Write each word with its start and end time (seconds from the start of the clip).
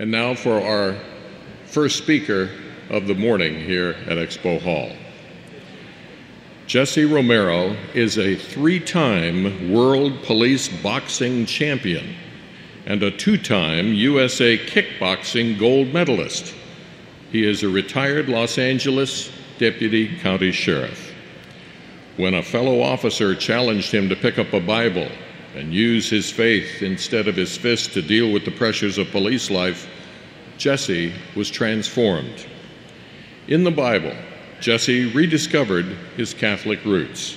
And 0.00 0.10
now 0.10 0.34
for 0.34 0.58
our 0.58 0.96
first 1.66 1.98
speaker 1.98 2.48
of 2.88 3.06
the 3.06 3.14
morning 3.14 3.54
here 3.60 3.90
at 4.06 4.16
Expo 4.16 4.58
Hall. 4.58 4.92
Jesse 6.66 7.04
Romero 7.04 7.76
is 7.92 8.16
a 8.16 8.34
three 8.34 8.80
time 8.80 9.70
World 9.70 10.22
Police 10.22 10.68
Boxing 10.68 11.44
Champion 11.44 12.14
and 12.86 13.02
a 13.02 13.10
two 13.10 13.36
time 13.36 13.92
USA 13.92 14.56
Kickboxing 14.56 15.58
Gold 15.58 15.92
Medalist. 15.92 16.54
He 17.30 17.46
is 17.46 17.62
a 17.62 17.68
retired 17.68 18.30
Los 18.30 18.56
Angeles 18.56 19.30
Deputy 19.58 20.16
County 20.20 20.50
Sheriff. 20.50 21.12
When 22.16 22.32
a 22.32 22.42
fellow 22.42 22.80
officer 22.80 23.34
challenged 23.34 23.92
him 23.92 24.08
to 24.08 24.16
pick 24.16 24.38
up 24.38 24.54
a 24.54 24.60
Bible 24.60 25.10
and 25.54 25.74
use 25.74 26.08
his 26.08 26.30
faith 26.30 26.82
instead 26.82 27.28
of 27.28 27.36
his 27.36 27.56
fist 27.56 27.92
to 27.94 28.02
deal 28.02 28.32
with 28.32 28.44
the 28.44 28.50
pressures 28.50 28.98
of 28.98 29.10
police 29.10 29.50
life, 29.50 29.88
Jesse 30.58 31.12
was 31.34 31.50
transformed. 31.50 32.46
In 33.48 33.64
the 33.64 33.70
Bible, 33.70 34.14
Jesse 34.60 35.06
rediscovered 35.12 35.86
his 36.16 36.34
Catholic 36.34 36.84
roots. 36.84 37.36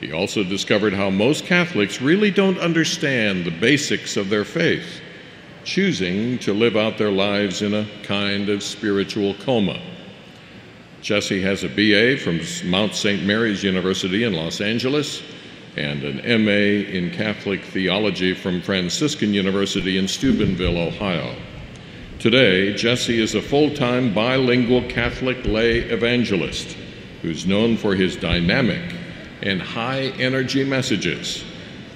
He 0.00 0.12
also 0.12 0.42
discovered 0.42 0.92
how 0.92 1.10
most 1.10 1.46
Catholics 1.46 2.00
really 2.00 2.30
don't 2.30 2.58
understand 2.58 3.44
the 3.44 3.50
basics 3.50 4.16
of 4.16 4.28
their 4.28 4.44
faith, 4.44 5.00
choosing 5.64 6.38
to 6.40 6.52
live 6.52 6.76
out 6.76 6.98
their 6.98 7.10
lives 7.10 7.62
in 7.62 7.74
a 7.74 7.86
kind 8.02 8.48
of 8.48 8.62
spiritual 8.62 9.34
coma. 9.34 9.80
Jesse 11.02 11.40
has 11.40 11.64
a 11.64 11.68
BA 11.68 12.18
from 12.18 12.40
Mount 12.68 12.94
St. 12.94 13.24
Mary's 13.24 13.62
University 13.62 14.24
in 14.24 14.34
Los 14.34 14.60
Angeles 14.60 15.22
and 15.76 16.02
an 16.02 16.44
MA 16.44 16.88
in 16.90 17.10
Catholic 17.10 17.64
Theology 17.64 18.34
from 18.34 18.60
Franciscan 18.60 19.32
University 19.32 19.98
in 19.98 20.08
Steubenville, 20.08 20.78
Ohio. 20.78 21.34
Today, 22.18 22.74
Jesse 22.74 23.20
is 23.20 23.34
a 23.34 23.42
full 23.42 23.74
time 23.74 24.12
bilingual 24.12 24.82
Catholic 24.88 25.44
lay 25.44 25.78
evangelist 25.78 26.76
who's 27.22 27.46
known 27.46 27.76
for 27.76 27.94
his 27.94 28.16
dynamic 28.16 28.94
and 29.42 29.60
high 29.60 30.12
energy 30.18 30.64
messages. 30.64 31.44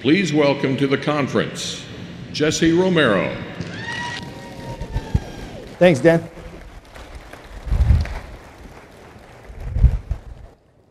Please 0.01 0.33
welcome 0.33 0.77
to 0.77 0.87
the 0.87 0.99
conference 0.99 1.85
Jesse 2.33 2.73
Romero. 2.73 3.35
Thanks, 5.79 6.01
Dan. 6.01 6.29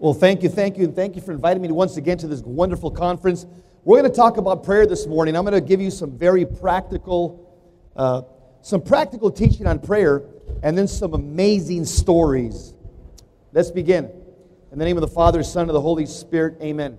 Well, 0.03 0.13
thank 0.13 0.43
you, 0.43 0.49
thank 0.49 0.77
you, 0.77 0.83
and 0.83 0.93
thank 0.93 1.15
you 1.15 1.21
for 1.21 1.31
inviting 1.31 1.61
me 1.61 1.71
once 1.71 1.95
again 1.95 2.17
to 2.17 2.27
this 2.27 2.41
wonderful 2.41 2.91
conference. 2.91 3.45
We're 3.85 4.01
going 4.01 4.11
to 4.11 4.13
talk 4.13 4.35
about 4.35 4.61
prayer 4.61 4.85
this 4.85 5.07
morning. 5.07 5.33
I'm 5.37 5.45
going 5.45 5.53
to 5.53 5.65
give 5.65 5.79
you 5.79 5.89
some 5.89 6.17
very 6.17 6.45
practical, 6.45 7.57
uh, 7.95 8.23
some 8.61 8.81
practical 8.81 9.31
teaching 9.31 9.65
on 9.65 9.79
prayer, 9.79 10.23
and 10.61 10.77
then 10.77 10.89
some 10.89 11.13
amazing 11.13 11.85
stories. 11.85 12.73
Let's 13.53 13.71
begin. 13.71 14.11
In 14.73 14.77
the 14.77 14.83
name 14.83 14.97
of 14.97 15.01
the 15.01 15.07
Father, 15.07 15.41
Son, 15.41 15.69
and 15.69 15.73
the 15.73 15.79
Holy 15.79 16.05
Spirit, 16.05 16.57
amen. 16.61 16.97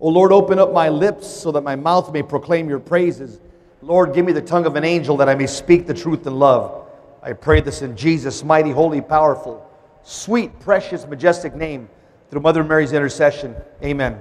O 0.00 0.08
Lord, 0.08 0.32
open 0.32 0.58
up 0.58 0.72
my 0.72 0.88
lips 0.88 1.28
so 1.28 1.52
that 1.52 1.60
my 1.60 1.76
mouth 1.76 2.12
may 2.12 2.24
proclaim 2.24 2.68
your 2.68 2.80
praises. 2.80 3.38
Lord, 3.80 4.12
give 4.12 4.26
me 4.26 4.32
the 4.32 4.42
tongue 4.42 4.66
of 4.66 4.74
an 4.74 4.82
angel 4.82 5.16
that 5.18 5.28
I 5.28 5.36
may 5.36 5.46
speak 5.46 5.86
the 5.86 5.94
truth 5.94 6.26
in 6.26 6.36
love. 6.36 6.84
I 7.22 7.32
pray 7.32 7.60
this 7.60 7.82
in 7.82 7.96
Jesus' 7.96 8.42
mighty, 8.42 8.72
holy, 8.72 9.02
powerful, 9.02 9.64
sweet, 10.02 10.58
precious, 10.58 11.06
majestic 11.06 11.54
name 11.54 11.88
through 12.30 12.40
Mother 12.40 12.62
Mary's 12.62 12.92
intercession. 12.92 13.56
Amen. 13.82 14.20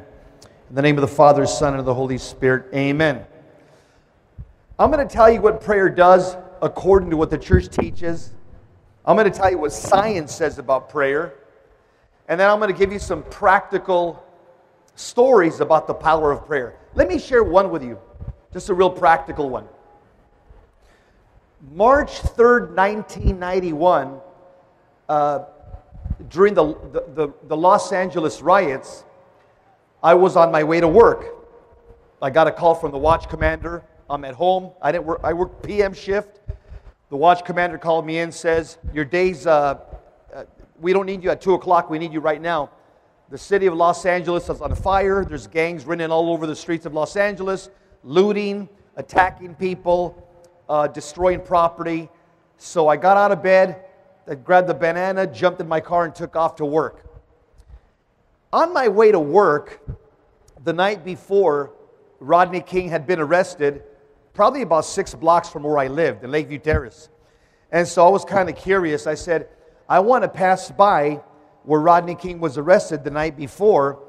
In 0.70 0.76
the 0.76 0.82
name 0.82 0.98
of 0.98 1.02
the 1.02 1.08
Father, 1.08 1.46
Son, 1.46 1.74
and 1.74 1.80
of 1.80 1.86
the 1.86 1.94
Holy 1.94 2.18
Spirit. 2.18 2.74
Amen. 2.74 3.26
I'm 4.80 4.92
going 4.92 5.06
to 5.06 5.14
tell 5.14 5.30
you 5.30 5.42
what 5.42 5.62
prayer 5.62 5.90
does 5.90 6.38
according 6.62 7.10
to 7.10 7.18
what 7.18 7.30
the 7.30 7.38
church 7.38 7.70
teaches. 7.70 8.34
I'm 9.06 9.16
going 9.16 9.32
to 9.32 9.38
tell 9.38 9.50
you 9.50 9.58
what 9.58 9.72
science 9.72 10.34
says 10.34 10.60
about 10.60 10.90
prayer. 10.90 11.34
And 12.28 12.40
then 12.40 12.50
I'm 12.50 12.60
going 12.60 12.72
to 12.72 12.78
give 12.78 12.92
you 12.92 13.00
some 13.00 13.24
practical 13.24 14.24
stories 14.96 15.60
about 15.60 15.88
the 15.88 15.94
power 15.94 16.32
of 16.32 16.46
prayer. 16.46 16.76
Let 16.94 17.08
me 17.08 17.20
share 17.20 17.44
one 17.44 17.70
with 17.70 17.84
you, 17.84 18.00
just 18.54 18.70
a 18.70 18.74
real 18.74 18.90
practical 18.90 19.50
one. 19.50 19.66
March 21.74 22.22
3rd, 22.22 22.76
1991, 22.76 24.20
uh, 25.10 25.40
during 26.30 26.54
the, 26.54 26.74
the, 27.14 27.34
the, 27.48 27.58
Los 27.58 27.92
Angeles 27.92 28.42
riots, 28.42 29.04
I 30.02 30.14
was 30.16 30.36
on 30.36 30.52
my 30.52 30.64
way 30.64 30.80
to 30.80 30.88
work. 30.88 31.26
I 32.22 32.30
got 32.30 32.48
a 32.48 32.52
call 32.52 32.74
from 32.74 32.92
the 32.92 32.98
watch 32.98 33.30
commander. 33.30 33.84
I'm 34.10 34.26
at 34.26 34.34
home. 34.34 34.72
I 34.82 34.92
didn't 34.92 35.06
work. 35.06 35.22
I 35.24 35.34
work 35.34 35.62
PM 35.62 35.94
shift. 35.94 36.40
The 37.10 37.16
watch 37.16 37.46
commander 37.46 37.78
called 37.78 38.06
me 38.06 38.20
in. 38.20 38.32
Says 38.32 38.78
your 38.94 39.06
day's. 39.06 39.46
Uh, 39.46 39.80
uh, 40.34 40.46
we 40.80 40.94
don't 40.94 41.06
need 41.06 41.24
you 41.24 41.30
at 41.30 41.42
two 41.42 41.54
o'clock. 41.54 41.90
We 41.90 42.00
need 42.00 42.14
you 42.14 42.20
right 42.20 42.42
now. 42.42 42.72
The 43.30 43.38
city 43.38 43.66
of 43.68 43.76
Los 43.76 44.06
Angeles 44.06 44.50
is 44.50 44.62
on 44.62 44.74
fire. 44.76 45.24
There's 45.24 45.48
gangs 45.48 45.86
running 45.86 46.10
all 46.10 46.32
over 46.32 46.48
the 46.48 46.56
streets 46.56 46.86
of 46.86 46.94
Los 46.94 47.16
Angeles, 47.16 47.70
looting, 48.04 48.70
attacking 48.96 49.56
people, 49.56 50.28
uh, 50.70 50.88
destroying 50.88 51.42
property. 51.42 52.10
So 52.58 52.88
I 52.88 52.96
got 52.98 53.18
out 53.18 53.32
of 53.32 53.44
bed 53.44 53.84
I 54.30 54.36
grabbed 54.36 54.68
the 54.68 54.74
banana, 54.74 55.26
jumped 55.26 55.62
in 55.62 55.68
my 55.68 55.80
car, 55.80 56.04
and 56.04 56.14
took 56.14 56.36
off 56.36 56.58
to 56.58 56.66
work. 56.66 57.06
On 58.52 58.74
my 58.74 58.90
way 58.90 59.12
to 59.12 59.20
work, 59.20 59.82
the 60.64 60.74
night 60.74 61.06
before, 61.06 61.72
Rodney 62.20 62.62
King 62.62 62.90
had 62.90 63.08
been 63.08 63.20
arrested, 63.20 63.84
probably 64.34 64.64
about 64.64 64.84
six 64.84 65.14
blocks 65.14 65.48
from 65.50 65.64
where 65.64 65.78
I 65.78 65.88
lived 65.88 66.24
in 66.24 66.32
Lakeview 66.32 66.60
Terrace. 66.60 67.10
And 67.72 67.88
so 67.88 68.06
I 68.06 68.10
was 68.10 68.26
kind 68.26 68.50
of 68.50 68.58
curious. 68.58 69.08
I 69.08 69.14
said, 69.14 69.48
I 69.88 70.00
want 70.00 70.24
to 70.24 70.30
pass 70.30 70.72
by 70.72 71.22
where 71.64 71.80
Rodney 71.80 72.16
King 72.16 72.40
was 72.40 72.58
arrested 72.58 73.04
the 73.04 73.12
night 73.12 73.38
before. 73.38 74.00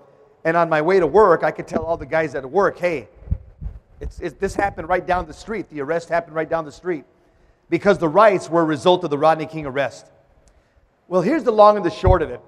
And 0.45 0.57
on 0.57 0.69
my 0.69 0.83
way 0.83 0.99
to 0.99 1.07
work, 1.07 1.45
I 1.45 1.51
could 1.53 1.69
tell 1.69 1.85
all 1.85 1.97
the 1.97 2.07
guys 2.07 2.35
at 2.35 2.49
work, 2.49 2.79
hey, 2.79 3.09
it's, 4.01 4.19
it's, 4.21 4.35
this 4.39 4.55
happened 4.55 4.89
right 4.89 5.05
down 5.07 5.27
the 5.27 5.33
street. 5.33 5.69
The 5.69 5.81
arrest 5.81 6.09
happened 6.09 6.35
right 6.35 6.49
down 6.49 6.65
the 6.65 6.73
street 6.73 7.05
because 7.71 7.99
the 7.99 8.09
riots 8.09 8.49
were 8.49 8.63
a 8.63 8.65
result 8.65 9.05
of 9.05 9.11
the 9.11 9.19
Rodney 9.19 9.47
King 9.47 9.67
arrest. 9.67 10.07
Well, 11.07 11.23
here's 11.23 11.45
the 11.45 11.53
long 11.53 11.77
and 11.77 11.85
the 11.85 11.91
short 11.91 12.23
of 12.23 12.31
it. 12.31 12.41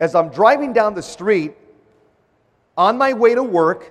As 0.00 0.14
I'm 0.14 0.28
driving 0.28 0.72
down 0.72 0.94
the 0.94 1.02
street 1.02 1.54
on 2.76 2.98
my 2.98 3.12
way 3.12 3.34
to 3.34 3.42
work 3.42 3.88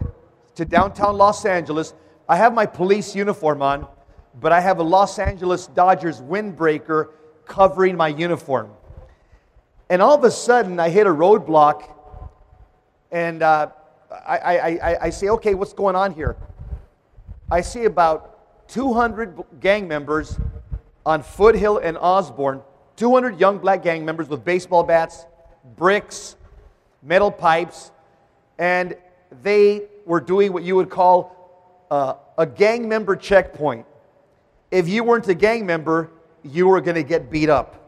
to 0.55 0.65
downtown 0.65 1.17
Los 1.17 1.45
Angeles, 1.45 1.93
I 2.27 2.37
have 2.37 2.53
my 2.53 2.65
police 2.65 3.15
uniform 3.15 3.61
on, 3.61 3.87
but 4.39 4.51
I 4.51 4.59
have 4.59 4.79
a 4.79 4.83
Los 4.83 5.19
Angeles 5.19 5.67
Dodgers 5.67 6.21
windbreaker 6.21 7.09
covering 7.45 7.95
my 7.95 8.07
uniform. 8.07 8.71
And 9.89 10.01
all 10.01 10.15
of 10.15 10.23
a 10.23 10.31
sudden, 10.31 10.79
I 10.79 10.89
hit 10.89 11.05
a 11.07 11.11
roadblock 11.11 11.91
and 13.11 13.43
uh, 13.43 13.69
I, 14.11 14.37
I, 14.37 14.55
I, 14.57 14.97
I 15.03 15.09
say, 15.09 15.29
okay, 15.29 15.53
what's 15.53 15.73
going 15.73 15.95
on 15.95 16.13
here? 16.13 16.35
I 17.49 17.61
see 17.61 17.85
about 17.85 18.34
200 18.67 19.43
gang 19.59 19.87
members 19.87 20.39
on 21.05 21.21
Foothill 21.21 21.77
and 21.77 21.97
Osborne, 21.97 22.61
200 22.95 23.39
young 23.39 23.57
black 23.59 23.83
gang 23.83 24.05
members 24.05 24.27
with 24.27 24.43
baseball 24.43 24.83
bats, 24.83 25.25
bricks, 25.75 26.35
metal 27.03 27.31
pipes, 27.31 27.91
and 28.57 28.95
they 29.43 29.83
were 30.05 30.21
doing 30.21 30.53
what 30.53 30.63
you 30.63 30.75
would 30.75 30.89
call 30.89 31.85
uh, 31.91 32.15
a 32.37 32.45
gang 32.45 32.87
member 32.87 33.15
checkpoint. 33.15 33.85
If 34.71 34.89
you 34.89 35.03
weren't 35.03 35.27
a 35.27 35.35
gang 35.35 35.65
member, 35.65 36.11
you 36.43 36.67
were 36.67 36.81
going 36.81 36.95
to 36.95 37.03
get 37.03 37.29
beat 37.29 37.49
up. 37.49 37.81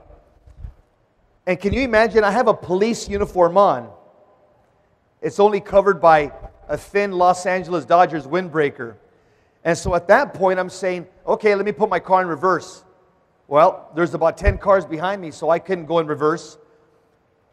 And 1.45 1.59
can 1.59 1.73
you 1.73 1.81
imagine? 1.81 2.23
I 2.23 2.31
have 2.31 2.47
a 2.47 2.53
police 2.53 3.07
uniform 3.07 3.57
on. 3.57 3.89
It's 5.21 5.39
only 5.39 5.61
covered 5.61 6.01
by 6.01 6.31
a 6.67 6.77
thin 6.77 7.11
Los 7.13 7.45
Angeles 7.45 7.85
Dodgers 7.85 8.27
windbreaker. 8.27 8.95
And 9.63 9.77
so 9.77 9.95
at 9.95 10.07
that 10.07 10.33
point, 10.33 10.59
I'm 10.59 10.69
saying, 10.69 11.07
okay, 11.25 11.55
let 11.55 11.65
me 11.65 11.71
put 11.71 11.89
my 11.89 11.99
car 11.99 12.21
in 12.21 12.27
reverse. 12.27 12.83
Well, 13.47 13.89
there's 13.95 14.13
about 14.13 14.37
10 14.37 14.57
cars 14.57 14.85
behind 14.85 15.21
me, 15.21 15.31
so 15.31 15.49
I 15.49 15.59
couldn't 15.59 15.85
go 15.85 15.99
in 15.99 16.07
reverse. 16.07 16.57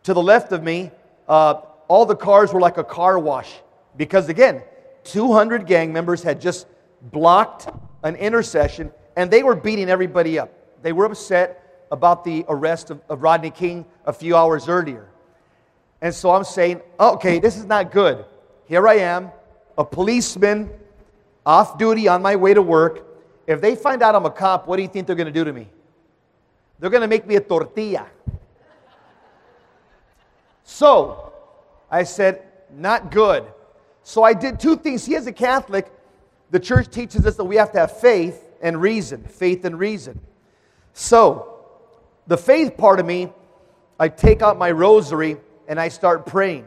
To 0.05 0.14
the 0.14 0.23
left 0.23 0.52
of 0.52 0.62
me, 0.62 0.90
uh, 1.28 1.61
all 1.88 2.06
the 2.06 2.17
cars 2.17 2.52
were 2.52 2.61
like 2.61 2.78
a 2.78 2.84
car 2.84 3.19
wash. 3.19 3.52
Because 3.96 4.28
again, 4.28 4.62
200 5.05 5.67
gang 5.67 5.93
members 5.93 6.23
had 6.23 6.40
just 6.40 6.67
blocked 7.12 7.69
an 8.02 8.17
intersection 8.17 8.93
and 9.17 9.31
they 9.31 9.43
were 9.43 9.55
beating 9.55 9.88
everybody 9.88 10.38
up. 10.38 10.50
They 10.82 10.93
were 10.93 11.05
upset 11.05 11.87
about 11.93 12.25
the 12.25 12.44
arrest 12.49 12.90
of, 12.90 13.00
of 13.08 13.23
Rodney 13.23 13.50
King 13.50 13.87
a 14.05 14.12
few 14.12 14.37
hours 14.37 14.69
earlier. 14.69 15.08
And 16.00 16.14
so 16.14 16.32
I'm 16.32 16.44
saying, 16.44 16.81
okay, 16.99 17.38
this 17.38 17.56
is 17.56 17.64
not 17.64 17.93
good. 17.93 18.25
Here 18.67 18.87
I 18.88 18.94
am, 18.96 19.31
a 19.78 19.84
policeman 19.84 20.70
off 21.46 21.79
duty 21.79 22.08
on 22.08 22.23
my 22.23 22.37
way 22.37 22.55
to 22.55 22.62
work. 22.62 23.06
If 23.46 23.61
they 23.61 23.76
find 23.76 24.02
out 24.02 24.14
I'm 24.14 24.25
a 24.25 24.31
cop, 24.31 24.67
what 24.67 24.76
do 24.76 24.82
you 24.82 24.88
think 24.88 25.06
they're 25.06 25.17
going 25.17 25.26
to 25.26 25.32
do 25.32 25.44
to 25.44 25.52
me? 25.52 25.69
They're 26.79 26.91
going 26.91 27.02
to 27.02 27.08
make 27.08 27.26
me 27.26 27.37
a 27.37 27.41
tortilla. 27.41 28.06
So 30.64 31.32
I 31.91 32.05
said, 32.05 32.43
not 32.73 33.11
good. 33.11 33.44
So 34.02 34.23
I 34.23 34.35
did 34.35 34.58
two 34.58 34.76
things. 34.76 35.02
See, 35.02 35.14
as 35.14 35.26
a 35.26 35.32
Catholic, 35.32 35.91
the 36.50 36.61
church 36.61 36.91
teaches 36.91 37.26
us 37.26 37.37
that 37.37 37.44
we 37.44 37.56
have 37.56 37.73
to 37.73 37.81
have 37.81 37.99
faith 37.99 38.43
and 38.61 38.81
reason. 38.81 39.25
Faith 39.25 39.64
and 39.64 39.79
reason. 39.79 40.20
So, 40.93 41.50
the 42.26 42.37
faith 42.37 42.76
part 42.76 43.00
of 43.00 43.06
me, 43.06 43.32
I 43.99 44.08
take 44.08 44.43
out 44.43 44.56
my 44.56 44.70
rosary 44.70 45.37
and 45.69 45.81
I 45.81 45.88
start 45.88 46.26
praying. 46.26 46.67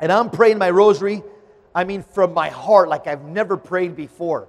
And 0.00 0.10
I'm 0.10 0.30
praying 0.30 0.58
my 0.58 0.70
rosary, 0.70 1.22
I 1.76 1.84
mean, 1.84 2.02
from 2.02 2.32
my 2.32 2.48
heart, 2.48 2.88
like 2.88 3.06
I've 3.06 3.26
never 3.26 3.58
prayed 3.58 3.94
before. 3.94 4.48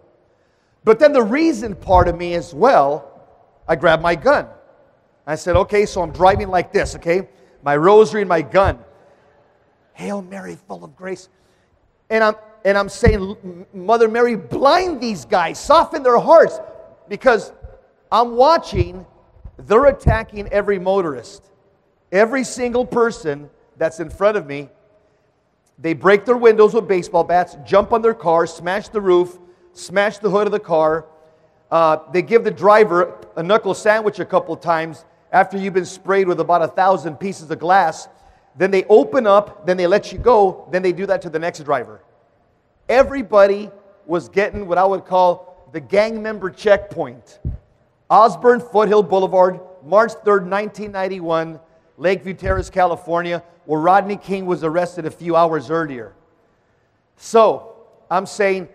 But 0.86 0.98
then 0.98 1.12
the 1.12 1.22
reason 1.22 1.76
part 1.76 2.08
of 2.08 2.18
me 2.18 2.36
as 2.36 2.54
well, 2.54 3.22
I 3.68 3.76
grab 3.76 4.00
my 4.00 4.16
gun. 4.16 4.48
I 5.28 5.36
said, 5.36 5.58
okay, 5.58 5.86
so 5.86 6.02
I'm 6.02 6.12
driving 6.12 6.48
like 6.48 6.72
this, 6.72 6.96
okay? 6.96 7.28
My 7.64 7.76
rosary 7.76 8.22
and 8.22 8.30
my 8.30 8.42
gun. 8.42 8.80
Hail 9.92 10.22
Mary, 10.22 10.58
full 10.70 10.86
of 10.86 10.96
grace. 10.96 11.28
And 12.10 12.24
I'm, 12.24 12.36
and 12.64 12.78
I'm 12.78 12.88
saying, 12.88 13.66
Mother 13.74 14.08
Mary, 14.08 14.38
blind 14.38 15.02
these 15.02 15.26
guys, 15.26 15.60
soften 15.60 16.04
their 16.04 16.20
hearts, 16.20 16.62
because 17.10 17.52
I'm 18.10 18.38
watching, 18.38 19.06
they're 19.58 19.88
attacking 19.88 20.48
every 20.48 20.80
motorist. 20.80 21.44
Every 22.14 22.46
single 22.46 22.86
person 22.86 23.50
that's 23.76 24.00
in 24.00 24.10
front 24.10 24.38
of 24.38 24.48
me, 24.48 24.70
they 25.80 25.94
break 25.94 26.26
their 26.26 26.38
windows 26.38 26.74
with 26.74 26.88
baseball 26.88 27.24
bats, 27.24 27.58
jump 27.66 27.94
on 27.94 28.02
their 28.02 28.14
car, 28.14 28.48
smash 28.48 28.88
the 28.90 29.02
roof, 29.02 29.38
smash 29.74 30.18
the 30.18 30.30
hood 30.30 30.48
of 30.48 30.52
the 30.52 30.60
car. 30.60 31.06
Uh, 31.70 32.00
they 32.12 32.22
give 32.22 32.44
the 32.44 32.52
driver 32.52 33.18
a 33.36 33.44
knuckle 33.44 33.74
sandwich 33.74 34.20
a 34.20 34.26
couple 34.26 34.56
times 34.56 35.06
after 35.32 35.58
you've 35.58 35.74
been 35.74 35.86
sprayed 35.86 36.28
with 36.28 36.40
about 36.40 36.62
a 36.64 36.68
thousand 36.68 37.18
pieces 37.18 37.52
of 37.52 37.60
glass. 37.60 38.08
Then 38.56 38.72
they 38.72 38.86
open 38.86 39.28
up, 39.28 39.68
then 39.68 39.78
they 39.78 39.86
let 39.86 40.12
you 40.12 40.18
go, 40.18 40.68
then 40.72 40.82
they 40.82 40.92
do 40.92 41.06
that 41.06 41.22
to 41.24 41.30
the 41.30 41.38
next 41.38 41.64
driver. 41.64 42.02
Everybody 42.90 43.70
was 44.08 44.30
getting 44.30 44.68
what 44.68 44.78
I 44.78 44.86
would 44.86 45.06
call 45.06 45.70
the 45.74 45.80
gang 45.80 46.24
member 46.24 46.50
checkpoint. 46.50 47.40
Osborne 48.10 48.62
Foothill 48.62 49.04
Boulevard, 49.04 49.60
March 49.84 50.12
3rd, 50.12 50.50
1991, 50.50 51.60
Lakeview 51.98 52.36
Terrace, 52.36 52.70
California, 52.70 53.44
where 53.66 53.80
Rodney 53.80 54.18
King 54.18 54.46
was 54.46 54.64
arrested 54.64 55.06
a 55.06 55.12
few 55.12 55.36
hours 55.36 55.70
earlier. 55.70 56.14
So, 57.18 57.76
I'm 58.10 58.26
saying 58.26 58.70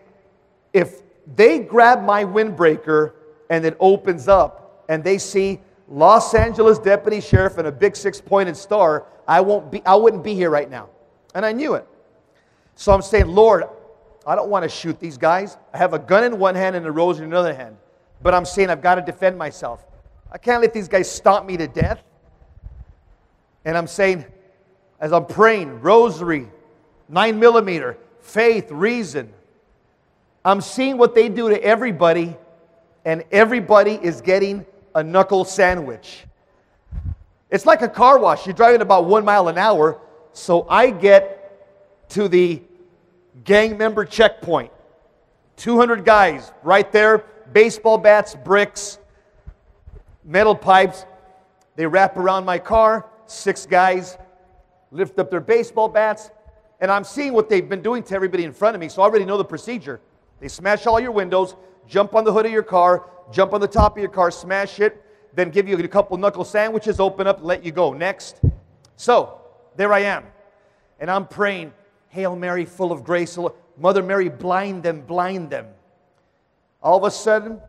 if 0.72 1.02
they 1.36 1.60
grab 1.60 2.02
my 2.02 2.24
windbreaker 2.24 3.12
and 3.48 3.64
it 3.64 3.76
opens 3.80 4.28
up 4.28 4.84
and 4.88 5.02
they 5.02 5.19
see 5.19 5.60
Los 5.88 6.34
Angeles 6.34 6.78
deputy 6.78 7.20
sheriff 7.20 7.58
and 7.58 7.69
a 7.69 7.72
big 7.72 7.96
six-pointed 7.96 8.56
star, 8.56 9.06
I 9.28 9.40
won't 9.40 9.70
be 9.70 9.84
I 9.86 9.94
wouldn't 9.94 10.24
be 10.24 10.34
here 10.34 10.50
right 10.50 10.69
now. 10.69 10.88
And 11.34 11.46
I 11.46 11.52
knew 11.52 11.74
it. 11.74 11.86
So 12.74 12.92
I'm 12.92 13.02
saying, 13.02 13.28
Lord, 13.28 13.64
I 14.26 14.34
don't 14.34 14.48
want 14.48 14.64
to 14.64 14.69
shoot 14.69 14.98
these 14.98 15.16
guys. 15.16 15.56
I 15.72 15.78
have 15.78 15.94
a 15.94 15.98
gun 15.98 16.24
in 16.24 16.38
one 16.38 16.54
hand 16.54 16.76
and 16.76 16.84
a 16.86 16.90
rose 16.90 17.19
in 17.19 17.24
another 17.24 17.54
hand. 17.54 17.76
But 18.22 18.34
I'm 18.34 18.44
saying 18.44 18.70
I've 18.70 18.82
got 18.82 18.96
to 18.96 19.02
defend 19.02 19.36
myself. 19.38 19.84
I 20.30 20.38
can't 20.38 20.62
let 20.62 20.72
these 20.72 20.88
guys 20.88 21.10
stomp 21.10 21.46
me 21.46 21.56
to 21.56 21.66
death. 21.66 22.02
And 23.64 23.76
I'm 23.76 23.87
saying, 23.87 24.25
as 25.00 25.12
I'm 25.12 25.26
praying, 25.26 25.81
rosary, 25.81 26.49
nine 27.09 27.38
millimeter, 27.38 27.99
faith, 28.20 28.70
reason, 28.70 29.32
I'm 30.44 30.61
seeing 30.61 30.99
what 30.99 31.14
they 31.14 31.29
do 31.29 31.49
to 31.49 31.62
everybody, 31.62 32.37
and 33.05 33.25
everybody 33.31 33.99
is 34.00 34.20
getting 34.20 34.67
a 34.94 35.03
knuckle 35.03 35.44
sandwich. 35.44 36.25
It's 37.50 37.67
like 37.67 37.82
a 37.82 37.88
car 37.88 38.19
wash. 38.19 38.47
You're 38.47 38.55
driving 38.55 38.81
about 38.81 39.05
one 39.05 39.25
mile 39.25 39.49
an 39.49 39.59
hour, 39.59 40.00
so 40.32 40.67
I 40.69 40.91
get 40.91 42.08
to 42.11 42.29
the 42.29 42.62
gang 43.44 43.76
member 43.79 44.05
checkpoint. 44.05 44.70
200 45.56 46.05
guys 46.05 46.50
right 46.62 46.91
there, 46.91 47.25
baseball 47.53 47.99
bats, 47.99 48.35
bricks, 48.35 48.99
metal 50.25 50.55
pipes. 50.55 51.05
They 51.76 51.87
wrap 51.87 52.17
around 52.17 52.44
my 52.44 52.58
car. 52.58 53.06
Six 53.26 53.66
guys 53.66 54.19
lift 54.90 55.19
up 55.19 55.30
their 55.30 55.40
baseball 55.40 55.88
bats, 55.88 56.30
and 56.80 56.90
I'm 56.90 57.04
seeing 57.04 57.32
what 57.32 57.48
they've 57.48 57.69
been 57.69 57.82
doing 57.82 58.02
to 58.04 58.14
everybody 58.14 58.44
in 58.44 58.52
front 58.52 58.74
of 58.74 58.80
me, 58.80 58.88
so 58.88 59.02
I 59.02 59.06
already 59.06 59.24
know 59.24 59.38
the 59.38 59.44
procedure. 59.44 60.00
They 60.40 60.48
smash 60.48 60.86
all 60.86 61.00
your 61.00 61.12
windows, 61.12 61.54
jump 61.86 62.14
on 62.14 62.24
the 62.24 62.32
hood 62.32 62.46
of 62.46 62.52
your 62.52 62.62
car, 62.62 63.08
jump 63.30 63.54
on 63.54 63.60
the 63.60 63.69
top 63.69 63.96
of 63.96 64.00
your 64.00 64.10
car, 64.10 64.30
smash 64.30 64.80
it, 64.80 65.02
then 65.34 65.50
give 65.50 65.69
you 65.69 65.76
a 65.78 65.88
couple 65.88 66.16
knuckle 66.19 66.44
sandwiches, 66.44 67.00
open 67.00 67.26
up, 67.26 67.38
let 67.42 67.64
you 67.64 67.72
go. 67.72 67.92
Next. 67.92 68.40
So, 68.96 69.40
there 69.76 69.92
I 69.92 70.00
am. 70.00 70.24
And 71.00 71.10
I'm 71.10 71.26
praying, 71.26 71.72
Hail 72.08 72.36
Mary, 72.36 72.64
full 72.64 72.92
of 72.92 73.02
grace. 73.02 73.38
Mother 73.78 74.02
Mary, 74.02 74.28
blind 74.28 74.82
them, 74.82 75.00
blind 75.00 75.50
them. 75.50 75.66
All 76.82 76.98
of 76.98 77.04
a 77.04 77.10
sudden, 77.10 77.60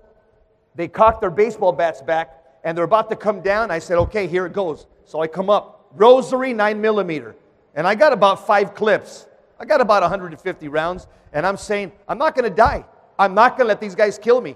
they 0.76 0.88
cock 0.88 1.22
their 1.22 1.30
baseball 1.30 1.72
bats 1.72 2.02
back 2.02 2.44
and 2.64 2.78
they're 2.78 2.86
about 2.86 3.10
to 3.10 3.16
come 3.16 3.42
down. 3.42 3.72
I 3.72 3.80
said, 3.80 3.98
okay, 4.00 4.28
here 4.28 4.46
it 4.46 4.54
goes. 4.54 4.88
So 5.06 5.22
I 5.22 5.28
come 5.28 5.50
up, 5.50 5.88
rosary, 5.94 6.54
nine 6.54 6.82
millimeter. 6.82 7.36
And 7.76 7.88
I 7.88 7.96
got 7.96 8.14
about 8.14 8.46
five 8.46 8.76
clips. 8.76 9.28
I 9.60 9.66
got 9.66 9.82
about 9.82 10.02
150 10.02 10.68
rounds. 10.68 11.08
And 11.32 11.46
I'm 11.46 11.58
saying, 11.58 11.92
I'm 12.08 12.18
not 12.18 12.36
going 12.36 12.50
to 12.50 12.56
die. 12.56 12.86
I'm 13.18 13.34
not 13.34 13.58
going 13.58 13.66
to 13.66 13.70
let 13.70 13.82
these 13.82 13.96
guys 13.96 14.18
kill 14.18 14.42
me. 14.42 14.56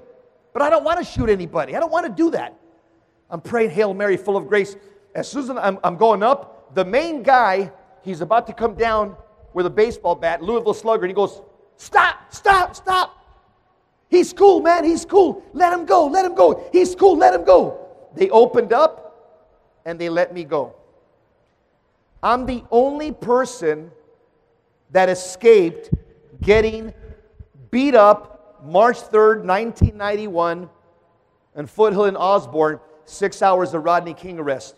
But 0.54 0.62
I 0.62 0.70
don't 0.70 0.84
want 0.84 1.00
to 1.00 1.06
shoot 1.06 1.30
anybody. 1.30 1.76
I 1.76 1.80
don't 1.80 1.92
want 1.92 2.06
to 2.06 2.12
do 2.12 2.32
that. 2.32 2.56
I'm 3.30 3.42
praying, 3.42 3.72
Hail 3.72 3.94
Mary, 3.94 4.18
full 4.18 4.38
of 4.38 4.48
grace. 4.48 4.76
As 5.14 5.28
soon 5.30 5.44
as 5.44 5.50
I'm, 5.50 5.80
I'm 5.84 5.98
going 5.98 6.24
up, 6.24 6.74
the 6.76 6.86
main 6.86 7.24
guy, 7.24 7.72
he's 8.02 8.22
about 8.22 8.48
to 8.48 8.54
come 8.54 8.76
down 8.76 9.16
with 9.54 9.66
a 9.66 9.70
baseball 9.70 10.16
bat, 10.16 10.42
Louisville 10.42 10.74
Slugger, 10.74 11.04
and 11.04 11.10
he 11.10 11.16
goes, 11.16 11.42
Stop, 11.78 12.34
stop, 12.34 12.76
stop. 12.76 13.14
He's 14.10 14.34
cool, 14.34 14.62
man. 14.62 14.84
He's 14.84 15.06
cool. 15.06 15.44
Let 15.54 15.74
him 15.74 15.86
go. 15.86 16.08
Let 16.08 16.26
him 16.26 16.34
go. 16.34 16.68
He's 16.72 16.96
cool. 16.96 17.18
Let 17.18 17.34
him 17.34 17.44
go. 17.44 17.86
They 18.16 18.30
opened 18.30 18.74
up 18.74 19.07
and 19.88 19.98
they 19.98 20.10
let 20.10 20.34
me 20.34 20.44
go. 20.44 20.76
I'm 22.22 22.46
the 22.46 22.64
only 22.72 23.14
person 23.14 23.90
that 24.92 25.08
escaped 25.08 25.90
getting 26.42 26.94
beat 27.72 27.96
up 27.96 28.62
March 28.66 28.98
3rd, 28.98 29.46
1991, 29.46 30.70
in 31.56 31.68
Foothill 31.68 32.04
and 32.04 32.18
Osborne, 32.18 32.82
six 33.06 33.42
hours 33.42 33.74
of 33.74 33.86
Rodney 33.86 34.14
King 34.14 34.40
arrest. 34.40 34.76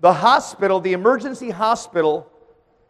The 0.00 0.12
hospital, 0.12 0.80
the 0.80 0.92
emergency 0.92 1.50
hospital, 1.50 2.28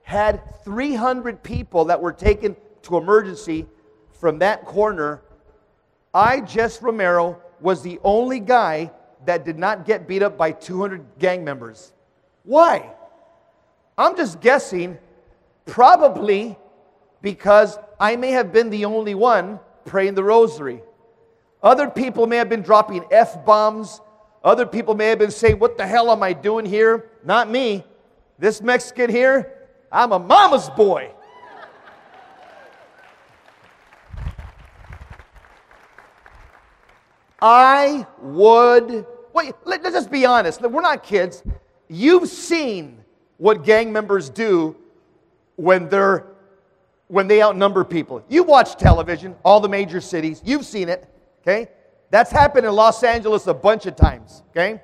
had 0.03 0.41
300 0.65 1.43
people 1.43 1.85
that 1.87 2.01
were 2.01 2.13
taken 2.13 2.57
to 2.85 2.97
emergency 2.97 3.67
from 4.13 4.39
that 4.39 4.65
corner. 4.65 5.21
I, 6.15 6.41
Jess 6.41 6.81
Romero, 6.81 7.43
was 7.61 7.83
the 7.83 8.01
only 8.03 8.41
guy 8.41 8.91
that 9.27 9.45
did 9.45 9.59
not 9.59 9.85
get 9.85 10.07
beat 10.07 10.23
up 10.23 10.37
by 10.37 10.53
200 10.53 11.19
gang 11.19 11.45
members. 11.45 11.93
Why? 12.45 12.91
I'm 13.97 14.17
just 14.17 14.41
guessing, 14.41 14.99
probably 15.67 16.57
because 17.21 17.79
I 17.99 18.17
may 18.17 18.31
have 18.31 18.53
been 18.53 18.71
the 18.71 18.85
only 18.85 19.15
one 19.15 19.61
praying 19.85 20.15
the 20.15 20.25
rosary. 20.25 20.83
Other 21.63 21.91
people 21.91 22.27
may 22.27 22.37
have 22.37 22.49
been 22.49 22.63
dropping 22.63 23.05
F 23.11 23.45
bombs. 23.45 24.01
Other 24.45 24.67
people 24.67 24.95
may 24.95 25.09
have 25.09 25.19
been 25.19 25.33
saying, 25.33 25.59
What 25.59 25.77
the 25.77 25.87
hell 25.87 26.11
am 26.11 26.23
I 26.23 26.33
doing 26.33 26.65
here? 26.65 27.11
Not 27.25 27.51
me. 27.51 27.85
This 28.39 28.63
Mexican 28.63 29.11
here, 29.11 29.53
I'm 29.91 30.13
a 30.13 30.19
mama's 30.19 30.71
boy. 30.71 31.11
I 37.41 38.07
would, 38.21 39.07
wait, 39.33 39.55
let's 39.65 39.91
just 39.91 40.11
be 40.11 40.27
honest. 40.27 40.61
We're 40.61 40.81
not 40.81 41.03
kids. 41.03 41.43
You've 41.89 42.29
seen 42.29 43.05
what 43.37 43.65
gang 43.65 43.93
members 43.93 44.29
do 44.29 44.77
when 45.57 45.89
they're 45.89 46.27
when 47.09 47.27
they 47.27 47.43
outnumber 47.43 47.85
people. 47.85 48.23
You 48.29 48.43
watch 48.43 48.77
television, 48.77 49.35
all 49.43 49.61
the 49.61 49.69
major 49.69 49.99
cities, 49.99 50.43
you've 50.45 50.67
seen 50.67 50.91
it, 50.91 51.09
okay? 51.41 51.69
That's 52.11 52.31
happened 52.31 52.67
in 52.67 52.73
Los 52.73 53.03
Angeles 53.03 53.47
a 53.47 53.55
bunch 53.55 53.87
of 53.87 53.97
times, 53.97 54.43
okay? 54.51 54.83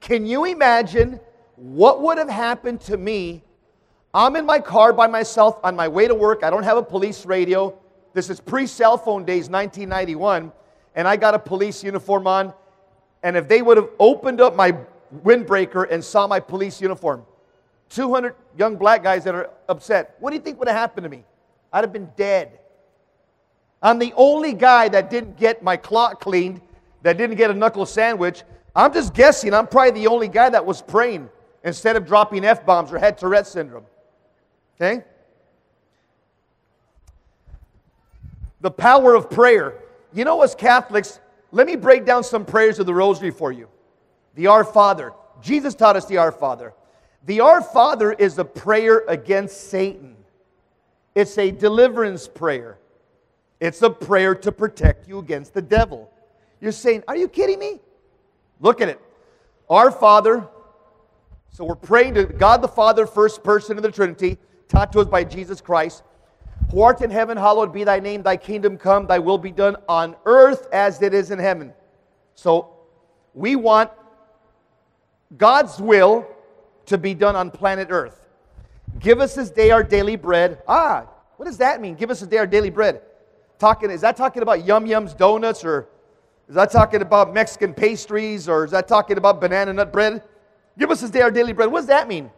Can 0.00 0.26
you 0.26 0.44
imagine 0.44 1.18
what 1.56 2.02
would 2.02 2.18
have 2.18 2.28
happened 2.28 2.82
to 2.82 2.98
me? 2.98 3.42
I'm 4.12 4.36
in 4.36 4.44
my 4.44 4.58
car 4.58 4.92
by 4.92 5.06
myself 5.06 5.58
on 5.64 5.74
my 5.74 5.88
way 5.88 6.06
to 6.06 6.14
work. 6.14 6.44
I 6.44 6.50
don't 6.50 6.62
have 6.62 6.76
a 6.76 6.82
police 6.82 7.24
radio. 7.24 7.78
This 8.12 8.28
is 8.28 8.38
pre 8.38 8.66
cell 8.66 8.98
phone 8.98 9.24
days, 9.24 9.48
1991 9.48 10.52
and 10.96 11.06
I 11.06 11.16
got 11.16 11.34
a 11.34 11.38
police 11.38 11.84
uniform 11.84 12.26
on, 12.26 12.52
and 13.22 13.36
if 13.36 13.46
they 13.46 13.62
would 13.62 13.76
have 13.76 13.90
opened 14.00 14.40
up 14.40 14.56
my 14.56 14.76
windbreaker 15.22 15.86
and 15.90 16.02
saw 16.02 16.26
my 16.26 16.40
police 16.40 16.80
uniform, 16.80 17.24
200 17.90 18.34
young 18.58 18.76
black 18.76 19.02
guys 19.02 19.22
that 19.24 19.34
are 19.34 19.50
upset, 19.68 20.16
what 20.18 20.30
do 20.30 20.36
you 20.36 20.42
think 20.42 20.58
would 20.58 20.68
have 20.68 20.76
happened 20.76 21.04
to 21.04 21.10
me? 21.10 21.22
I'd 21.72 21.84
have 21.84 21.92
been 21.92 22.10
dead. 22.16 22.58
I'm 23.82 23.98
the 23.98 24.12
only 24.16 24.54
guy 24.54 24.88
that 24.88 25.10
didn't 25.10 25.36
get 25.36 25.62
my 25.62 25.76
clock 25.76 26.20
cleaned, 26.20 26.62
that 27.02 27.18
didn't 27.18 27.36
get 27.36 27.50
a 27.50 27.54
knuckle 27.54 27.86
sandwich. 27.86 28.42
I'm 28.74 28.92
just 28.92 29.14
guessing 29.14 29.54
I'm 29.54 29.66
probably 29.66 30.02
the 30.02 30.06
only 30.08 30.28
guy 30.28 30.48
that 30.48 30.64
was 30.64 30.82
praying 30.82 31.28
instead 31.62 31.96
of 31.96 32.06
dropping 32.06 32.44
F 32.44 32.64
bombs 32.64 32.90
or 32.92 32.98
had 32.98 33.18
Tourette 33.18 33.46
syndrome. 33.46 33.84
Okay? 34.76 35.04
The 38.62 38.70
power 38.70 39.14
of 39.14 39.30
prayer. 39.30 39.74
You 40.16 40.24
know, 40.24 40.42
as 40.42 40.54
Catholics, 40.54 41.20
let 41.52 41.66
me 41.66 41.76
break 41.76 42.04
down 42.04 42.24
some 42.24 42.44
prayers 42.44 42.78
of 42.78 42.86
the 42.86 42.94
rosary 42.94 43.30
for 43.30 43.52
you. 43.52 43.68
The 44.34 44.46
Our 44.46 44.64
Father. 44.64 45.12
Jesus 45.42 45.74
taught 45.74 45.96
us 45.96 46.06
the 46.06 46.16
Our 46.16 46.32
Father. 46.32 46.72
The 47.26 47.40
Our 47.40 47.60
Father 47.60 48.12
is 48.12 48.38
a 48.38 48.44
prayer 48.44 49.04
against 49.08 49.70
Satan, 49.70 50.16
it's 51.14 51.38
a 51.38 51.50
deliverance 51.50 52.28
prayer. 52.28 52.78
It's 53.58 53.80
a 53.80 53.88
prayer 53.88 54.34
to 54.34 54.52
protect 54.52 55.08
you 55.08 55.18
against 55.18 55.54
the 55.54 55.62
devil. 55.62 56.12
You're 56.60 56.72
saying, 56.72 57.04
Are 57.08 57.16
you 57.16 57.26
kidding 57.26 57.58
me? 57.58 57.80
Look 58.60 58.82
at 58.82 58.88
it. 58.88 59.00
Our 59.70 59.90
Father, 59.90 60.46
so 61.50 61.64
we're 61.64 61.74
praying 61.74 62.14
to 62.14 62.24
God 62.24 62.60
the 62.60 62.68
Father, 62.68 63.06
first 63.06 63.42
person 63.42 63.78
of 63.78 63.82
the 63.82 63.90
Trinity, 63.90 64.38
taught 64.68 64.92
to 64.92 65.00
us 65.00 65.06
by 65.06 65.24
Jesus 65.24 65.62
Christ. 65.62 66.02
Who 66.70 66.82
art 66.82 67.00
in 67.00 67.10
heaven, 67.10 67.36
hallowed 67.36 67.72
be 67.72 67.84
thy 67.84 68.00
name, 68.00 68.22
thy 68.22 68.36
kingdom 68.36 68.76
come, 68.76 69.06
thy 69.06 69.18
will 69.18 69.38
be 69.38 69.52
done 69.52 69.76
on 69.88 70.16
earth 70.24 70.68
as 70.72 71.00
it 71.00 71.14
is 71.14 71.30
in 71.30 71.38
heaven. 71.38 71.72
So 72.34 72.76
we 73.34 73.54
want 73.54 73.90
God's 75.36 75.78
will 75.80 76.26
to 76.86 76.98
be 76.98 77.14
done 77.14 77.36
on 77.36 77.50
planet 77.50 77.88
earth. 77.90 78.26
Give 78.98 79.20
us 79.20 79.34
this 79.34 79.50
day 79.50 79.70
our 79.70 79.82
daily 79.82 80.16
bread. 80.16 80.62
Ah, 80.66 81.06
what 81.36 81.46
does 81.46 81.58
that 81.58 81.80
mean? 81.80 81.94
Give 81.94 82.10
us 82.10 82.20
this 82.20 82.28
day 82.28 82.38
our 82.38 82.46
daily 82.46 82.70
bread. 82.70 83.02
Talking, 83.58 83.90
is 83.90 84.00
that 84.00 84.16
talking 84.16 84.42
about 84.42 84.64
Yum 84.64 84.86
Yum's 84.86 85.14
donuts 85.14 85.64
or 85.64 85.88
is 86.48 86.54
that 86.54 86.70
talking 86.70 87.02
about 87.02 87.32
Mexican 87.32 87.74
pastries 87.74 88.48
or 88.48 88.64
is 88.64 88.70
that 88.70 88.88
talking 88.88 89.18
about 89.18 89.40
banana 89.40 89.72
nut 89.72 89.92
bread? 89.92 90.22
Give 90.78 90.90
us 90.90 91.00
this 91.00 91.10
day 91.10 91.22
our 91.22 91.30
daily 91.30 91.52
bread. 91.52 91.70
What 91.70 91.80
does 91.80 91.88
that 91.88 92.08
mean? 92.08 92.30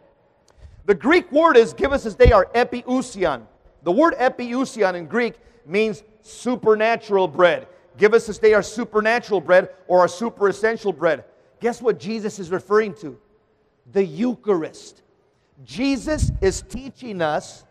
The 0.85 0.95
Greek 0.95 1.31
word 1.31 1.57
is 1.57 1.73
give 1.73 1.93
us 1.93 2.03
this 2.03 2.15
day 2.15 2.31
our 2.31 2.45
epiousion. 2.47 3.43
The 3.83 3.91
word 3.91 4.15
epiousion 4.15 4.95
in 4.95 5.05
Greek 5.05 5.35
means 5.65 6.03
supernatural 6.21 7.27
bread. 7.27 7.67
Give 7.97 8.13
us 8.13 8.27
this 8.27 8.37
day 8.37 8.53
our 8.53 8.63
supernatural 8.63 9.41
bread 9.41 9.69
or 9.87 9.99
our 9.99 10.07
super 10.07 10.47
essential 10.47 10.93
bread. 10.93 11.25
Guess 11.59 11.81
what 11.81 11.99
Jesus 11.99 12.39
is 12.39 12.49
referring 12.49 12.93
to? 12.95 13.19
The 13.91 14.03
Eucharist. 14.03 15.01
Jesus 15.65 16.31
is 16.41 16.61
teaching 16.61 17.21
us 17.21 17.65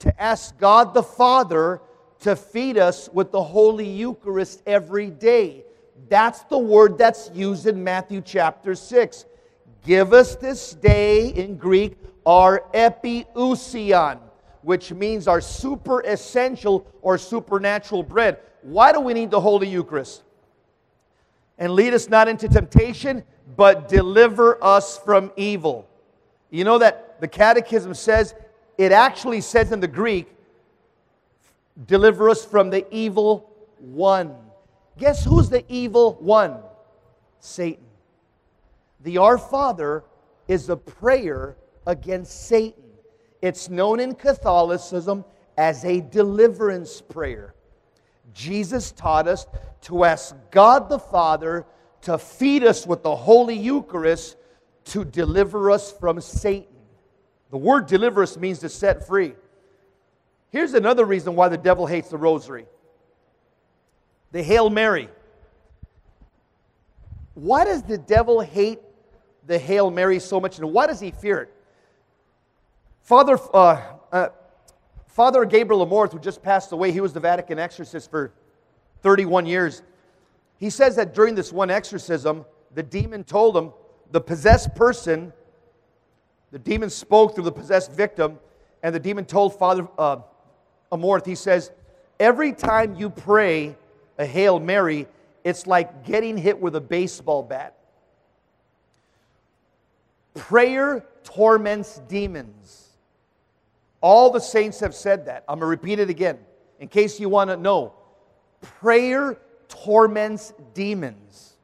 to 0.00 0.22
ask 0.22 0.56
God 0.58 0.94
the 0.94 1.02
Father 1.02 1.80
to 2.20 2.36
feed 2.36 2.78
us 2.78 3.08
with 3.12 3.32
the 3.32 3.42
Holy 3.42 3.88
Eucharist 3.88 4.62
every 4.66 5.10
day. 5.10 5.64
That's 6.08 6.42
the 6.44 6.58
word 6.58 6.98
that's 6.98 7.30
used 7.34 7.66
in 7.66 7.82
Matthew 7.82 8.22
chapter 8.24 8.74
6. 8.74 9.24
Give 9.84 10.12
us 10.12 10.36
this 10.36 10.74
day 10.74 11.28
in 11.28 11.56
Greek 11.56 11.96
our 12.24 12.64
epiousion, 12.74 14.20
which 14.62 14.92
means 14.92 15.28
our 15.28 15.40
super 15.40 16.00
essential 16.00 16.86
or 17.02 17.18
supernatural 17.18 18.02
bread. 18.02 18.38
Why 18.62 18.92
do 18.92 19.00
we 19.00 19.14
need 19.14 19.30
the 19.30 19.40
Holy 19.40 19.68
Eucharist? 19.68 20.22
And 21.58 21.72
lead 21.72 21.94
us 21.94 22.08
not 22.08 22.28
into 22.28 22.48
temptation, 22.48 23.24
but 23.56 23.88
deliver 23.88 24.62
us 24.62 24.98
from 24.98 25.32
evil. 25.36 25.88
You 26.50 26.64
know 26.64 26.78
that 26.78 27.20
the 27.20 27.28
Catechism 27.28 27.94
says, 27.94 28.34
it 28.76 28.92
actually 28.92 29.40
says 29.40 29.72
in 29.72 29.80
the 29.80 29.88
Greek, 29.88 30.34
deliver 31.86 32.30
us 32.30 32.44
from 32.44 32.70
the 32.70 32.86
evil 32.94 33.50
one. 33.78 34.34
Guess 34.98 35.24
who's 35.24 35.48
the 35.48 35.64
evil 35.68 36.14
one? 36.20 36.58
Satan. 37.40 37.84
The 39.00 39.18
Our 39.18 39.38
Father 39.38 40.04
is 40.48 40.68
a 40.68 40.76
prayer 40.76 41.56
against 41.86 42.46
Satan. 42.46 42.82
It's 43.40 43.68
known 43.68 44.00
in 44.00 44.14
Catholicism 44.14 45.24
as 45.56 45.84
a 45.84 46.00
deliverance 46.00 47.00
prayer. 47.00 47.54
Jesus 48.34 48.92
taught 48.92 49.28
us 49.28 49.46
to 49.82 50.04
ask 50.04 50.34
God 50.50 50.88
the 50.88 50.98
Father 50.98 51.66
to 52.02 52.18
feed 52.18 52.64
us 52.64 52.86
with 52.86 53.02
the 53.02 53.14
Holy 53.14 53.56
Eucharist 53.56 54.36
to 54.86 55.04
deliver 55.04 55.70
us 55.70 55.92
from 55.92 56.20
Satan. 56.20 56.68
The 57.50 57.56
word 57.56 57.86
deliver 57.86 58.22
us 58.22 58.36
means 58.36 58.58
to 58.60 58.68
set 58.68 59.06
free. 59.06 59.34
Here's 60.50 60.74
another 60.74 61.04
reason 61.04 61.34
why 61.34 61.48
the 61.48 61.58
devil 61.58 61.86
hates 61.86 62.08
the 62.08 62.18
rosary 62.18 62.66
the 64.30 64.42
Hail 64.42 64.68
Mary. 64.68 65.08
Why 67.32 67.64
does 67.64 67.82
the 67.82 67.96
devil 67.96 68.40
hate 68.40 68.80
the 69.46 69.58
Hail 69.58 69.90
Mary 69.90 70.18
so 70.18 70.38
much 70.38 70.58
and 70.58 70.72
why 70.72 70.86
does 70.86 71.00
he 71.00 71.10
fear 71.10 71.40
it? 71.40 71.54
Father, 73.08 73.38
uh, 73.54 73.80
uh, 74.12 74.28
Father 75.06 75.46
Gabriel 75.46 75.86
Amorth, 75.86 76.12
who 76.12 76.18
just 76.18 76.42
passed 76.42 76.72
away, 76.72 76.92
he 76.92 77.00
was 77.00 77.14
the 77.14 77.20
Vatican 77.20 77.58
exorcist 77.58 78.10
for 78.10 78.34
31 79.00 79.46
years. 79.46 79.82
He 80.58 80.68
says 80.68 80.96
that 80.96 81.14
during 81.14 81.34
this 81.34 81.50
one 81.50 81.70
exorcism, 81.70 82.44
the 82.74 82.82
demon 82.82 83.24
told 83.24 83.56
him, 83.56 83.72
the 84.12 84.20
possessed 84.20 84.74
person, 84.74 85.32
the 86.50 86.58
demon 86.58 86.90
spoke 86.90 87.34
through 87.34 87.44
the 87.44 87.52
possessed 87.52 87.92
victim, 87.92 88.38
and 88.82 88.94
the 88.94 89.00
demon 89.00 89.24
told 89.24 89.58
Father 89.58 89.88
uh, 89.96 90.18
Amorth, 90.92 91.24
he 91.24 91.34
says, 91.34 91.70
every 92.20 92.52
time 92.52 92.94
you 92.94 93.08
pray 93.08 93.74
a 94.18 94.26
Hail 94.26 94.60
Mary, 94.60 95.06
it's 95.44 95.66
like 95.66 96.04
getting 96.04 96.36
hit 96.36 96.60
with 96.60 96.76
a 96.76 96.80
baseball 96.82 97.42
bat. 97.42 97.74
Prayer 100.34 101.06
torments 101.24 102.02
demons. 102.06 102.87
All 104.00 104.30
the 104.30 104.40
saints 104.40 104.80
have 104.80 104.94
said 104.94 105.26
that. 105.26 105.44
I'm 105.48 105.58
going 105.58 105.66
to 105.66 105.66
repeat 105.66 105.98
it 105.98 106.10
again 106.10 106.38
in 106.78 106.88
case 106.88 107.18
you 107.18 107.28
want 107.28 107.50
to 107.50 107.56
know. 107.56 107.94
Prayer 108.60 109.38
torments 109.68 110.52
demons. 110.74 111.54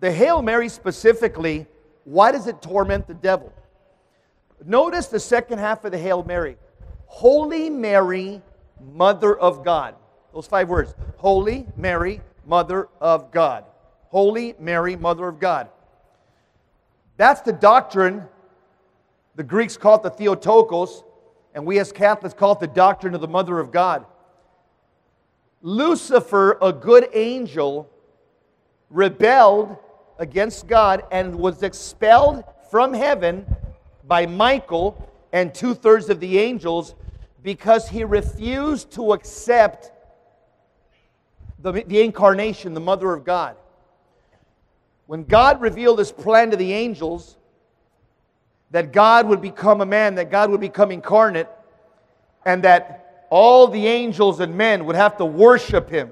The 0.00 0.10
Hail 0.10 0.42
Mary 0.42 0.68
specifically, 0.68 1.66
why 2.04 2.32
does 2.32 2.46
it 2.46 2.60
torment 2.60 3.06
the 3.06 3.14
devil? 3.14 3.52
Notice 4.64 5.06
the 5.06 5.20
second 5.20 5.58
half 5.58 5.84
of 5.84 5.92
the 5.92 5.98
Hail 5.98 6.24
Mary. 6.24 6.56
Holy 7.06 7.68
Mary, 7.68 8.40
Mother 8.80 9.38
of 9.38 9.64
God. 9.64 9.94
Those 10.32 10.46
five 10.46 10.68
words. 10.68 10.94
Holy 11.18 11.66
Mary, 11.76 12.20
Mother 12.46 12.88
of 13.00 13.30
God. 13.30 13.64
Holy 14.08 14.54
Mary, 14.58 14.96
Mother 14.96 15.28
of 15.28 15.38
God. 15.38 15.68
That's 17.16 17.42
the 17.42 17.52
doctrine. 17.52 18.24
The 19.34 19.42
Greeks 19.42 19.76
call 19.76 19.96
it 19.96 20.02
the 20.02 20.10
Theotokos, 20.10 21.04
and 21.54 21.64
we 21.64 21.78
as 21.78 21.92
Catholics 21.92 22.34
call 22.34 22.52
it 22.52 22.60
the 22.60 22.66
doctrine 22.66 23.14
of 23.14 23.20
the 23.20 23.28
Mother 23.28 23.58
of 23.58 23.70
God. 23.70 24.04
Lucifer, 25.62 26.58
a 26.60 26.72
good 26.72 27.08
angel, 27.14 27.88
rebelled 28.90 29.76
against 30.18 30.66
God 30.66 31.04
and 31.10 31.34
was 31.34 31.62
expelled 31.62 32.44
from 32.70 32.92
heaven 32.92 33.46
by 34.04 34.26
Michael 34.26 35.08
and 35.32 35.54
two 35.54 35.74
thirds 35.74 36.10
of 36.10 36.20
the 36.20 36.38
angels 36.38 36.94
because 37.42 37.88
he 37.88 38.04
refused 38.04 38.90
to 38.92 39.12
accept 39.12 39.92
the, 41.58 41.72
the 41.72 42.02
incarnation, 42.02 42.74
the 42.74 42.80
mother 42.80 43.12
of 43.12 43.24
God. 43.24 43.56
When 45.06 45.24
God 45.24 45.60
revealed 45.60 45.98
his 45.98 46.12
plan 46.12 46.50
to 46.50 46.56
the 46.56 46.72
angels, 46.72 47.36
that 48.72 48.90
God 48.92 49.28
would 49.28 49.40
become 49.40 49.80
a 49.82 49.86
man, 49.86 50.16
that 50.16 50.30
God 50.30 50.50
would 50.50 50.60
become 50.60 50.90
incarnate, 50.90 51.48
and 52.44 52.64
that 52.64 53.26
all 53.30 53.68
the 53.68 53.86
angels 53.86 54.40
and 54.40 54.56
men 54.56 54.86
would 54.86 54.96
have 54.96 55.16
to 55.18 55.24
worship 55.24 55.88
him, 55.88 56.10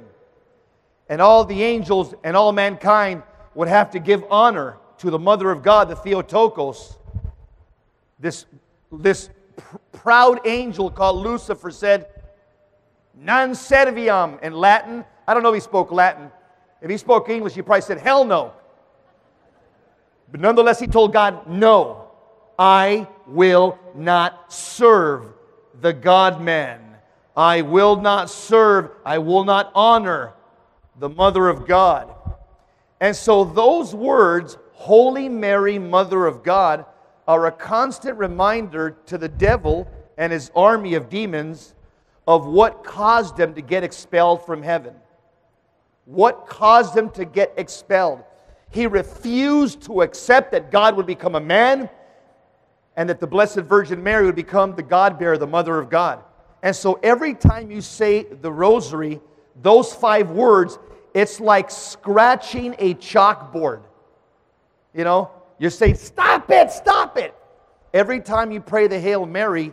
and 1.09 1.21
all 1.21 1.45
the 1.45 1.63
angels 1.63 2.15
and 2.23 2.37
all 2.37 2.53
mankind 2.53 3.23
would 3.55 3.69
have 3.69 3.91
to 3.91 3.99
give 3.99 4.23
honor 4.31 4.77
to 4.99 5.11
the 5.11 5.19
mother 5.19 5.51
of 5.51 5.63
God, 5.63 5.89
the 5.89 5.97
Theotokos. 5.97 6.99
This, 8.19 8.45
this 8.93 9.31
pr- 9.57 9.77
proud 9.93 10.47
angel 10.47 10.91
called 10.91 11.25
Lucifer 11.25 11.71
said, 11.71 12.07
Non 13.15 13.51
serviam 13.51 14.41
in 14.43 14.53
Latin. 14.53 15.05
I 15.27 15.35
don't 15.35 15.43
know 15.43 15.49
if 15.49 15.55
he 15.55 15.61
spoke 15.61 15.91
Latin. 15.91 16.31
If 16.83 16.91
he 16.91 16.97
spoke 16.99 17.29
English, 17.29 17.55
he 17.55 17.63
probably 17.63 17.83
said, 17.83 17.99
Hell 17.99 18.25
no. 18.25 18.53
But 20.31 20.41
nonetheless, 20.41 20.79
he 20.79 20.87
told 20.87 21.13
God, 21.13 21.47
No, 21.47 22.00
I 22.61 23.09
will 23.27 23.79
not 23.95 24.53
serve 24.53 25.33
the 25.81 25.95
God 25.95 26.43
man. 26.43 26.83
I 27.35 27.63
will 27.63 27.99
not 27.99 28.29
serve, 28.29 28.91
I 29.03 29.17
will 29.17 29.45
not 29.45 29.73
honor 29.75 30.35
the 30.99 31.09
Mother 31.09 31.49
of 31.49 31.67
God. 31.67 32.15
And 33.01 33.17
so, 33.17 33.45
those 33.45 33.95
words, 33.95 34.59
Holy 34.75 35.27
Mary, 35.27 35.79
Mother 35.79 36.27
of 36.27 36.43
God, 36.43 36.85
are 37.27 37.47
a 37.47 37.53
constant 37.53 38.19
reminder 38.19 38.91
to 39.07 39.17
the 39.17 39.29
devil 39.29 39.91
and 40.19 40.31
his 40.31 40.51
army 40.55 40.93
of 40.95 41.09
demons 41.09 41.75
of 42.29 42.47
what 42.47 42.85
caused 42.85 43.39
them 43.39 43.55
to 43.55 43.63
get 43.63 43.85
expelled 43.85 44.45
from 44.45 44.63
heaven. 44.63 44.95
What 46.05 46.47
caused 46.47 46.93
them 46.95 47.09
to 47.13 47.25
get 47.25 47.55
expelled? 47.57 48.23
He 48.69 48.87
refused 48.87 49.81
to 49.85 50.03
accept 50.03 50.53
that 50.53 50.71
God 50.71 50.95
would 50.99 51.07
become 51.07 51.37
a 51.37 51.41
man 51.41 51.89
and 52.97 53.09
that 53.09 53.21
the 53.21 53.27
Blessed 53.27 53.61
Virgin 53.61 54.03
Mary 54.03 54.27
would 54.27 54.37
become 54.37 54.75
the 54.75 54.83
God 54.83 55.19
bearer, 55.19 55.39
the 55.39 55.47
mother 55.47 55.79
of 55.79 55.89
God. 55.89 56.23
And 56.63 56.75
so 56.75 56.99
every 57.03 57.35
time 57.35 57.71
you 57.71 57.81
say 57.81 58.25
the 58.25 58.53
rosary, 58.53 59.21
those 59.63 59.93
five 59.95 60.31
words, 60.31 60.79
it's 61.15 61.41
like 61.41 61.71
scratching 61.71 62.75
a 62.79 62.95
chalkboard. 62.95 63.83
You 64.95 65.05
know, 65.05 65.31
you're 65.59 65.71
saying, 65.71 65.97
Stop 65.97 66.51
it, 66.51 66.71
stop 66.71 67.17
it. 67.17 67.35
Every 67.93 68.21
time 68.21 68.53
you 68.53 68.61
pray 68.61 68.87
the 68.87 69.01
Hail 69.01 69.27
Mary, 69.27 69.73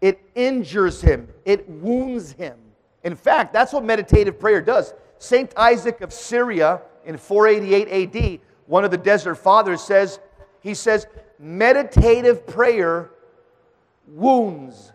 it 0.00 0.20
injures 0.34 1.00
him, 1.00 1.28
it 1.44 1.68
wounds 1.68 2.32
him. 2.32 2.56
In 3.04 3.14
fact, 3.14 3.52
that's 3.52 3.72
what 3.72 3.84
meditative 3.84 4.38
prayer 4.38 4.60
does. 4.60 4.94
St. 5.18 5.52
Isaac 5.56 6.00
of 6.00 6.12
Syria 6.12 6.80
in 7.04 7.16
488 7.16 8.14
AD, 8.14 8.40
one 8.66 8.84
of 8.84 8.90
the 8.90 8.98
desert 8.98 9.36
fathers 9.36 9.80
says, 9.80 10.20
he 10.60 10.74
says, 10.74 11.06
meditative 11.38 12.46
prayer 12.46 13.10
wounds 14.06 14.92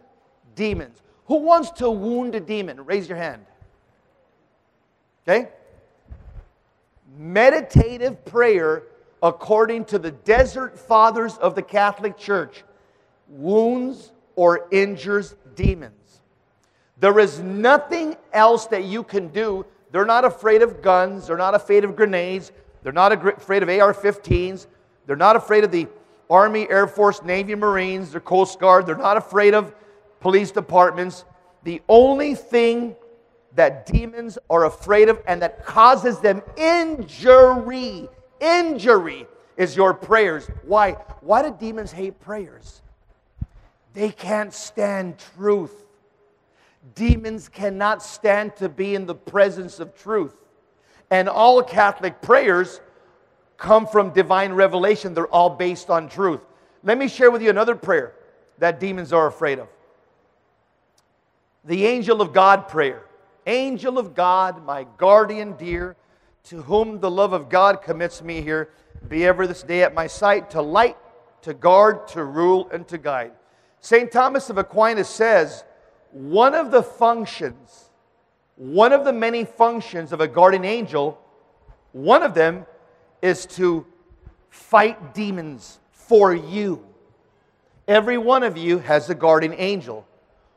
demons. 0.55 1.01
Who 1.25 1.37
wants 1.37 1.71
to 1.71 1.89
wound 1.89 2.35
a 2.35 2.39
demon? 2.39 2.83
Raise 2.85 3.07
your 3.07 3.17
hand. 3.17 3.45
Okay? 5.27 5.49
Meditative 7.17 8.25
prayer, 8.25 8.83
according 9.21 9.85
to 9.85 9.99
the 9.99 10.11
desert 10.11 10.77
fathers 10.77 11.37
of 11.37 11.55
the 11.55 11.61
Catholic 11.61 12.17
Church, 12.17 12.63
wounds 13.29 14.11
or 14.35 14.67
injures 14.71 15.35
demons. 15.55 16.21
There 16.99 17.19
is 17.19 17.39
nothing 17.39 18.15
else 18.31 18.67
that 18.67 18.85
you 18.85 19.03
can 19.03 19.29
do. 19.29 19.65
They're 19.91 20.05
not 20.05 20.25
afraid 20.25 20.61
of 20.61 20.81
guns, 20.81 21.27
they're 21.27 21.37
not 21.37 21.53
afraid 21.53 21.83
of 21.83 21.95
grenades, 21.95 22.51
they're 22.81 22.91
not 22.91 23.11
afraid 23.11 23.63
of 23.63 23.69
AR 23.69 23.93
15s, 23.93 24.67
they're 25.05 25.15
not 25.15 25.35
afraid 25.35 25.63
of 25.63 25.71
the 25.71 25.87
Army, 26.33 26.67
Air 26.67 26.87
Force, 26.87 27.21
Navy, 27.21 27.53
Marines, 27.53 28.11
the 28.11 28.19
Coast 28.19 28.59
Guard, 28.59 28.87
they're 28.87 28.95
not 28.95 29.17
afraid 29.17 29.53
of 29.53 29.75
police 30.19 30.49
departments. 30.49 31.25
The 31.63 31.79
only 31.87 32.33
thing 32.33 32.95
that 33.53 33.85
demons 33.85 34.39
are 34.49 34.65
afraid 34.65 35.09
of 35.09 35.21
and 35.27 35.43
that 35.43 35.63
causes 35.63 36.19
them 36.19 36.41
injury, 36.57 38.09
injury, 38.39 39.27
is 39.57 39.75
your 39.75 39.93
prayers. 39.93 40.49
Why? 40.63 40.93
Why 41.21 41.43
do 41.43 41.55
demons 41.57 41.91
hate 41.91 42.19
prayers? 42.19 42.81
They 43.93 44.09
can't 44.09 44.51
stand 44.51 45.19
truth. 45.35 45.85
Demons 46.95 47.47
cannot 47.47 48.01
stand 48.01 48.55
to 48.55 48.69
be 48.69 48.95
in 48.95 49.05
the 49.05 49.13
presence 49.13 49.79
of 49.79 49.95
truth. 49.95 50.35
And 51.11 51.29
all 51.29 51.61
Catholic 51.61 52.23
prayers 52.23 52.81
come 53.57 53.87
from 53.87 54.11
divine 54.11 54.53
revelation, 54.53 55.13
they're 55.13 55.27
all 55.27 55.49
based 55.49 55.89
on 55.89 56.09
truth. 56.09 56.45
Let 56.83 56.97
me 56.97 57.07
share 57.07 57.31
with 57.31 57.41
you 57.41 57.49
another 57.49 57.75
prayer 57.75 58.13
that 58.59 58.79
demons 58.79 59.13
are 59.13 59.27
afraid 59.27 59.59
of 59.59 59.67
the 61.65 61.85
angel 61.85 62.21
of 62.21 62.33
God 62.33 62.67
prayer. 62.67 63.03
Angel 63.45 63.97
of 63.97 64.15
God, 64.15 64.65
my 64.65 64.85
guardian 64.97 65.53
dear, 65.53 65.95
to 66.45 66.61
whom 66.61 66.99
the 66.99 67.11
love 67.11 67.33
of 67.33 67.49
God 67.49 67.81
commits 67.81 68.21
me 68.21 68.41
here, 68.41 68.69
be 69.07 69.25
ever 69.25 69.47
this 69.47 69.63
day 69.63 69.83
at 69.83 69.93
my 69.93 70.07
sight, 70.07 70.49
to 70.51 70.61
light, 70.61 70.97
to 71.41 71.53
guard, 71.53 72.07
to 72.09 72.23
rule, 72.23 72.69
and 72.71 72.87
to 72.87 72.97
guide. 72.97 73.31
St. 73.79 74.11
Thomas 74.11 74.49
of 74.49 74.57
Aquinas 74.57 75.09
says, 75.09 75.63
one 76.11 76.53
of 76.53 76.71
the 76.71 76.83
functions, 76.83 77.89
one 78.55 78.93
of 78.93 79.03
the 79.03 79.13
many 79.13 79.43
functions 79.43 80.13
of 80.13 80.21
a 80.21 80.27
guardian 80.27 80.63
angel, 80.63 81.19
one 81.91 82.23
of 82.23 82.33
them 82.33 82.65
is 83.23 83.45
to 83.45 83.85
fight 84.49 85.15
demons 85.15 85.79
for 85.93 86.35
you. 86.35 86.85
Every 87.87 88.17
one 88.17 88.43
of 88.43 88.57
you 88.57 88.79
has 88.79 89.09
a 89.09 89.15
guardian 89.15 89.55
angel. 89.57 90.05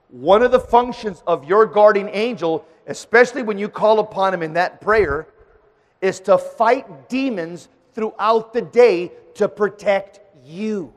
One 0.09 0.43
of 0.43 0.51
the 0.51 0.61
functions 0.61 1.23
of 1.27 1.45
your 1.45 1.65
guardian 1.65 2.11
angel, 2.13 2.67
especially 2.89 3.43
when 3.43 3.57
you 3.57 3.69
call 3.69 4.01
upon 4.01 4.35
him 4.35 4.43
in 4.43 4.55
that 4.55 4.81
prayer, 4.81 5.29
is 6.01 6.19
to 6.21 6.37
fight 6.37 7.09
demons 7.09 7.69
throughout 7.95 8.53
the 8.53 8.63
day 8.63 9.13
to 9.35 9.49
protect 9.49 10.21
you. 10.45 10.93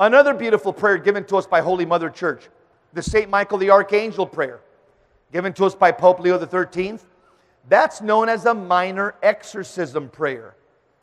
Another 0.00 0.32
beautiful 0.32 0.72
prayer 0.72 0.96
given 0.96 1.24
to 1.24 1.36
us 1.36 1.46
by 1.46 1.60
Holy 1.60 1.84
Mother 1.84 2.08
Church, 2.08 2.48
the 2.94 3.02
St. 3.02 3.28
Michael 3.28 3.58
the 3.58 3.68
Archangel 3.68 4.26
prayer, 4.26 4.60
given 5.30 5.52
to 5.52 5.66
us 5.66 5.74
by 5.74 5.92
Pope 5.92 6.20
Leo 6.20 6.38
XIII. 6.38 6.98
That's 7.68 8.00
known 8.00 8.28
as 8.28 8.46
a 8.46 8.54
minor 8.54 9.14
exorcism 9.22 10.08
prayer. 10.08 10.56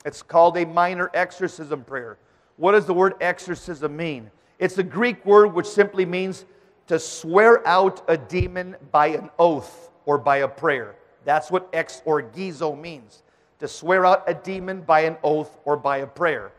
It's 0.05 0.21
called 0.21 0.57
a 0.57 0.65
minor 0.65 1.11
exorcism 1.13 1.83
prayer. 1.83 2.17
What 2.57 2.71
does 2.71 2.85
the 2.85 2.93
word 2.93 3.15
exorcism 3.21 3.95
mean? 3.95 4.31
It's 4.59 4.77
a 4.77 4.83
Greek 4.83 5.25
word 5.25 5.53
which 5.53 5.67
simply 5.67 6.05
means 6.05 6.45
to 6.87 6.99
swear 6.99 7.65
out 7.67 8.03
a 8.07 8.17
demon 8.17 8.75
by 8.91 9.07
an 9.07 9.29
oath 9.37 9.89
or 10.05 10.17
by 10.17 10.37
a 10.37 10.47
prayer. 10.47 10.95
That's 11.25 11.51
what 11.51 11.71
exorkizo 11.73 12.79
means 12.79 13.23
to 13.59 13.67
swear 13.67 14.05
out 14.05 14.23
a 14.27 14.33
demon 14.33 14.81
by 14.81 15.01
an 15.01 15.17
oath 15.23 15.57
or 15.65 15.77
by 15.77 15.97
a 15.97 16.07
prayer. 16.07 16.51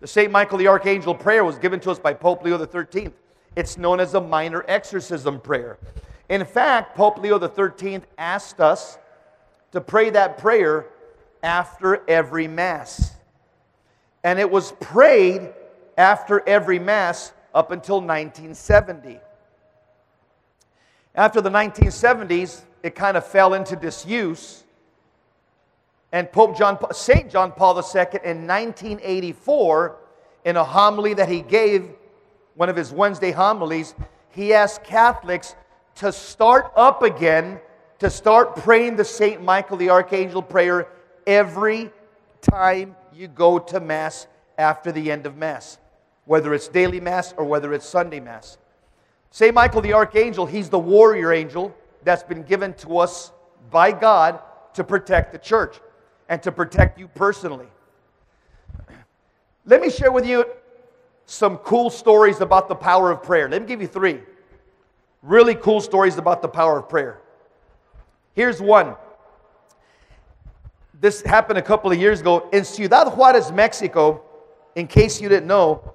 The 0.00 0.06
St. 0.06 0.32
Michael 0.32 0.58
the 0.58 0.68
Archangel 0.68 1.14
prayer 1.14 1.44
was 1.44 1.58
given 1.58 1.78
to 1.80 1.90
us 1.90 1.98
by 1.98 2.14
Pope 2.14 2.42
Leo 2.42 2.58
XIII. 2.58 3.10
It's 3.54 3.76
known 3.76 4.00
as 4.00 4.14
a 4.14 4.20
minor 4.20 4.64
exorcism 4.66 5.40
prayer. 5.40 5.78
In 6.28 6.44
fact, 6.44 6.96
Pope 6.96 7.18
Leo 7.18 7.38
XIII 7.38 8.00
asked 8.18 8.60
us 8.60 8.98
to 9.72 9.80
pray 9.80 10.10
that 10.10 10.38
prayer 10.38 10.86
after 11.42 12.08
every 12.08 12.46
Mass. 12.48 13.14
And 14.24 14.38
it 14.38 14.50
was 14.50 14.72
prayed 14.72 15.52
after 15.98 16.46
every 16.48 16.78
Mass 16.78 17.32
up 17.54 17.70
until 17.70 17.96
1970. 17.96 19.18
After 21.14 21.40
the 21.40 21.50
1970s, 21.50 22.62
it 22.82 22.94
kind 22.94 23.16
of 23.16 23.26
fell 23.26 23.54
into 23.54 23.76
disuse. 23.76 24.64
And 26.12 26.30
Pope 26.30 26.56
John, 26.56 26.78
St. 26.92 27.30
John 27.30 27.52
Paul 27.52 27.76
II 27.76 28.02
in 28.24 28.46
1984, 28.46 29.96
in 30.44 30.56
a 30.56 30.64
homily 30.64 31.14
that 31.14 31.28
he 31.28 31.40
gave, 31.40 31.90
one 32.54 32.68
of 32.68 32.76
his 32.76 32.92
Wednesday 32.92 33.30
homilies, 33.30 33.94
he 34.30 34.52
asked 34.52 34.84
Catholics 34.84 35.54
to 35.96 36.12
start 36.12 36.72
up 36.76 37.02
again, 37.02 37.60
to 38.02 38.10
start 38.10 38.56
praying 38.56 38.96
the 38.96 39.04
St. 39.04 39.40
Michael 39.40 39.76
the 39.76 39.90
Archangel 39.90 40.42
prayer 40.42 40.88
every 41.24 41.88
time 42.40 42.96
you 43.14 43.28
go 43.28 43.60
to 43.60 43.78
Mass 43.78 44.26
after 44.58 44.90
the 44.90 45.08
end 45.12 45.24
of 45.24 45.36
Mass 45.36 45.78
whether 46.24 46.52
it's 46.52 46.66
daily 46.66 46.98
Mass 46.98 47.32
or 47.36 47.44
whether 47.44 47.72
it's 47.72 47.86
Sunday 47.86 48.18
Mass. 48.18 48.58
St. 49.30 49.54
Michael 49.54 49.82
the 49.82 49.92
Archangel, 49.92 50.46
he's 50.46 50.68
the 50.68 50.80
warrior 50.80 51.32
angel 51.32 51.72
that's 52.02 52.24
been 52.24 52.42
given 52.42 52.74
to 52.74 52.98
us 52.98 53.30
by 53.70 53.92
God 53.92 54.40
to 54.74 54.82
protect 54.82 55.30
the 55.30 55.38
church 55.38 55.76
and 56.28 56.42
to 56.42 56.50
protect 56.50 56.98
you 56.98 57.06
personally. 57.06 57.68
Let 59.64 59.80
me 59.80 59.90
share 59.90 60.10
with 60.10 60.26
you 60.26 60.44
some 61.26 61.58
cool 61.58 61.88
stories 61.88 62.40
about 62.40 62.68
the 62.68 62.74
power 62.74 63.12
of 63.12 63.22
prayer. 63.22 63.48
Let 63.48 63.62
me 63.62 63.68
give 63.68 63.80
you 63.80 63.86
three 63.86 64.22
really 65.22 65.54
cool 65.54 65.80
stories 65.80 66.18
about 66.18 66.42
the 66.42 66.48
power 66.48 66.80
of 66.80 66.88
prayer. 66.88 67.21
Here's 68.34 68.60
one. 68.60 68.96
This 71.00 71.20
happened 71.22 71.58
a 71.58 71.62
couple 71.62 71.90
of 71.90 71.98
years 71.98 72.20
ago 72.20 72.48
in 72.52 72.64
Ciudad 72.64 73.08
Juarez, 73.16 73.50
Mexico. 73.52 74.22
In 74.74 74.86
case 74.86 75.20
you 75.20 75.28
didn't 75.28 75.46
know, 75.46 75.92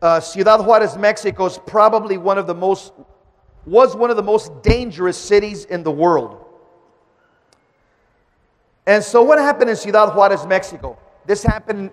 uh, 0.00 0.20
Ciudad 0.20 0.64
Juarez, 0.64 0.96
Mexico 0.96 1.46
is 1.46 1.58
probably 1.66 2.16
one 2.16 2.38
of 2.38 2.46
the 2.46 2.54
most, 2.54 2.92
was 3.66 3.94
one 3.94 4.10
of 4.10 4.16
the 4.16 4.22
most 4.22 4.62
dangerous 4.62 5.18
cities 5.18 5.66
in 5.66 5.82
the 5.82 5.90
world. 5.90 6.44
And 8.86 9.04
so, 9.04 9.22
what 9.22 9.38
happened 9.38 9.70
in 9.70 9.76
Ciudad 9.76 10.14
Juarez, 10.14 10.46
Mexico? 10.46 10.98
This 11.26 11.42
happened 11.42 11.90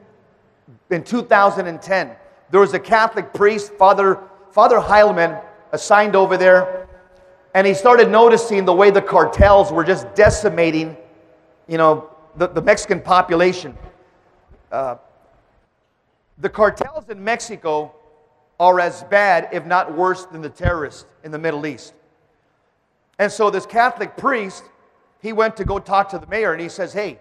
in 0.90 1.04
2010. 1.04 2.12
There 2.52 2.60
was 2.60 2.74
a 2.74 2.80
Catholic 2.80 3.34
priest, 3.34 3.74
Father, 3.74 4.20
Father 4.52 4.80
Heilman, 4.80 5.44
assigned 5.72 6.16
over 6.16 6.38
there, 6.38 6.79
and 7.54 7.66
he 7.66 7.74
started 7.74 8.10
noticing 8.10 8.66
the 8.66 8.74
way 8.74 8.92
the 8.92 9.02
cartels 9.02 9.72
were 9.72 9.84
just 9.84 10.14
decimating, 10.16 10.96
you 11.68 11.78
know, 11.78 12.10
the, 12.36 12.48
the 12.48 12.62
Mexican 12.62 13.02
population. 13.02 13.76
Uh, 14.72 14.96
the 16.38 16.50
cartels 16.50 17.10
in 17.10 17.24
Mexico 17.24 17.94
are 18.60 18.80
as 18.80 19.04
bad, 19.04 19.50
if 19.52 19.66
not 19.66 19.96
worse, 19.96 20.26
than 20.26 20.42
the 20.42 20.50
terrorists 20.50 21.06
in 21.24 21.32
the 21.32 21.40
Middle 21.40 21.66
East. 21.66 21.94
And 23.18 23.32
so 23.32 23.50
this 23.50 23.66
Catholic 23.66 24.16
priest, 24.16 24.64
he 25.22 25.34
went 25.34 25.58
to 25.58 25.66
go 25.66 25.80
talk 25.80 26.10
to 26.10 26.20
the 26.20 26.28
mayor 26.28 26.54
and 26.54 26.62
he 26.62 26.70
says, 26.70 26.94
Hey, 26.94 27.20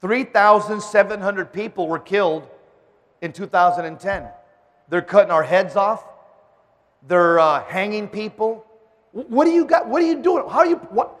3,700 0.00 1.52
people 1.52 1.88
were 1.88 1.98
killed 1.98 2.46
in 3.22 3.32
2010. 3.32 4.28
They're 4.88 5.02
cutting 5.02 5.32
our 5.32 5.42
heads 5.42 5.74
off. 5.74 6.04
They're 7.08 7.40
uh, 7.40 7.64
hanging 7.64 8.08
people. 8.08 8.64
What 9.16 9.46
do 9.46 9.50
you 9.50 9.64
got? 9.64 9.88
What 9.88 10.02
are 10.02 10.06
you 10.06 10.20
doing? 10.20 10.44
How 10.48 10.58
are 10.58 10.66
you? 10.66 10.76
What? 10.76 11.18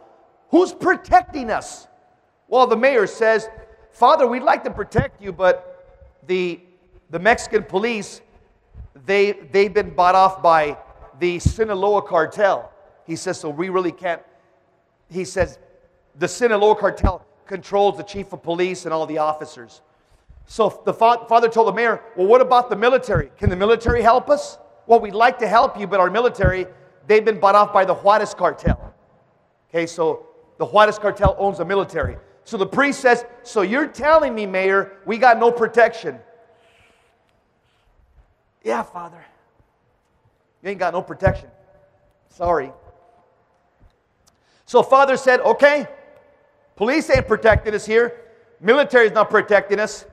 Who's 0.50 0.72
protecting 0.72 1.50
us? 1.50 1.88
Well, 2.46 2.66
the 2.66 2.76
mayor 2.76 3.06
says, 3.06 3.48
Father, 3.90 4.26
we'd 4.26 4.42
like 4.42 4.62
to 4.64 4.70
protect 4.70 5.22
you, 5.22 5.32
but 5.32 6.20
the, 6.26 6.60
the 7.10 7.18
Mexican 7.18 7.64
police 7.64 8.20
they, 9.04 9.32
they've 9.32 9.72
been 9.72 9.90
bought 9.90 10.14
off 10.14 10.42
by 10.42 10.76
the 11.18 11.38
Sinaloa 11.38 12.02
cartel. 12.02 12.72
He 13.04 13.16
says, 13.16 13.38
So 13.38 13.48
we 13.48 13.68
really 13.68 13.92
can't. 13.92 14.22
He 15.08 15.24
says, 15.24 15.58
The 16.18 16.28
Sinaloa 16.28 16.76
cartel 16.76 17.24
controls 17.46 17.96
the 17.96 18.02
chief 18.02 18.32
of 18.32 18.42
police 18.42 18.84
and 18.84 18.92
all 18.92 19.06
the 19.06 19.18
officers. 19.18 19.82
So 20.46 20.82
the 20.84 20.94
fa- 20.94 21.24
father 21.28 21.48
told 21.48 21.68
the 21.68 21.72
mayor, 21.72 22.02
Well, 22.16 22.26
what 22.26 22.40
about 22.40 22.68
the 22.68 22.76
military? 22.76 23.30
Can 23.38 23.50
the 23.50 23.56
military 23.56 24.02
help 24.02 24.28
us? 24.28 24.58
Well, 24.86 25.00
we'd 25.00 25.14
like 25.14 25.38
to 25.40 25.48
help 25.48 25.78
you, 25.78 25.86
but 25.86 26.00
our 26.00 26.10
military, 26.10 26.66
they've 27.06 27.24
been 27.24 27.40
bought 27.40 27.54
off 27.54 27.72
by 27.72 27.84
the 27.84 27.94
Juarez 27.94 28.34
cartel. 28.34 28.94
Okay, 29.70 29.86
so 29.86 30.26
the 30.58 30.64
Juarez 30.64 30.98
cartel 30.98 31.36
owns 31.38 31.58
the 31.58 31.64
military. 31.64 32.16
So 32.44 32.56
the 32.56 32.66
priest 32.66 33.00
says, 33.00 33.24
So 33.42 33.62
you're 33.62 33.88
telling 33.88 34.34
me, 34.34 34.46
Mayor, 34.46 34.98
we 35.04 35.18
got 35.18 35.38
no 35.38 35.50
protection? 35.50 36.18
Yeah, 38.62 38.82
Father. 38.82 39.24
You 40.62 40.70
ain't 40.70 40.78
got 40.78 40.92
no 40.92 41.02
protection. 41.02 41.48
Sorry. 42.28 42.72
So 44.64 44.82
Father 44.82 45.16
said, 45.16 45.40
Okay, 45.40 45.86
police 46.76 47.10
ain't 47.10 47.26
protecting 47.26 47.74
us 47.74 47.84
here. 47.84 48.20
Military's 48.60 49.12
not 49.12 49.28
protecting 49.28 49.78
us. 49.78 50.06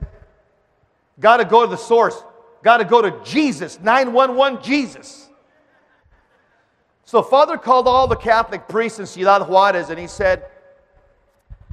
Got 1.20 1.38
to 1.38 1.44
go 1.44 1.64
to 1.64 1.70
the 1.70 1.76
source. 1.76 2.22
Got 2.62 2.78
to 2.78 2.84
go 2.84 3.00
to 3.00 3.22
Jesus, 3.24 3.78
911 3.80 4.62
Jesus. 4.62 5.28
So 7.04 7.22
Father 7.22 7.58
called 7.58 7.86
all 7.86 8.06
the 8.06 8.16
Catholic 8.16 8.66
priests 8.66 8.98
in 8.98 9.06
Ciudad 9.06 9.46
Juarez 9.48 9.90
and 9.90 9.98
he 9.98 10.06
said, 10.06 10.46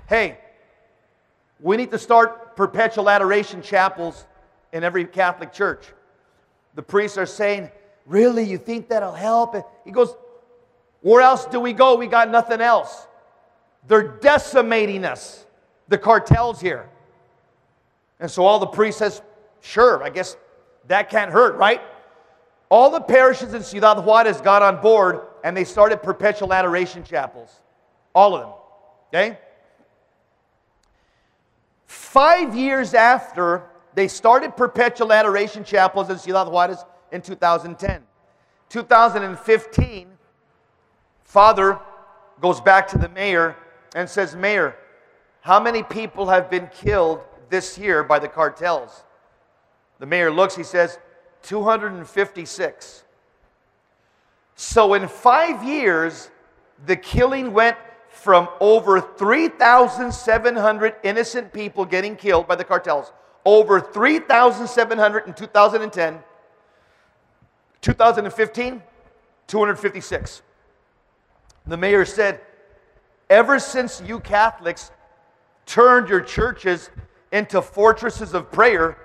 Hey, 0.07 0.37
we 1.59 1.77
need 1.77 1.91
to 1.91 1.99
start 1.99 2.55
perpetual 2.55 3.09
adoration 3.09 3.61
chapels 3.61 4.25
in 4.73 4.83
every 4.83 5.05
Catholic 5.05 5.53
church. 5.53 5.85
The 6.75 6.81
priests 6.81 7.17
are 7.17 7.25
saying, 7.25 7.69
Really? 8.05 8.43
You 8.43 8.57
think 8.57 8.89
that'll 8.89 9.13
help? 9.13 9.55
He 9.85 9.91
goes, 9.91 10.15
Where 11.01 11.21
else 11.21 11.45
do 11.45 11.59
we 11.59 11.71
go? 11.71 11.95
We 11.95 12.07
got 12.07 12.29
nothing 12.29 12.59
else. 12.59 13.07
They're 13.87 14.17
decimating 14.19 15.05
us, 15.05 15.45
the 15.87 15.97
cartels 15.97 16.59
here. 16.59 16.89
And 18.19 18.29
so 18.29 18.45
all 18.45 18.59
the 18.59 18.67
priests 18.67 18.99
says, 18.99 19.21
Sure, 19.61 20.03
I 20.03 20.09
guess 20.09 20.35
that 20.87 21.09
can't 21.09 21.31
hurt, 21.31 21.55
right? 21.55 21.81
All 22.71 22.89
the 22.89 23.01
parishes 23.01 23.53
in 23.53 23.63
Ciudad 23.63 24.03
Juarez 24.05 24.39
got 24.39 24.61
on 24.61 24.79
board 24.81 25.19
and 25.43 25.55
they 25.55 25.65
started 25.65 26.01
perpetual 26.01 26.53
adoration 26.53 27.03
chapels. 27.03 27.59
All 28.15 28.33
of 28.33 28.41
them. 28.41 28.53
Okay? 29.09 29.39
Five 31.85 32.55
years 32.55 32.93
after 32.93 33.63
they 33.93 34.07
started 34.07 34.55
perpetual 34.55 35.11
adoration 35.11 35.65
chapels 35.65 36.09
in 36.09 36.17
Ciudad 36.17 36.47
Juarez 36.47 36.85
in 37.11 37.21
2010. 37.21 38.03
2015, 38.69 40.07
Father 41.25 41.77
goes 42.39 42.61
back 42.61 42.87
to 42.87 42.97
the 42.97 43.09
mayor 43.09 43.57
and 43.95 44.09
says, 44.09 44.33
Mayor, 44.33 44.77
how 45.41 45.59
many 45.59 45.83
people 45.83 46.29
have 46.29 46.49
been 46.49 46.67
killed 46.67 47.19
this 47.49 47.77
year 47.77 48.01
by 48.01 48.17
the 48.17 48.29
cartels? 48.29 49.03
The 49.99 50.05
mayor 50.05 50.31
looks, 50.31 50.55
he 50.55 50.63
says, 50.63 50.97
256. 51.43 53.03
So 54.55 54.93
in 54.93 55.07
five 55.07 55.63
years, 55.63 56.29
the 56.85 56.95
killing 56.95 57.53
went 57.53 57.77
from 58.09 58.47
over 58.59 58.99
3,700 59.01 60.95
innocent 61.03 61.51
people 61.53 61.85
getting 61.85 62.15
killed 62.15 62.47
by 62.47 62.55
the 62.55 62.63
cartels, 62.63 63.11
over 63.45 63.79
3,700 63.79 65.27
in 65.27 65.33
2010, 65.33 66.19
2015, 67.81 68.83
256. 69.47 70.41
The 71.65 71.77
mayor 71.77 72.05
said, 72.05 72.41
Ever 73.29 73.59
since 73.59 74.01
you 74.05 74.19
Catholics 74.19 74.91
turned 75.65 76.09
your 76.09 76.21
churches 76.21 76.89
into 77.31 77.61
fortresses 77.61 78.33
of 78.33 78.51
prayer, 78.51 78.97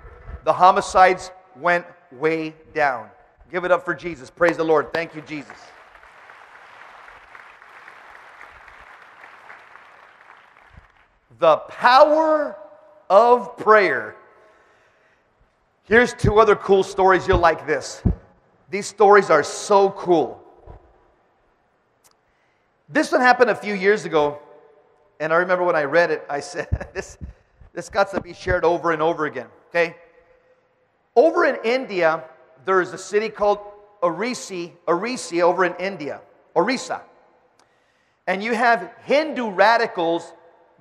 the 0.43 0.53
homicides 0.53 1.31
went 1.55 1.85
way 2.11 2.55
down. 2.73 3.09
Give 3.51 3.63
it 3.63 3.71
up 3.71 3.85
for 3.85 3.93
Jesus. 3.93 4.29
Praise 4.29 4.57
the 4.57 4.63
Lord. 4.63 4.91
Thank 4.93 5.15
you, 5.15 5.21
Jesus. 5.21 5.55
The 11.39 11.57
power 11.57 12.57
of 13.09 13.55
prayer. 13.57 14.15
Here's 15.83 16.13
two 16.13 16.39
other 16.39 16.55
cool 16.55 16.83
stories 16.83 17.27
you'll 17.27 17.37
like 17.37 17.65
this. 17.65 18.03
These 18.69 18.87
stories 18.87 19.29
are 19.29 19.43
so 19.43 19.91
cool. 19.91 20.43
This 22.89 23.11
one 23.11 23.21
happened 23.21 23.49
a 23.49 23.55
few 23.55 23.73
years 23.73 24.05
ago, 24.05 24.39
and 25.19 25.31
I 25.31 25.37
remember 25.37 25.63
when 25.63 25.75
I 25.75 25.83
read 25.83 26.11
it, 26.11 26.25
I 26.29 26.39
said, 26.39 26.67
this, 26.93 27.17
this 27.73 27.89
got 27.89 28.11
to 28.11 28.21
be 28.21 28.33
shared 28.33 28.65
over 28.65 28.91
and 28.91 29.01
over 29.01 29.25
again. 29.25 29.47
Okay? 29.69 29.95
Over 31.17 31.45
in 31.45 31.57
India, 31.63 32.23
there 32.63 32.79
is 32.79 32.93
a 32.93 32.97
city 32.97 33.29
called 33.29 33.57
Orisi, 34.03 34.73
Orisi 34.87 35.41
over 35.41 35.65
in 35.65 35.73
India, 35.77 36.21
Orissa. 36.55 37.01
And 38.27 38.43
you 38.43 38.53
have 38.53 38.91
Hindu 39.03 39.49
radicals 39.49 40.31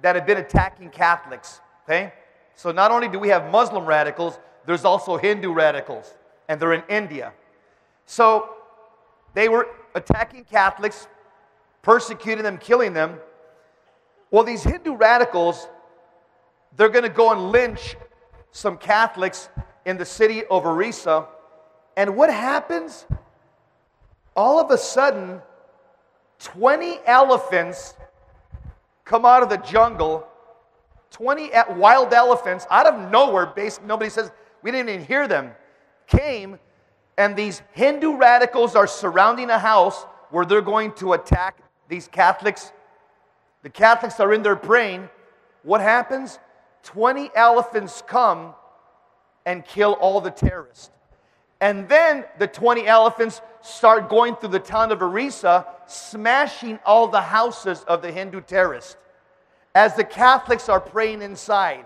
that 0.02 0.14
have 0.14 0.26
been 0.26 0.36
attacking 0.36 0.90
Catholics. 0.90 1.62
Okay? 1.84 2.12
So 2.54 2.70
not 2.70 2.90
only 2.90 3.08
do 3.08 3.18
we 3.18 3.28
have 3.28 3.50
Muslim 3.50 3.86
radicals, 3.86 4.38
there's 4.66 4.84
also 4.84 5.16
Hindu 5.16 5.54
radicals, 5.54 6.12
and 6.50 6.60
they're 6.60 6.74
in 6.74 6.82
India. 6.90 7.32
So 8.04 8.56
they 9.32 9.48
were 9.48 9.68
attacking 9.94 10.44
Catholics, 10.44 11.08
persecuting 11.80 12.44
them, 12.44 12.58
killing 12.58 12.92
them. 12.92 13.20
Well, 14.30 14.44
these 14.44 14.64
Hindu 14.64 14.96
radicals, 14.96 15.66
they're 16.76 16.90
going 16.90 17.04
to 17.04 17.08
go 17.08 17.32
and 17.32 17.52
lynch 17.52 17.96
some 18.50 18.76
Catholics 18.76 19.48
in 19.86 19.96
the 19.96 20.04
city 20.04 20.44
of 20.44 20.66
Orissa. 20.66 21.26
And 21.96 22.16
what 22.16 22.28
happens? 22.28 23.06
All 24.34 24.60
of 24.60 24.70
a 24.70 24.76
sudden, 24.76 25.40
20 26.40 26.98
elephants 27.06 27.94
come 29.06 29.24
out 29.24 29.42
of 29.42 29.48
the 29.48 29.56
jungle. 29.58 30.26
20 31.12 31.54
uh, 31.54 31.74
wild 31.76 32.12
elephants 32.12 32.66
out 32.68 32.86
of 32.86 33.10
nowhere, 33.10 33.46
basically, 33.46 33.88
nobody 33.88 34.10
says, 34.10 34.30
we 34.62 34.70
didn't 34.70 34.90
even 34.90 35.06
hear 35.06 35.28
them, 35.28 35.52
came, 36.06 36.58
and 37.16 37.34
these 37.36 37.62
Hindu 37.72 38.16
radicals 38.16 38.74
are 38.74 38.86
surrounding 38.86 39.48
a 39.48 39.58
house 39.58 40.04
where 40.30 40.44
they're 40.44 40.60
going 40.60 40.92
to 40.94 41.12
attack 41.12 41.58
these 41.88 42.08
Catholics. 42.08 42.72
The 43.62 43.70
Catholics 43.70 44.18
are 44.20 44.34
in 44.34 44.42
there 44.42 44.56
praying. 44.56 45.08
What 45.62 45.80
happens? 45.80 46.38
20 46.82 47.30
elephants 47.34 48.02
come 48.06 48.54
and 49.46 49.64
kill 49.64 49.92
all 49.94 50.20
the 50.20 50.30
terrorists. 50.30 50.90
And 51.60 51.88
then 51.88 52.24
the 52.38 52.46
20 52.46 52.86
elephants 52.86 53.40
start 53.62 54.10
going 54.10 54.36
through 54.36 54.50
the 54.50 54.58
town 54.58 54.92
of 54.92 55.00
Orissa, 55.00 55.66
smashing 55.86 56.78
all 56.84 57.08
the 57.08 57.22
houses 57.22 57.82
of 57.88 58.02
the 58.02 58.12
Hindu 58.12 58.42
terrorists 58.42 58.96
as 59.74 59.94
the 59.94 60.04
Catholics 60.04 60.68
are 60.68 60.80
praying 60.80 61.22
inside. 61.22 61.84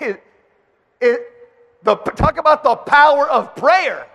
it, 0.00 0.22
it, 1.00 1.20
the, 1.82 1.96
talk 1.96 2.38
about 2.38 2.64
the 2.64 2.74
power 2.74 3.28
of 3.28 3.54
prayer. 3.54 4.06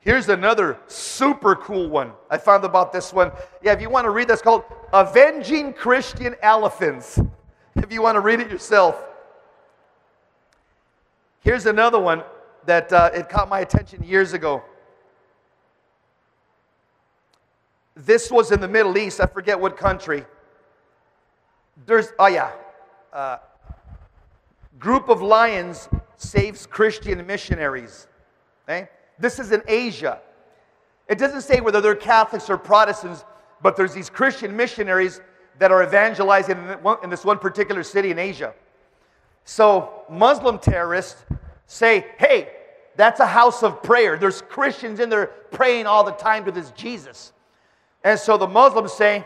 Here's 0.00 0.28
another 0.28 0.78
super 0.86 1.56
cool 1.56 1.88
one. 1.88 2.12
I 2.30 2.38
found 2.38 2.64
about 2.64 2.92
this 2.92 3.12
one. 3.12 3.32
Yeah, 3.62 3.72
if 3.72 3.80
you 3.80 3.90
want 3.90 4.04
to 4.04 4.10
read 4.10 4.28
this, 4.28 4.40
called 4.40 4.64
Avenging 4.92 5.72
Christian 5.72 6.36
Elephants 6.42 7.18
if 7.76 7.92
you 7.92 8.02
want 8.02 8.16
to 8.16 8.20
read 8.20 8.40
it 8.40 8.50
yourself. 8.50 9.02
Here's 11.40 11.66
another 11.66 11.98
one 11.98 12.22
that 12.64 12.92
uh, 12.92 13.10
it 13.14 13.28
caught 13.28 13.48
my 13.48 13.60
attention 13.60 14.02
years 14.02 14.32
ago. 14.32 14.62
This 17.94 18.30
was 18.30 18.50
in 18.52 18.60
the 18.60 18.68
Middle 18.68 18.98
East. 18.98 19.20
I 19.20 19.26
forget 19.26 19.58
what 19.58 19.76
country. 19.76 20.24
There's, 21.86 22.08
oh 22.18 22.26
yeah, 22.26 22.50
uh, 23.12 23.38
group 24.78 25.08
of 25.08 25.22
lions 25.22 25.88
saves 26.16 26.66
Christian 26.66 27.24
missionaries. 27.26 28.06
Okay? 28.64 28.88
This 29.18 29.38
is 29.38 29.52
in 29.52 29.62
Asia. 29.68 30.20
It 31.08 31.18
doesn't 31.18 31.42
say 31.42 31.60
whether 31.60 31.80
they're 31.80 31.94
Catholics 31.94 32.50
or 32.50 32.58
Protestants, 32.58 33.24
but 33.62 33.76
there's 33.76 33.94
these 33.94 34.10
Christian 34.10 34.56
missionaries 34.56 35.20
that 35.58 35.70
are 35.70 35.82
evangelizing 35.82 36.58
in 37.02 37.10
this 37.10 37.24
one 37.24 37.38
particular 37.38 37.82
city 37.82 38.10
in 38.10 38.18
Asia. 38.18 38.52
So 39.44 40.02
Muslim 40.10 40.58
terrorists 40.58 41.24
say, 41.66 42.06
hey, 42.18 42.50
that's 42.96 43.20
a 43.20 43.26
house 43.26 43.62
of 43.62 43.82
prayer. 43.82 44.16
There's 44.16 44.42
Christians 44.42 45.00
in 45.00 45.08
there 45.08 45.26
praying 45.50 45.86
all 45.86 46.04
the 46.04 46.12
time 46.12 46.44
to 46.46 46.52
this 46.52 46.70
Jesus. 46.72 47.32
And 48.04 48.18
so 48.18 48.36
the 48.36 48.46
Muslims 48.46 48.92
say, 48.92 49.24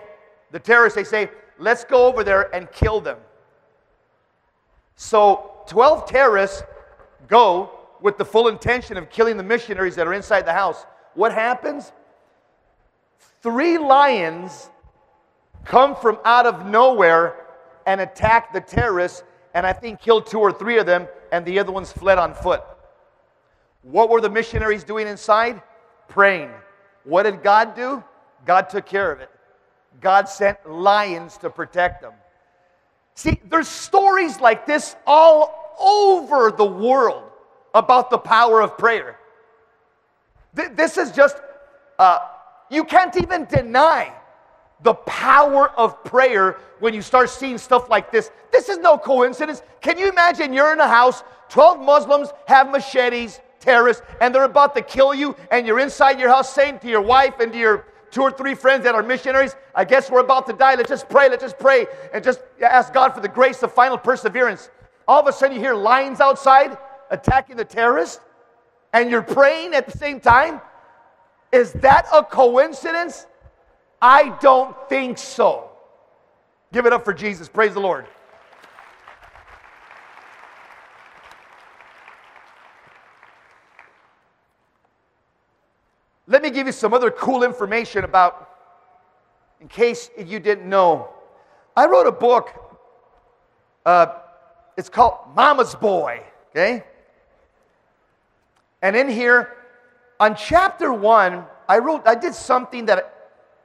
the 0.50 0.58
terrorists, 0.58 0.96
they 0.96 1.04
say, 1.04 1.30
let's 1.58 1.84
go 1.84 2.06
over 2.06 2.24
there 2.24 2.54
and 2.54 2.70
kill 2.72 3.00
them. 3.00 3.18
So 4.96 5.52
12 5.66 6.06
terrorists 6.06 6.62
go 7.28 7.70
with 8.00 8.18
the 8.18 8.24
full 8.24 8.48
intention 8.48 8.96
of 8.96 9.10
killing 9.10 9.36
the 9.36 9.42
missionaries 9.42 9.94
that 9.96 10.06
are 10.06 10.14
inside 10.14 10.46
the 10.46 10.52
house. 10.52 10.84
What 11.14 11.32
happens? 11.32 11.92
Three 13.42 13.78
lions 13.78 14.70
come 15.64 15.94
from 15.96 16.18
out 16.24 16.46
of 16.46 16.66
nowhere 16.66 17.46
and 17.86 18.00
attack 18.00 18.52
the 18.52 18.60
terrorists, 18.60 19.22
and 19.54 19.66
I 19.66 19.72
think 19.72 20.00
killed 20.00 20.26
two 20.26 20.38
or 20.38 20.52
three 20.52 20.78
of 20.78 20.86
them, 20.86 21.08
and 21.32 21.44
the 21.44 21.58
other 21.58 21.72
ones 21.72 21.92
fled 21.92 22.18
on 22.18 22.34
foot. 22.34 22.62
What 23.82 24.10
were 24.10 24.20
the 24.20 24.30
missionaries 24.30 24.84
doing 24.84 25.06
inside? 25.06 25.62
Praying. 26.08 26.50
What 27.04 27.22
did 27.22 27.42
God 27.42 27.74
do? 27.74 28.04
God 28.44 28.68
took 28.68 28.86
care 28.86 29.10
of 29.12 29.20
it. 29.20 29.30
God 30.00 30.28
sent 30.28 30.70
lions 30.70 31.36
to 31.38 31.50
protect 31.50 32.02
them. 32.02 32.12
See, 33.14 33.40
there's 33.48 33.68
stories 33.68 34.40
like 34.40 34.66
this 34.66 34.96
all 35.06 35.74
over 35.78 36.50
the 36.50 36.64
world 36.64 37.24
about 37.74 38.10
the 38.10 38.18
power 38.18 38.60
of 38.60 38.78
prayer. 38.78 39.18
Th- 40.56 40.70
this 40.74 40.96
is 40.96 41.12
just, 41.12 41.36
uh, 41.98 42.20
you 42.70 42.84
can't 42.84 43.16
even 43.16 43.44
deny 43.46 44.12
the 44.82 44.94
power 44.94 45.70
of 45.70 46.02
prayer 46.04 46.56
when 46.78 46.94
you 46.94 47.02
start 47.02 47.28
seeing 47.28 47.58
stuff 47.58 47.90
like 47.90 48.10
this. 48.10 48.30
This 48.52 48.68
is 48.68 48.78
no 48.78 48.96
coincidence. 48.96 49.62
Can 49.80 49.98
you 49.98 50.08
imagine 50.08 50.52
you're 50.52 50.72
in 50.72 50.80
a 50.80 50.88
house, 50.88 51.22
12 51.50 51.80
Muslims 51.80 52.30
have 52.46 52.70
machetes, 52.70 53.40
terrorists, 53.60 54.02
and 54.20 54.34
they're 54.34 54.44
about 54.44 54.74
to 54.74 54.82
kill 54.82 55.14
you, 55.14 55.36
and 55.50 55.66
you're 55.66 55.80
inside 55.80 56.18
your 56.18 56.30
house 56.30 56.52
saying 56.52 56.78
to 56.80 56.88
your 56.88 57.02
wife 57.02 57.40
and 57.40 57.52
to 57.52 57.58
your 57.58 57.86
two 58.10 58.22
or 58.22 58.30
three 58.30 58.54
friends 58.54 58.84
that 58.84 58.94
are 58.94 59.02
missionaries, 59.02 59.54
I 59.74 59.84
guess 59.84 60.10
we're 60.10 60.20
about 60.20 60.46
to 60.46 60.52
die. 60.52 60.74
Let's 60.74 60.88
just 60.88 61.08
pray, 61.08 61.28
let's 61.28 61.42
just 61.42 61.58
pray, 61.58 61.86
and 62.12 62.24
just 62.24 62.40
ask 62.60 62.92
God 62.92 63.10
for 63.10 63.20
the 63.20 63.28
grace 63.28 63.62
of 63.62 63.72
final 63.72 63.96
perseverance. 63.96 64.70
All 65.06 65.20
of 65.20 65.26
a 65.26 65.32
sudden, 65.32 65.56
you 65.56 65.62
hear 65.62 65.74
lions 65.74 66.20
outside 66.20 66.76
attacking 67.10 67.56
the 67.56 67.64
terrorists, 67.64 68.20
and 68.92 69.10
you're 69.10 69.22
praying 69.22 69.74
at 69.74 69.86
the 69.86 69.96
same 69.96 70.20
time. 70.20 70.60
Is 71.52 71.72
that 71.74 72.06
a 72.12 72.24
coincidence? 72.24 73.26
I 74.02 74.36
don't 74.40 74.76
think 74.88 75.18
so. 75.18 75.70
Give 76.72 76.86
it 76.86 76.92
up 76.92 77.04
for 77.04 77.12
Jesus. 77.12 77.48
Praise 77.48 77.74
the 77.74 77.80
Lord. 77.80 78.06
Let 86.26 86.42
me 86.42 86.50
give 86.50 86.66
you 86.66 86.72
some 86.72 86.94
other 86.94 87.10
cool 87.10 87.42
information 87.42 88.04
about, 88.04 88.48
in 89.60 89.66
case 89.66 90.10
you 90.16 90.38
didn't 90.38 90.68
know. 90.68 91.08
I 91.76 91.86
wrote 91.86 92.06
a 92.06 92.12
book. 92.12 92.78
Uh, 93.84 94.06
it's 94.76 94.88
called 94.88 95.34
Mama's 95.34 95.74
Boy, 95.74 96.22
okay? 96.50 96.84
And 98.80 98.94
in 98.94 99.08
here, 99.08 99.56
on 100.20 100.36
chapter 100.36 100.92
one, 100.92 101.44
I 101.68 101.78
wrote, 101.78 102.06
I 102.06 102.14
did 102.14 102.34
something 102.34 102.86
that, 102.86 103.19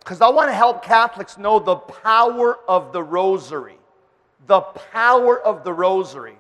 because 0.05 0.21
I 0.21 0.29
want 0.29 0.49
to 0.49 0.53
help 0.53 0.83
Catholics 0.83 1.39
know 1.39 1.57
the 1.57 1.77
power 1.77 2.59
of 2.67 2.93
the 2.93 3.01
rosary. 3.01 3.79
The 4.45 4.61
power 4.61 5.41
of 5.41 5.63
the 5.63 5.73
rosary. 5.73 6.37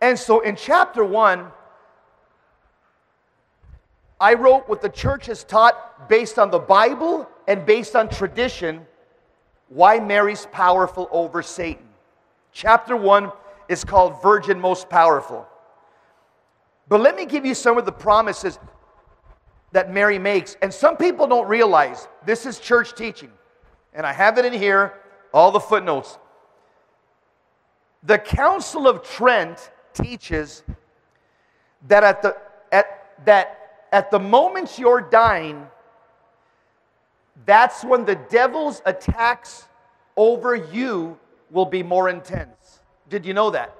And 0.00 0.18
so 0.18 0.40
in 0.40 0.56
chapter 0.56 1.04
one, 1.04 1.52
I 4.20 4.34
wrote 4.34 4.68
what 4.68 4.82
the 4.82 4.88
church 4.88 5.26
has 5.26 5.44
taught 5.44 6.08
based 6.08 6.36
on 6.36 6.50
the 6.50 6.58
Bible 6.58 7.28
and 7.46 7.64
based 7.64 7.94
on 7.94 8.08
tradition 8.08 8.84
why 9.68 10.00
Mary's 10.00 10.46
powerful 10.50 11.08
over 11.12 11.42
Satan. 11.42 11.86
Chapter 12.50 12.96
1 12.96 13.30
is 13.68 13.84
called 13.84 14.20
Virgin 14.20 14.58
Most 14.58 14.88
Powerful. 14.88 15.46
But 16.88 17.00
let 17.00 17.14
me 17.14 17.24
give 17.24 17.46
you 17.46 17.54
some 17.54 17.78
of 17.78 17.84
the 17.84 17.92
promises 17.92 18.58
that 19.74 19.92
Mary 19.92 20.20
makes. 20.20 20.56
And 20.62 20.72
some 20.72 20.96
people 20.96 21.26
don't 21.26 21.48
realize 21.48 22.06
this 22.24 22.46
is 22.46 22.60
church 22.60 22.94
teaching. 22.94 23.30
And 23.92 24.06
I 24.06 24.12
have 24.12 24.38
it 24.38 24.44
in 24.44 24.52
here, 24.52 24.94
all 25.32 25.50
the 25.50 25.60
footnotes. 25.60 26.16
The 28.04 28.18
Council 28.18 28.86
of 28.86 29.02
Trent 29.02 29.72
teaches 29.92 30.62
that 31.88 32.04
at 32.04 32.22
the 32.22 32.36
at 32.70 33.24
that 33.24 33.86
at 33.92 34.10
the 34.12 34.18
moment 34.18 34.78
you're 34.78 35.00
dying, 35.00 35.66
that's 37.44 37.84
when 37.84 38.04
the 38.04 38.14
devil's 38.14 38.80
attacks 38.86 39.66
over 40.16 40.54
you 40.54 41.18
will 41.50 41.66
be 41.66 41.82
more 41.82 42.08
intense. 42.08 42.80
Did 43.08 43.26
you 43.26 43.34
know 43.34 43.50
that? 43.50 43.74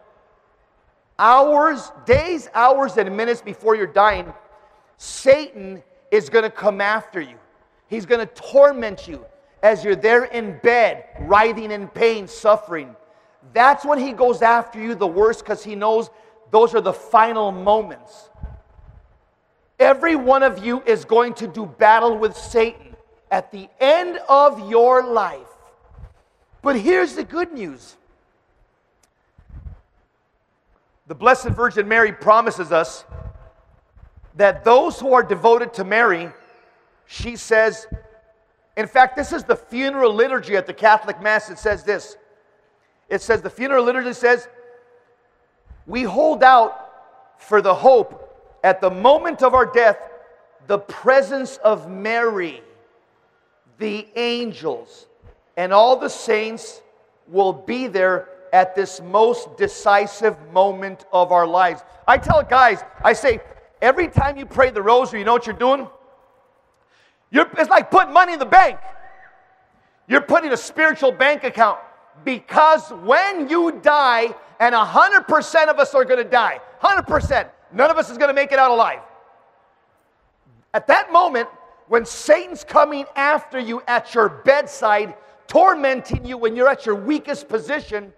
Hours, 1.21 1.93
days, 2.05 2.49
hours, 2.53 2.97
and 2.97 3.17
minutes 3.17 3.41
before 3.41 3.77
you're 3.77 3.87
dying, 3.87 4.33
Satan 4.97 5.83
is 6.11 6.29
going 6.29 6.45
to 6.45 6.51
come 6.51 6.81
after 6.81 7.21
you. 7.21 7.37
He's 7.89 8.07
going 8.07 8.27
to 8.27 8.35
torment 8.35 9.07
you 9.09 9.25
as 9.63 9.85
you're 9.85 9.97
there 9.97 10.25
in 10.25 10.59
bed, 10.63 11.05
writhing 11.21 11.71
in 11.71 11.89
pain, 11.89 12.29
suffering. 12.29 12.95
That's 13.53 13.85
when 13.85 13.99
he 13.99 14.13
goes 14.13 14.43
after 14.43 14.81
you 14.81 14.95
the 14.95 15.07
worst 15.07 15.41
because 15.41 15.65
he 15.65 15.75
knows 15.75 16.11
those 16.51 16.75
are 16.75 16.81
the 16.81 16.93
final 16.93 17.51
moments. 17.51 18.31
Every 19.79 20.17
one 20.17 20.43
of 20.43 20.65
you 20.65 20.83
is 20.87 21.05
going 21.05 21.35
to 21.35 21.47
do 21.47 21.67
battle 21.67 22.17
with 22.17 22.37
Satan 22.37 22.95
at 23.31 23.51
the 23.51 23.69
end 23.81 24.19
of 24.29 24.71
your 24.71 25.03
life. 25.03 25.49
But 26.63 26.79
here's 26.79 27.15
the 27.15 27.25
good 27.25 27.53
news 27.53 27.97
the 31.07 31.15
Blessed 31.15 31.49
Virgin 31.49 31.87
Mary 31.87 32.13
promises 32.13 32.73
us 32.73 33.05
that 34.35 34.65
those 34.65 34.99
who 34.99 35.13
are 35.15 35.23
devoted 35.23 35.73
to 35.75 35.85
Mary, 35.85 36.31
she 37.07 37.37
says, 37.37 37.87
in 38.77 38.87
fact, 38.87 39.17
this 39.17 39.33
is 39.33 39.45
the 39.45 39.57
funeral 39.57 40.13
liturgy 40.13 40.57
at 40.57 40.67
the 40.67 40.75
Catholic 40.75 41.23
Mass. 41.23 41.51
It 41.51 41.59
says 41.59 41.85
this. 41.85 42.17
It 43.09 43.23
says, 43.23 43.43
the 43.43 43.51
funeral 43.51 43.85
liturgy 43.85 44.13
says, 44.13 44.49
we 45.87 46.03
hold 46.03 46.43
out 46.43 46.91
for 47.39 47.61
the 47.63 47.75
hope 47.75 48.59
at 48.65 48.81
the 48.81 48.91
moment 48.91 49.43
of 49.43 49.55
our 49.55 49.67
death, 49.67 49.99
the 50.67 50.79
presence 50.79 51.59
of 51.59 51.91
Mary, 51.91 52.63
the 53.79 54.09
angels, 54.17 55.07
and 55.57 55.73
all 55.73 55.97
the 55.97 56.09
saints 56.09 56.81
will 57.29 57.53
be 57.53 57.87
there 57.87 58.29
at 58.53 58.75
this 58.75 59.01
most 59.01 59.57
decisive 59.57 60.37
moment 60.53 61.05
of 61.13 61.33
our 61.33 61.47
lives. 61.47 61.83
I 62.09 62.19
tell 62.19 62.43
guys, 62.43 62.83
I 63.03 63.13
say, 63.13 63.41
every 63.81 64.09
time 64.09 64.37
you 64.37 64.47
pray 64.47 64.71
the 64.71 64.83
rosary, 64.83 65.21
you 65.21 65.25
know 65.25 65.33
what 65.33 65.47
you're 65.47 65.57
doing? 65.57 65.89
You're, 67.31 67.49
it's 67.59 67.71
like 67.71 67.91
putting 67.91 68.13
money 68.13 68.33
in 68.33 68.39
the 68.39 68.47
bank. 68.47 68.79
You're 70.07 70.21
putting 70.21 70.53
a 70.53 70.57
spiritual 70.57 71.13
bank 71.13 71.45
account 71.45 71.79
because 72.25 72.91
when 72.91 73.49
you 73.49 73.81
die, 73.83 74.35
and 74.61 74.75
100% 74.75 75.69
of 75.69 75.79
us 75.79 75.95
are 75.95 76.05
going 76.05 76.23
to 76.23 76.31
die, 76.31 76.61
100%, 76.81 77.49
None 77.75 77.91
of 77.91 77.99
us 77.99 78.09
is 78.09 78.17
going 78.17 78.29
to 78.29 78.35
make 78.35 78.53
it 78.53 78.59
out 78.59 78.71
alive. 78.71 79.01
At 80.73 80.87
that 80.87 81.13
moment, 81.13 81.49
when 81.89 82.07
Satan's 82.07 82.65
coming 82.65 83.05
after 83.17 83.59
you 83.59 83.83
at 83.89 84.15
your 84.15 84.29
bedside, 84.29 85.15
tormenting 85.49 86.25
you 86.25 86.39
when 86.39 86.57
you're 86.57 86.69
at 86.69 86.87
your 86.87 86.95
weakest 86.95 87.49
position, 87.49 88.13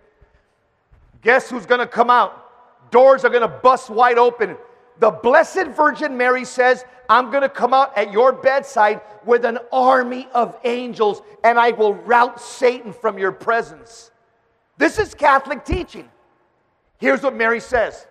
guess 1.23 1.49
who's 1.49 1.67
going 1.67 1.81
to 1.81 1.87
come 1.87 2.11
out? 2.11 2.91
Doors 2.91 3.25
are 3.25 3.31
going 3.31 3.43
to 3.43 3.49
bust 3.49 3.89
wide 3.91 4.19
open. 4.19 4.57
The 4.99 5.11
Blessed 5.11 5.67
Virgin 5.69 6.17
Mary 6.17 6.45
says, 6.45 6.85
I'm 7.09 7.31
going 7.31 7.43
to 7.43 7.49
come 7.49 7.75
out 7.75 7.97
at 7.97 8.13
your 8.13 8.33
bedside 8.33 9.01
with 9.25 9.45
an 9.45 9.59
army 9.73 10.29
of 10.33 10.57
angels 10.65 11.23
and 11.45 11.59
I 11.59 11.71
will 11.73 11.95
rout 11.95 12.41
Satan 12.41 12.93
from 12.93 13.19
your 13.19 13.33
presence. 13.33 14.11
This 14.79 14.99
is 14.99 15.15
Catholic 15.15 15.65
teaching. 15.65 16.09
Here's 16.99 17.23
what 17.23 17.35
Mary 17.35 17.61
says 17.61 18.07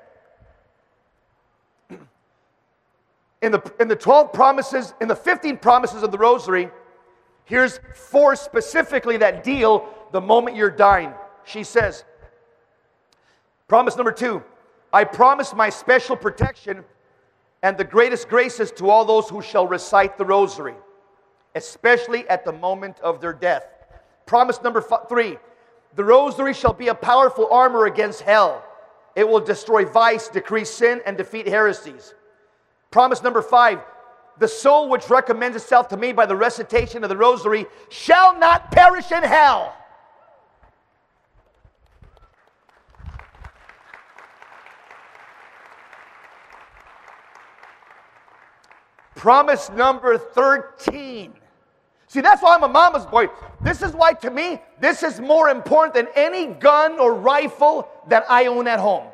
in 1.90 3.52
the, 3.52 3.74
in 3.80 3.88
the 3.88 3.96
12 3.96 4.32
promises, 4.32 4.94
in 5.02 5.08
the 5.08 5.16
15 5.16 5.58
promises 5.58 6.04
of 6.04 6.12
the 6.12 6.18
rosary, 6.18 6.70
here's 7.46 7.80
four 7.94 8.36
specifically 8.36 9.18
that 9.18 9.44
deal 9.44 9.90
the 10.12 10.22
moment 10.22 10.56
you're 10.56 10.70
dying. 10.70 11.14
She 11.46 11.64
says, 11.64 12.06
Promise 13.68 13.96
number 13.96 14.12
two, 14.12 14.44
I 14.96 15.04
promise 15.04 15.54
my 15.54 15.70
special 15.70 16.16
protection 16.16 16.86
and 17.62 17.78
the 17.78 17.84
greatest 17.84 18.30
graces 18.30 18.72
to 18.78 18.90
all 18.90 19.04
those 19.04 19.28
who 19.28 19.42
shall 19.42 19.68
recite 19.68 20.18
the 20.18 20.24
rosary, 20.24 20.76
especially 21.54 22.26
at 22.30 22.46
the 22.46 22.54
moment 22.54 23.02
of 23.02 23.20
their 23.20 23.34
death. 23.34 23.68
Promise 24.26 24.62
number 24.64 24.80
f- 24.90 25.10
three, 25.10 25.38
the 25.98 26.04
rosary 26.06 26.54
shall 26.54 26.72
be 26.72 26.88
a 26.88 26.96
powerful 26.96 27.50
armor 27.52 27.88
against 27.88 28.22
hell. 28.22 28.64
It 29.18 29.28
will 29.28 29.42
destroy 29.42 29.84
vice, 29.84 30.30
decrease 30.30 30.70
sin, 30.70 31.02
and 31.06 31.18
defeat 31.18 31.46
heresies. 31.46 32.14
Promise 32.90 33.22
number 33.22 33.42
five 33.42 33.82
the 34.38 34.48
soul 34.48 34.88
which 34.88 35.10
recommends 35.10 35.58
itself 35.58 35.90
to 35.90 35.98
me 35.98 36.14
by 36.14 36.26
the 36.26 36.38
recitation 36.38 37.04
of 37.04 37.10
the 37.10 37.18
rosary 37.18 37.66
shall 37.90 38.40
not 38.40 38.72
perish 38.72 39.12
in 39.12 39.24
hell. 39.24 39.76
Promise 49.26 49.72
number 49.72 50.20
13. 50.20 51.34
See, 52.06 52.22
that's 52.22 52.44
why 52.44 52.54
I'm 52.54 52.62
a 52.62 52.68
mama's 52.68 53.08
boy. 53.08 53.28
This 53.60 53.82
is 53.82 53.94
why, 53.94 54.14
to 54.14 54.30
me, 54.30 54.62
this 54.80 55.02
is 55.02 55.20
more 55.20 55.50
important 55.50 55.96
than 55.96 56.08
any 56.16 56.54
gun 56.54 57.00
or 57.00 57.16
rifle 57.16 57.90
that 58.08 58.24
I 58.30 58.46
own 58.46 58.68
at 58.68 58.78
home. 58.78 59.08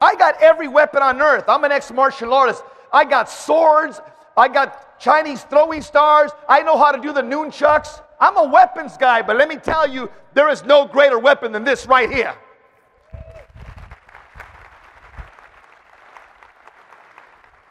I 0.00 0.14
got 0.14 0.40
every 0.40 0.68
weapon 0.68 1.02
on 1.02 1.20
earth. 1.20 1.48
I'm 1.48 1.64
an 1.64 1.72
ex 1.72 1.90
martial 1.90 2.32
artist. 2.32 2.62
I 2.92 3.04
got 3.04 3.28
swords. 3.28 4.00
I 4.36 4.46
got 4.46 5.00
Chinese 5.00 5.42
throwing 5.42 5.82
stars. 5.82 6.30
I 6.48 6.62
know 6.62 6.78
how 6.78 6.92
to 6.92 7.02
do 7.02 7.12
the 7.12 7.22
nunchucks. 7.22 8.00
I'm 8.20 8.36
a 8.36 8.44
weapons 8.48 8.96
guy, 8.96 9.20
but 9.20 9.36
let 9.36 9.48
me 9.48 9.56
tell 9.56 9.88
you, 9.88 10.08
there 10.32 10.48
is 10.48 10.62
no 10.62 10.86
greater 10.86 11.18
weapon 11.18 11.50
than 11.50 11.64
this 11.64 11.88
right 11.88 12.08
here. 12.08 12.36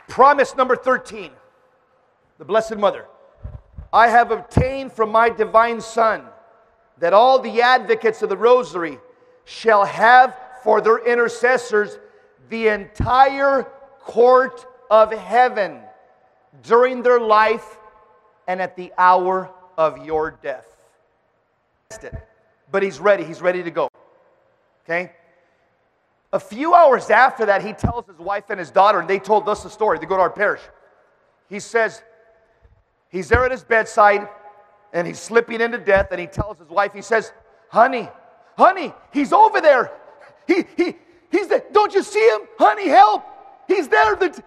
Promise 0.09 0.57
number 0.57 0.75
13 0.75 1.31
the 2.37 2.45
Blessed 2.45 2.77
Mother. 2.77 3.05
I 3.93 4.07
have 4.09 4.31
obtained 4.31 4.91
from 4.91 5.11
my 5.11 5.29
divine 5.29 5.79
Son 5.79 6.23
that 6.97 7.13
all 7.13 7.39
the 7.39 7.61
advocates 7.61 8.21
of 8.21 8.29
the 8.29 8.37
Rosary 8.37 8.99
shall 9.45 9.85
have 9.85 10.37
for 10.63 10.81
their 10.81 10.97
intercessors 10.97 11.97
the 12.49 12.67
entire 12.67 13.63
court 13.99 14.65
of 14.89 15.11
heaven 15.11 15.79
during 16.63 17.03
their 17.03 17.19
life 17.19 17.77
and 18.47 18.61
at 18.61 18.75
the 18.75 18.91
hour 18.97 19.49
of 19.77 20.05
your 20.05 20.31
death. 20.41 20.67
But 22.71 22.83
he's 22.83 22.99
ready, 22.99 23.23
he's 23.23 23.41
ready 23.41 23.63
to 23.63 23.71
go. 23.71 23.89
Okay? 24.83 25.11
A 26.33 26.39
few 26.39 26.73
hours 26.73 27.09
after 27.09 27.45
that, 27.45 27.63
he 27.63 27.73
tells 27.73 28.05
his 28.07 28.17
wife 28.17 28.49
and 28.49 28.59
his 28.59 28.71
daughter, 28.71 28.99
and 28.99 29.09
they 29.09 29.19
told 29.19 29.47
us 29.47 29.63
the 29.63 29.69
story. 29.69 29.99
They 29.99 30.05
go 30.05 30.17
to 30.17 30.21
our 30.21 30.29
parish. 30.29 30.61
He 31.49 31.59
says, 31.59 32.03
he's 33.09 33.29
there 33.29 33.45
at 33.45 33.51
his 33.51 33.63
bedside, 33.63 34.27
and 34.93 35.05
he's 35.05 35.19
slipping 35.19 35.61
into 35.61 35.77
death, 35.77 36.07
and 36.11 36.19
he 36.19 36.27
tells 36.27 36.59
his 36.59 36.69
wife, 36.69 36.93
he 36.93 37.01
says, 37.01 37.31
Honey, 37.69 38.07
honey, 38.57 38.93
he's 39.11 39.33
over 39.33 39.61
there. 39.61 39.91
He, 40.47 40.63
he, 40.77 40.95
he's 41.31 41.47
there. 41.47 41.63
Don't 41.71 41.93
you 41.93 42.03
see 42.03 42.25
him? 42.29 42.41
Honey, 42.57 42.87
help. 42.87 43.23
He's 43.67 43.87
there. 43.87 44.15
The, 44.15 44.43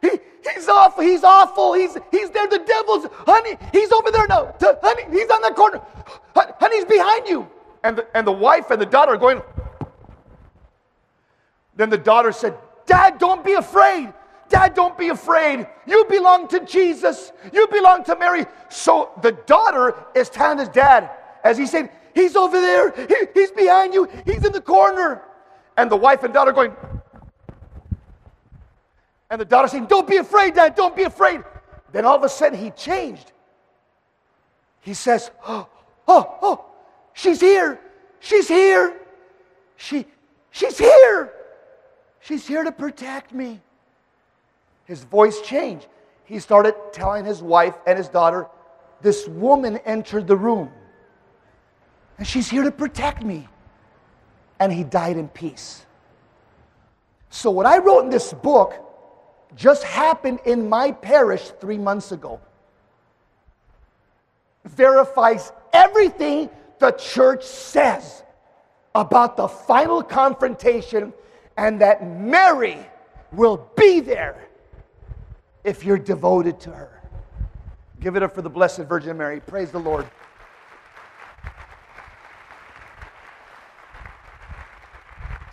he, 0.00 0.10
he's 0.54 0.68
awful. 0.68 1.04
He's 1.04 1.22
awful. 1.22 1.74
He's, 1.74 1.96
he's 2.10 2.30
there. 2.30 2.46
The 2.48 2.58
devil's, 2.58 3.06
honey, 3.26 3.56
he's 3.72 3.92
over 3.92 4.10
there 4.10 4.26
now. 4.26 4.54
honey, 4.60 5.04
he's 5.10 5.30
on 5.30 5.42
that 5.42 5.54
corner. 5.54 5.80
Honey, 6.34 6.76
he's 6.76 6.84
behind 6.84 7.28
you. 7.28 7.48
And 7.84 7.98
the, 7.98 8.16
and 8.16 8.26
the 8.26 8.32
wife 8.32 8.70
and 8.70 8.80
the 8.80 8.86
daughter 8.86 9.12
are 9.12 9.16
going. 9.18 9.42
Then 11.76 11.90
the 11.90 11.98
daughter 11.98 12.32
said, 12.32 12.56
Dad, 12.86 13.18
don't 13.18 13.44
be 13.44 13.54
afraid. 13.54 14.12
Dad, 14.52 14.74
don't 14.74 14.98
be 14.98 15.08
afraid. 15.08 15.66
You 15.86 16.04
belong 16.10 16.46
to 16.48 16.60
Jesus. 16.60 17.32
You 17.54 17.66
belong 17.68 18.04
to 18.04 18.16
Mary. 18.16 18.44
So 18.68 19.10
the 19.22 19.32
daughter 19.32 19.94
is 20.14 20.28
telling 20.28 20.58
his 20.58 20.68
dad, 20.68 21.10
as 21.42 21.56
he 21.56 21.66
said, 21.66 21.90
He's 22.14 22.36
over 22.36 22.60
there. 22.60 22.92
He, 23.08 23.16
he's 23.32 23.50
behind 23.50 23.94
you. 23.94 24.06
He's 24.26 24.44
in 24.44 24.52
the 24.52 24.60
corner. 24.60 25.22
And 25.78 25.90
the 25.90 25.96
wife 25.96 26.22
and 26.22 26.34
daughter 26.34 26.52
going, 26.52 26.76
and 29.30 29.40
the 29.40 29.46
daughter 29.46 29.68
saying, 29.68 29.86
Don't 29.86 30.06
be 30.06 30.18
afraid, 30.18 30.54
Dad, 30.54 30.74
don't 30.74 30.94
be 30.94 31.04
afraid. 31.04 31.42
Then 31.90 32.04
all 32.04 32.16
of 32.16 32.22
a 32.22 32.28
sudden 32.28 32.58
he 32.58 32.70
changed. 32.72 33.32
He 34.82 34.92
says, 34.92 35.30
Oh, 35.48 35.66
oh, 36.06 36.38
oh, 36.42 36.64
she's 37.14 37.40
here. 37.40 37.80
She's 38.20 38.46
here. 38.46 39.00
She, 39.76 40.04
she's 40.50 40.76
here. 40.76 41.32
She's 42.20 42.46
here 42.46 42.62
to 42.62 42.72
protect 42.72 43.32
me. 43.32 43.62
His 44.84 45.04
voice 45.04 45.40
changed. 45.40 45.86
He 46.24 46.38
started 46.38 46.74
telling 46.92 47.24
his 47.24 47.42
wife 47.42 47.74
and 47.86 47.96
his 47.96 48.08
daughter, 48.08 48.46
This 49.00 49.26
woman 49.28 49.78
entered 49.78 50.26
the 50.26 50.36
room, 50.36 50.70
and 52.18 52.26
she's 52.26 52.48
here 52.48 52.62
to 52.62 52.70
protect 52.70 53.22
me. 53.22 53.48
And 54.60 54.72
he 54.72 54.84
died 54.84 55.16
in 55.16 55.28
peace. 55.28 55.84
So, 57.30 57.50
what 57.50 57.66
I 57.66 57.78
wrote 57.78 58.04
in 58.04 58.10
this 58.10 58.32
book 58.32 58.74
just 59.56 59.82
happened 59.82 60.40
in 60.44 60.68
my 60.68 60.92
parish 60.92 61.50
three 61.60 61.78
months 61.78 62.12
ago. 62.12 62.40
Verifies 64.64 65.52
everything 65.72 66.48
the 66.78 66.92
church 66.92 67.44
says 67.44 68.22
about 68.94 69.36
the 69.36 69.48
final 69.48 70.02
confrontation 70.02 71.12
and 71.56 71.80
that 71.80 72.06
Mary 72.06 72.78
will 73.32 73.68
be 73.76 74.00
there 74.00 74.48
if 75.64 75.84
you're 75.84 75.98
devoted 75.98 76.60
to 76.60 76.70
her. 76.70 77.02
Give 78.00 78.16
it 78.16 78.22
up 78.22 78.34
for 78.34 78.42
the 78.42 78.50
Blessed 78.50 78.80
Virgin 78.80 79.16
Mary. 79.16 79.40
Praise 79.40 79.70
the 79.70 79.78
Lord. 79.78 80.06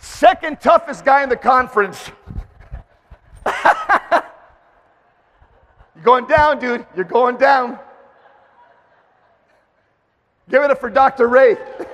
Second 0.00 0.60
toughest 0.60 1.04
guy 1.04 1.22
in 1.22 1.28
the 1.28 1.36
conference. 1.36 2.10
You're 5.94 6.02
going 6.02 6.26
down, 6.26 6.58
dude. 6.58 6.84
You're 6.96 7.04
going 7.04 7.36
down. 7.36 7.78
Give 10.48 10.62
it 10.62 10.70
up 10.70 10.80
for 10.80 10.90
Dr. 10.90 11.28
Ray. 11.28 11.56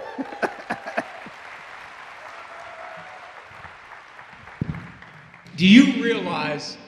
Do 5.56 5.66
you 5.66 6.02
realize 6.02 6.78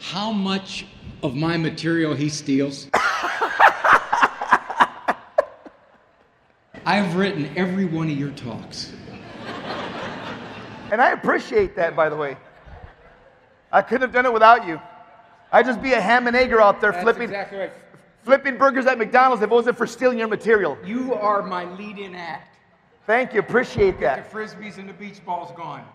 how 0.00 0.32
much 0.32 0.86
of 1.22 1.34
my 1.34 1.56
material 1.56 2.14
he 2.14 2.28
steals? 2.28 2.88
I've 6.86 7.16
written 7.16 7.50
every 7.56 7.84
one 7.84 8.10
of 8.10 8.16
your 8.16 8.30
talks. 8.30 8.92
And 10.90 11.02
I 11.02 11.10
appreciate 11.10 11.76
that, 11.76 11.94
by 11.94 12.08
the 12.08 12.16
way. 12.16 12.36
I 13.70 13.82
couldn't 13.82 14.00
have 14.02 14.12
done 14.12 14.24
it 14.24 14.32
without 14.32 14.66
you. 14.66 14.80
I'd 15.52 15.66
just 15.66 15.82
be 15.82 15.92
a 15.92 16.00
ham 16.00 16.26
and 16.26 16.34
egger 16.34 16.60
out 16.60 16.80
there 16.80 16.92
That's 16.92 17.02
flipping, 17.02 17.24
exactly 17.24 17.58
right. 17.58 17.72
flipping 18.22 18.56
burgers 18.56 18.86
at 18.86 18.96
McDonald's 18.98 19.42
if 19.42 19.50
it 19.50 19.54
wasn't 19.54 19.76
for 19.76 19.86
stealing 19.86 20.18
your 20.18 20.28
material. 20.28 20.78
You 20.84 21.14
are 21.14 21.42
my 21.42 21.64
lead-in 21.74 22.14
act. 22.14 22.56
Thank 23.06 23.32
you, 23.32 23.40
appreciate 23.40 24.00
that. 24.00 24.30
The 24.30 24.36
frisbees 24.38 24.78
and 24.78 24.88
the 24.88 24.92
beach 24.94 25.24
balls 25.24 25.50
gone. 25.56 25.84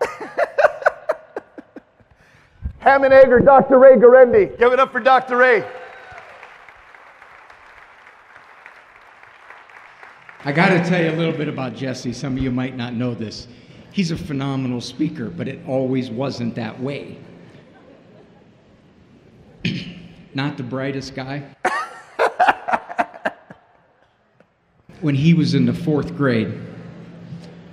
Ham 2.84 3.02
and 3.02 3.14
egger, 3.14 3.40
Dr. 3.40 3.78
Ray 3.78 3.96
Guarendi. 3.96 4.58
Give 4.58 4.70
it 4.70 4.78
up 4.78 4.92
for 4.92 5.00
Dr. 5.00 5.38
Ray. 5.38 5.64
I 10.44 10.52
got 10.52 10.68
to 10.68 10.84
tell 10.84 11.02
you 11.02 11.10
a 11.10 11.16
little 11.16 11.32
bit 11.32 11.48
about 11.48 11.74
Jesse. 11.74 12.12
Some 12.12 12.36
of 12.36 12.42
you 12.42 12.50
might 12.50 12.76
not 12.76 12.92
know 12.92 13.14
this. 13.14 13.48
He's 13.90 14.10
a 14.10 14.18
phenomenal 14.18 14.82
speaker, 14.82 15.30
but 15.30 15.48
it 15.48 15.60
always 15.66 16.10
wasn't 16.10 16.56
that 16.56 16.78
way. 16.78 17.16
not 20.34 20.58
the 20.58 20.62
brightest 20.62 21.14
guy. 21.14 21.42
when 25.00 25.14
he 25.14 25.32
was 25.32 25.54
in 25.54 25.64
the 25.64 25.72
fourth 25.72 26.14
grade, 26.14 26.52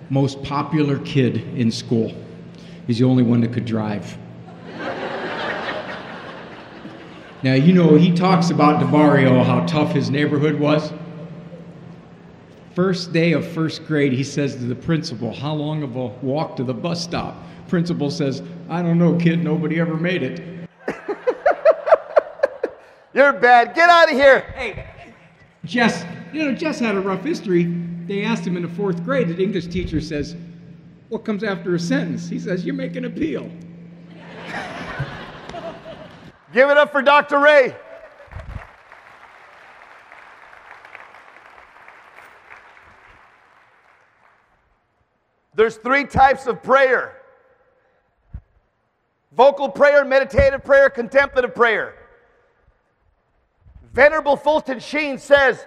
most 0.10 0.42
popular 0.42 1.00
kid 1.00 1.36
in 1.58 1.70
school. 1.70 2.16
He's 2.88 3.00
the 3.00 3.06
only 3.06 3.24
one 3.24 3.42
that 3.42 3.52
could 3.52 3.66
drive. 3.66 4.18
Now, 7.44 7.56
you 7.56 7.74
know, 7.74 7.96
he 7.96 8.14
talks 8.14 8.52
about 8.52 8.80
DeBarrio, 8.82 9.44
how 9.44 9.66
tough 9.66 9.94
his 9.94 10.12
neighborhood 10.12 10.60
was. 10.60 10.94
First 12.76 13.12
day 13.12 13.34
of 13.34 13.48
first 13.48 13.86
grade, 13.86 14.14
he 14.14 14.24
says 14.24 14.56
to 14.56 14.64
the 14.64 14.76
principal, 14.76 15.34
How 15.34 15.54
long 15.54 15.82
of 15.82 15.96
a 15.96 16.08
walk 16.08 16.56
to 16.58 16.64
the 16.64 16.74
bus 16.74 17.04
stop? 17.04 17.36
Principal 17.68 18.12
says, 18.12 18.44
I 18.70 18.84
don't 18.84 19.00
know, 19.00 19.16
kid, 19.16 19.44
nobody 19.44 19.80
ever 19.80 19.98
made 19.98 20.22
it. 20.22 20.70
You're 23.14 23.34
bad. 23.34 23.74
Get 23.74 23.90
out 23.90 24.12
of 24.12 24.16
here. 24.16 24.42
Hey, 24.56 24.88
Jess, 25.66 26.06
you 26.32 26.46
know, 26.46 26.54
Jess 26.54 26.80
had 26.80 26.96
a 26.96 27.02
rough 27.02 27.24
history. 27.24 27.64
They 28.06 28.24
asked 28.24 28.46
him 28.46 28.56
in 28.56 28.62
the 28.62 28.70
fourth 28.70 29.04
grade, 29.04 29.30
the 29.30 29.42
English 29.42 29.68
teacher 29.68 30.00
says, 30.00 30.36
What 31.10 31.26
comes 31.26 31.44
after 31.44 31.74
a 31.74 31.80
sentence? 31.80 32.30
He 32.30 32.40
says, 32.40 32.66
You 32.66 32.74
make 32.74 32.96
an 32.96 33.06
appeal. 33.06 33.50
Give 36.54 36.70
it 36.70 36.78
up 36.78 36.92
for 36.92 37.02
Dr. 37.02 37.40
Ray. 37.40 37.76
There's 45.56 45.78
three 45.78 46.06
types 46.06 46.48
of 46.48 46.64
prayer 46.64 47.18
vocal 49.32 49.70
prayer, 49.70 50.04
meditative 50.04 50.64
prayer, 50.64 50.90
contemplative 50.90 51.56
prayer. 51.56 51.96
Venerable 53.94 54.36
Fulton 54.36 54.80
Sheen 54.80 55.18
says, 55.18 55.66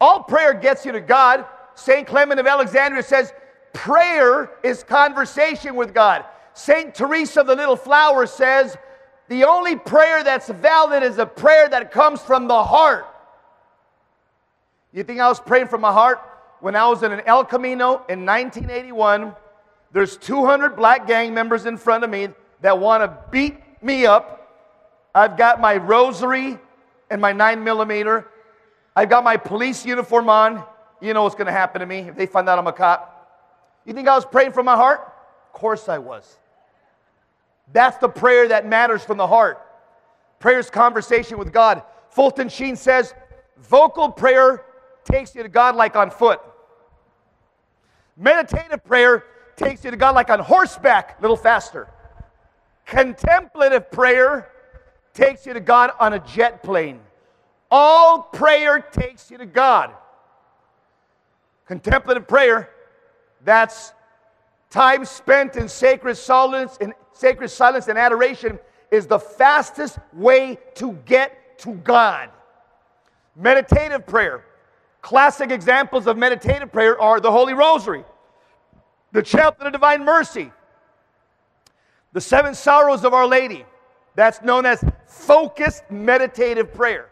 All 0.00 0.22
prayer 0.22 0.54
gets 0.54 0.84
you 0.84 0.92
to 0.92 1.00
God. 1.00 1.44
St. 1.74 2.06
Clement 2.06 2.40
of 2.40 2.46
Alexandria 2.46 3.02
says, 3.02 3.32
Prayer 3.72 4.50
is 4.62 4.82
conversation 4.82 5.76
with 5.76 5.94
God. 5.94 6.24
St. 6.54 6.94
Teresa 6.94 7.40
of 7.40 7.46
the 7.46 7.54
Little 7.54 7.76
Flower 7.76 8.26
says, 8.26 8.76
The 9.30 9.44
only 9.44 9.76
prayer 9.76 10.24
that's 10.24 10.48
valid 10.48 11.04
is 11.04 11.18
a 11.18 11.24
prayer 11.24 11.68
that 11.68 11.92
comes 11.92 12.20
from 12.20 12.48
the 12.48 12.64
heart. 12.64 13.06
You 14.92 15.04
think 15.04 15.20
I 15.20 15.28
was 15.28 15.38
praying 15.38 15.68
from 15.68 15.82
my 15.82 15.92
heart? 15.92 16.20
When 16.58 16.74
I 16.74 16.88
was 16.88 17.04
in 17.04 17.12
an 17.12 17.20
El 17.24 17.44
Camino 17.44 18.02
in 18.08 18.26
1981, 18.26 19.32
there's 19.92 20.16
200 20.16 20.70
black 20.70 21.06
gang 21.06 21.32
members 21.32 21.66
in 21.66 21.76
front 21.76 22.02
of 22.02 22.10
me 22.10 22.30
that 22.62 22.76
want 22.80 23.04
to 23.04 23.16
beat 23.30 23.54
me 23.80 24.04
up. 24.04 24.48
I've 25.14 25.36
got 25.36 25.60
my 25.60 25.76
rosary 25.76 26.58
and 27.08 27.20
my 27.20 27.30
9 27.32 27.62
millimeter. 27.62 28.26
I've 28.96 29.10
got 29.10 29.22
my 29.22 29.36
police 29.36 29.86
uniform 29.86 30.28
on. 30.28 30.64
You 31.00 31.14
know 31.14 31.22
what's 31.22 31.36
going 31.36 31.46
to 31.46 31.52
happen 31.52 31.78
to 31.78 31.86
me 31.86 32.00
if 32.00 32.16
they 32.16 32.26
find 32.26 32.48
out 32.48 32.58
I'm 32.58 32.66
a 32.66 32.72
cop. 32.72 33.78
You 33.86 33.92
think 33.92 34.08
I 34.08 34.16
was 34.16 34.24
praying 34.24 34.50
from 34.50 34.66
my 34.66 34.74
heart? 34.74 35.00
Of 35.46 35.52
course 35.52 35.88
I 35.88 35.98
was. 35.98 36.36
That's 37.72 37.96
the 37.98 38.08
prayer 38.08 38.48
that 38.48 38.66
matters 38.66 39.04
from 39.04 39.16
the 39.16 39.26
heart. 39.26 39.66
Prayer's 40.38 40.70
conversation 40.70 41.38
with 41.38 41.52
God. 41.52 41.82
Fulton 42.10 42.48
Sheen 42.48 42.76
says, 42.76 43.14
vocal 43.58 44.10
prayer 44.10 44.64
takes 45.04 45.34
you 45.34 45.42
to 45.42 45.48
God 45.48 45.76
like 45.76 45.96
on 45.96 46.10
foot. 46.10 46.40
Meditative 48.16 48.84
prayer 48.84 49.24
takes 49.56 49.84
you 49.84 49.90
to 49.90 49.96
God 49.96 50.14
like 50.14 50.30
on 50.30 50.40
horseback, 50.40 51.18
a 51.18 51.22
little 51.22 51.36
faster. 51.36 51.88
Contemplative 52.86 53.90
prayer 53.90 54.50
takes 55.14 55.46
you 55.46 55.52
to 55.52 55.60
God 55.60 55.92
on 56.00 56.14
a 56.14 56.18
jet 56.18 56.62
plane. 56.62 57.00
All 57.70 58.22
prayer 58.22 58.80
takes 58.80 59.30
you 59.30 59.38
to 59.38 59.46
God. 59.46 59.92
Contemplative 61.66 62.26
prayer, 62.26 62.70
that's 63.44 63.92
time 64.70 65.04
spent 65.04 65.56
in 65.56 65.68
sacred 65.68 66.16
silence, 66.16 66.76
in 66.80 66.92
sacred 67.12 67.48
silence 67.48 67.88
and 67.88 67.98
adoration 67.98 68.58
is 68.90 69.06
the 69.06 69.18
fastest 69.18 69.98
way 70.12 70.58
to 70.74 70.92
get 71.06 71.58
to 71.60 71.74
God. 71.74 72.30
Meditative 73.36 74.06
prayer. 74.06 74.44
Classic 75.02 75.50
examples 75.50 76.06
of 76.06 76.16
meditative 76.18 76.72
prayer 76.72 77.00
are 77.00 77.20
the 77.20 77.30
Holy 77.30 77.54
Rosary, 77.54 78.04
the 79.12 79.22
Chaplet 79.22 79.66
of 79.66 79.72
Divine 79.72 80.04
Mercy, 80.04 80.52
the 82.12 82.20
Seven 82.20 82.54
Sorrows 82.54 83.04
of 83.04 83.14
Our 83.14 83.26
Lady. 83.26 83.64
That's 84.14 84.42
known 84.42 84.66
as 84.66 84.84
focused 85.06 85.90
meditative 85.90 86.74
prayer. 86.74 87.08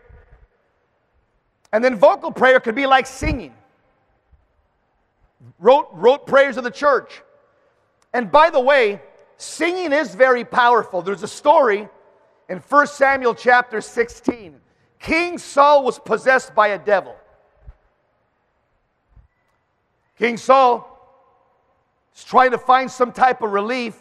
And 1.73 1.83
then 1.83 1.97
vocal 1.97 2.31
prayer 2.31 2.61
could 2.61 2.75
be 2.75 2.87
like 2.87 3.07
singing. 3.07 3.55
Rote, 5.59 5.89
rote 5.93 6.27
prayers 6.27 6.57
of 6.57 6.65
the 6.65 6.71
church. 6.71 7.23
And 8.13 8.31
by 8.31 8.51
the 8.51 8.61
way, 8.61 9.01
singing 9.39 9.93
is 9.93 10.15
very 10.15 10.45
powerful. 10.45 11.01
There's 11.01 11.23
a 11.23 11.29
story 11.29 11.89
in 12.49 12.59
1 12.59 12.87
Samuel 12.89 13.35
chapter 13.35 13.81
16. 13.81 14.61
King 14.99 15.39
Saul 15.39 15.85
was 15.85 15.99
possessed 15.99 16.55
by 16.55 16.69
a 16.69 16.79
devil. 16.79 17.17
King 20.19 20.37
Saul 20.37 20.85
is 22.15 22.25
trying 22.25 22.51
to 22.51 22.59
find 22.59 22.91
some 22.91 23.13
type 23.13 23.41
of 23.43 23.53
relief, 23.53 23.97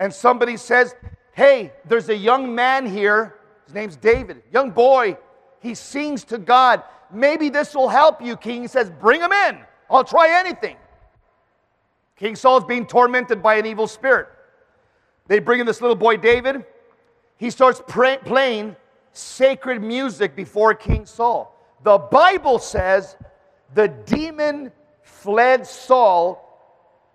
and 0.00 0.12
somebody 0.12 0.56
says, 0.56 0.94
Hey, 1.32 1.72
there's 1.86 2.08
a 2.08 2.16
young 2.16 2.54
man 2.54 2.84
here. 2.84 3.36
His 3.64 3.74
name's 3.74 3.96
David, 3.96 4.42
young 4.52 4.70
boy. 4.70 5.16
He 5.60 5.74
sings 5.74 6.24
to 6.24 6.38
God. 6.38 6.82
Maybe 7.12 7.48
this 7.48 7.74
will 7.74 7.88
help 7.88 8.20
you, 8.20 8.36
King. 8.36 8.62
He 8.62 8.68
says, 8.68 8.90
Bring 8.90 9.20
him 9.20 9.32
in. 9.32 9.58
I'll 9.88 10.04
try 10.04 10.28
anything. 10.40 10.76
King 12.22 12.36
Saul's 12.36 12.62
being 12.62 12.86
tormented 12.86 13.42
by 13.42 13.56
an 13.56 13.66
evil 13.66 13.88
spirit. 13.88 14.28
They 15.26 15.40
bring 15.40 15.58
in 15.58 15.66
this 15.66 15.80
little 15.80 15.96
boy, 15.96 16.18
David. 16.18 16.64
He 17.36 17.50
starts 17.50 17.82
pray- 17.88 18.18
playing 18.18 18.76
sacred 19.12 19.82
music 19.82 20.36
before 20.36 20.72
King 20.72 21.04
Saul. 21.04 21.52
The 21.82 21.98
Bible 21.98 22.60
says 22.60 23.16
the 23.74 23.88
demon 23.88 24.70
fled 25.02 25.66
Saul 25.66 26.38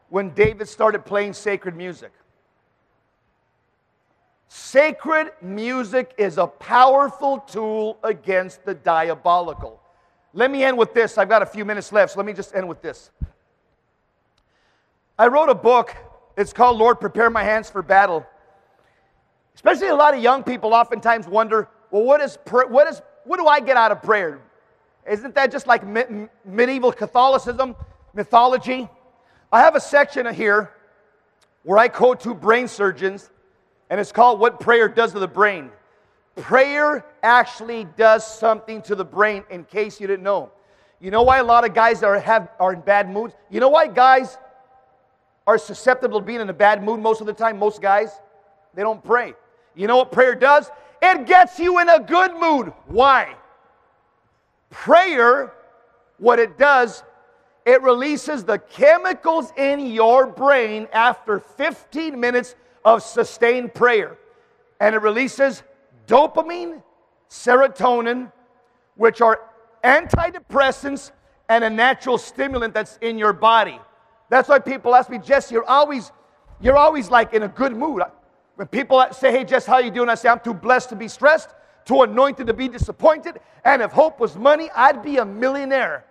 when 0.09 0.31
David 0.31 0.67
started 0.67 1.05
playing 1.05 1.31
sacred 1.31 1.77
music. 1.77 2.11
Sacred 4.49 5.31
music 5.41 6.15
is 6.17 6.37
a 6.37 6.47
powerful 6.47 7.39
tool 7.39 7.97
against 8.03 8.65
the 8.65 8.73
diabolical. 8.73 9.81
Let 10.33 10.51
me 10.51 10.65
end 10.65 10.77
with 10.77 10.93
this. 10.93 11.17
I've 11.17 11.29
got 11.29 11.43
a 11.43 11.45
few 11.45 11.63
minutes 11.63 11.93
left, 11.93 12.11
so 12.11 12.19
let 12.19 12.25
me 12.25 12.33
just 12.33 12.53
end 12.53 12.67
with 12.67 12.81
this. 12.81 13.09
I 15.19 15.27
wrote 15.27 15.49
a 15.49 15.55
book. 15.55 15.95
It's 16.37 16.53
called 16.53 16.77
Lord, 16.77 16.99
Prepare 16.99 17.29
My 17.29 17.43
Hands 17.43 17.67
for 17.67 17.81
Battle. 17.81 18.25
Especially 19.55 19.87
a 19.87 19.95
lot 19.95 20.13
of 20.13 20.21
young 20.21 20.43
people 20.43 20.73
oftentimes 20.75 21.27
wonder, 21.27 21.67
well, 21.89 22.03
what 22.03 22.21
is, 22.21 22.37
what 22.45 22.87
is 22.87 23.01
what 23.27 23.37
do 23.37 23.47
I 23.47 23.59
get 23.59 23.75
out 23.75 23.91
of 23.91 24.01
prayer? 24.01 24.39
Isn't 25.09 25.35
that 25.35 25.51
just 25.51 25.67
like 25.67 25.83
medieval 26.45 26.91
Catholicism, 26.91 27.75
mythology? 28.13 28.87
I 29.51 29.61
have 29.61 29.75
a 29.75 29.79
section 29.79 30.33
here 30.33 30.71
where 31.63 31.77
I 31.77 31.87
quote 31.87 32.19
two 32.19 32.33
brain 32.33 32.67
surgeons, 32.67 33.29
and 33.89 33.99
it's 33.99 34.11
called 34.11 34.39
What 34.39 34.59
Prayer 34.59 34.87
Does 34.87 35.13
to 35.13 35.19
the 35.19 35.27
Brain. 35.27 35.71
Prayer 36.35 37.05
actually 37.23 37.85
does 37.97 38.25
something 38.25 38.81
to 38.83 38.95
the 38.95 39.05
brain, 39.05 39.43
in 39.49 39.63
case 39.65 39.99
you 39.99 40.07
didn't 40.07 40.23
know. 40.23 40.51
You 40.99 41.11
know 41.11 41.23
why 41.23 41.39
a 41.39 41.43
lot 41.43 41.65
of 41.65 41.73
guys 41.73 42.03
are, 42.03 42.19
have, 42.19 42.49
are 42.59 42.73
in 42.73 42.81
bad 42.81 43.09
moods? 43.09 43.33
You 43.49 43.59
know 43.59 43.69
why 43.69 43.87
guys 43.87 44.37
are 45.47 45.57
susceptible 45.57 46.19
to 46.19 46.25
being 46.25 46.41
in 46.41 46.49
a 46.49 46.53
bad 46.53 46.83
mood 46.83 46.99
most 46.99 47.21
of 47.21 47.25
the 47.27 47.33
time? 47.33 47.57
Most 47.57 47.81
guys, 47.81 48.11
they 48.75 48.83
don't 48.83 49.03
pray. 49.03 49.33
You 49.73 49.87
know 49.87 49.97
what 49.97 50.11
prayer 50.11 50.35
does? 50.35 50.69
It 51.01 51.25
gets 51.25 51.57
you 51.57 51.79
in 51.79 51.89
a 51.89 51.99
good 51.99 52.35
mood. 52.35 52.73
Why? 52.87 53.35
Prayer, 54.69 55.53
what 56.17 56.37
it 56.37 56.57
does, 56.57 57.03
it 57.65 57.81
releases 57.81 58.43
the 58.43 58.59
chemicals 58.59 59.53
in 59.55 59.87
your 59.87 60.27
brain 60.27 60.87
after 60.91 61.39
15 61.39 62.19
minutes 62.19 62.55
of 62.83 63.01
sustained 63.01 63.73
prayer. 63.73 64.17
And 64.79 64.95
it 64.95 65.01
releases 65.01 65.63
dopamine, 66.07 66.81
serotonin, 67.29 68.31
which 68.95 69.21
are 69.21 69.41
antidepressants 69.83 71.11
and 71.49 71.63
a 71.63 71.69
natural 71.69 72.17
stimulant 72.17 72.73
that's 72.73 72.97
in 73.01 73.17
your 73.17 73.33
body. 73.33 73.79
That's 74.29 74.49
why 74.49 74.59
people 74.59 74.95
ask 74.95 75.09
me, 75.09 75.19
Jesse, 75.19 75.53
you're 75.55 75.69
always, 75.69 76.11
you're 76.59 76.77
always 76.77 77.09
like 77.09 77.33
in 77.33 77.43
a 77.43 77.47
good 77.47 77.75
mood. 77.75 78.01
When 78.55 78.67
people 78.67 79.05
say, 79.11 79.31
hey, 79.31 79.43
Jess, 79.43 79.65
how 79.65 79.77
you 79.77 79.91
doing? 79.91 80.09
I 80.09 80.15
say, 80.15 80.29
I'm 80.29 80.39
too 80.39 80.53
blessed 80.53 80.89
to 80.89 80.95
be 80.95 81.07
stressed, 81.07 81.49
too 81.85 82.01
anointed 82.01 82.47
to 82.47 82.53
be 82.53 82.67
disappointed, 82.67 83.39
and 83.63 83.81
if 83.81 83.91
hope 83.91 84.19
was 84.19 84.35
money, 84.35 84.69
I'd 84.75 85.03
be 85.03 85.17
a 85.17 85.25
millionaire. 85.25 86.05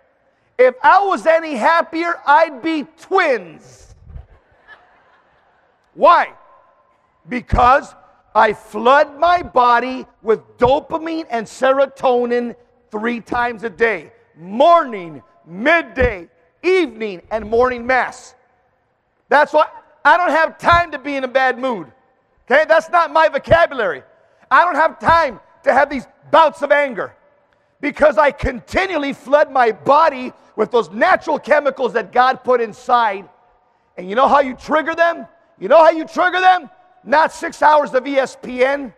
If 0.57 0.75
I 0.81 1.03
was 1.03 1.27
any 1.27 1.55
happier, 1.55 2.19
I'd 2.25 2.61
be 2.61 2.85
twins. 2.99 3.95
Why? 5.93 6.33
Because 7.29 7.93
I 8.33 8.53
flood 8.53 9.19
my 9.19 9.43
body 9.43 10.05
with 10.21 10.57
dopamine 10.57 11.25
and 11.29 11.45
serotonin 11.45 12.55
three 12.91 13.19
times 13.19 13.63
a 13.63 13.69
day 13.69 14.11
morning, 14.35 15.23
midday, 15.45 16.29
evening, 16.67 17.21
and 17.31 17.49
morning 17.49 17.85
mass. 17.85 18.35
That's 19.29 19.53
why 19.53 19.67
I 20.03 20.17
don't 20.17 20.29
have 20.29 20.57
time 20.57 20.91
to 20.91 20.99
be 20.99 21.15
in 21.15 21.23
a 21.23 21.27
bad 21.27 21.57
mood. 21.57 21.91
Okay, 22.49 22.65
that's 22.67 22.89
not 22.89 23.11
my 23.11 23.29
vocabulary. 23.29 24.03
I 24.49 24.63
don't 24.63 24.75
have 24.75 24.99
time 24.99 25.39
to 25.63 25.73
have 25.73 25.89
these 25.89 26.07
bouts 26.31 26.61
of 26.61 26.71
anger 26.71 27.13
because 27.81 28.17
I 28.17 28.31
continually 28.31 29.13
flood 29.13 29.51
my 29.51 29.71
body 29.71 30.31
with 30.55 30.71
those 30.71 30.89
natural 30.89 31.39
chemicals 31.39 31.93
that 31.93 32.11
God 32.11 32.43
put 32.43 32.61
inside. 32.61 33.27
And 33.97 34.09
you 34.09 34.15
know 34.15 34.27
how 34.27 34.39
you 34.39 34.55
trigger 34.55 34.95
them? 34.95 35.27
You 35.59 35.67
know 35.67 35.77
how 35.77 35.91
you 35.91 36.05
trigger 36.05 36.39
them? 36.39 36.69
Not 37.03 37.31
six 37.33 37.61
hours 37.61 37.93
of 37.93 38.03
ESPN, 38.03 38.93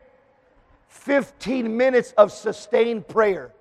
15 0.87 1.75
minutes 1.75 2.13
of 2.17 2.31
sustained 2.31 3.07
prayer 3.07 3.51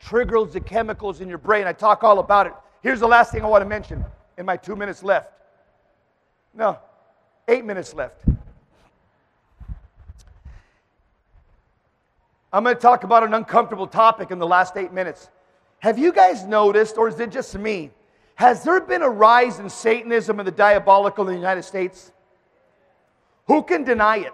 triggers 0.00 0.52
the 0.52 0.60
chemicals 0.60 1.20
in 1.20 1.28
your 1.28 1.38
brain. 1.38 1.66
I 1.66 1.72
talk 1.72 2.02
all 2.02 2.18
about 2.18 2.46
it. 2.46 2.54
Here's 2.82 3.00
the 3.00 3.08
last 3.08 3.32
thing 3.32 3.42
I 3.42 3.46
want 3.46 3.62
to 3.62 3.68
mention 3.68 4.04
in 4.36 4.44
my 4.44 4.56
two 4.56 4.76
minutes 4.76 5.02
left. 5.02 5.32
No, 6.54 6.78
eight 7.48 7.64
minutes 7.64 7.94
left. 7.94 8.24
I'm 12.52 12.64
going 12.64 12.76
to 12.76 12.82
talk 12.82 13.04
about 13.04 13.22
an 13.22 13.32
uncomfortable 13.32 13.86
topic 13.86 14.30
in 14.30 14.38
the 14.38 14.46
last 14.46 14.76
eight 14.76 14.92
minutes. 14.92 15.30
Have 15.78 15.98
you 15.98 16.12
guys 16.12 16.44
noticed, 16.44 16.98
or 16.98 17.08
is 17.08 17.18
it 17.18 17.30
just 17.30 17.56
me? 17.56 17.90
Has 18.34 18.62
there 18.62 18.80
been 18.80 19.02
a 19.02 19.08
rise 19.08 19.58
in 19.58 19.70
Satanism 19.70 20.38
and 20.38 20.46
the 20.46 20.52
diabolical 20.52 21.26
in 21.28 21.34
the 21.34 21.38
United 21.38 21.62
States? 21.62 22.12
Who 23.46 23.62
can 23.62 23.84
deny 23.84 24.18
it? 24.18 24.32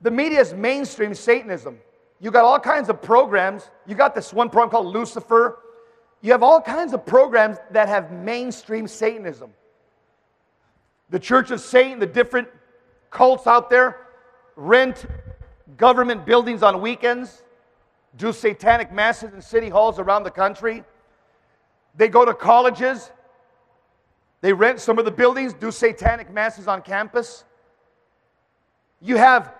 The 0.00 0.10
media 0.10 0.40
is 0.40 0.52
mainstream 0.52 1.14
Satanism. 1.14 1.78
You 2.24 2.30
got 2.30 2.46
all 2.46 2.58
kinds 2.58 2.88
of 2.88 3.02
programs. 3.02 3.68
You 3.86 3.94
got 3.94 4.14
this 4.14 4.32
one 4.32 4.48
program 4.48 4.70
called 4.70 4.86
Lucifer. 4.86 5.58
You 6.22 6.32
have 6.32 6.42
all 6.42 6.58
kinds 6.58 6.94
of 6.94 7.04
programs 7.04 7.58
that 7.72 7.86
have 7.88 8.12
mainstream 8.12 8.88
Satanism. 8.88 9.50
The 11.10 11.18
Church 11.18 11.50
of 11.50 11.60
Satan, 11.60 11.98
the 11.98 12.06
different 12.06 12.48
cults 13.10 13.46
out 13.46 13.68
there 13.68 14.06
rent 14.56 15.04
government 15.76 16.24
buildings 16.24 16.62
on 16.62 16.80
weekends, 16.80 17.42
do 18.16 18.32
satanic 18.32 18.90
masses 18.90 19.34
in 19.34 19.42
city 19.42 19.68
halls 19.68 19.98
around 19.98 20.22
the 20.22 20.30
country. 20.30 20.82
They 21.94 22.08
go 22.08 22.24
to 22.24 22.32
colleges, 22.32 23.10
they 24.40 24.54
rent 24.54 24.80
some 24.80 24.98
of 24.98 25.04
the 25.04 25.10
buildings, 25.10 25.52
do 25.52 25.70
satanic 25.70 26.32
masses 26.32 26.68
on 26.68 26.80
campus. 26.80 27.44
You 29.02 29.18
have 29.18 29.52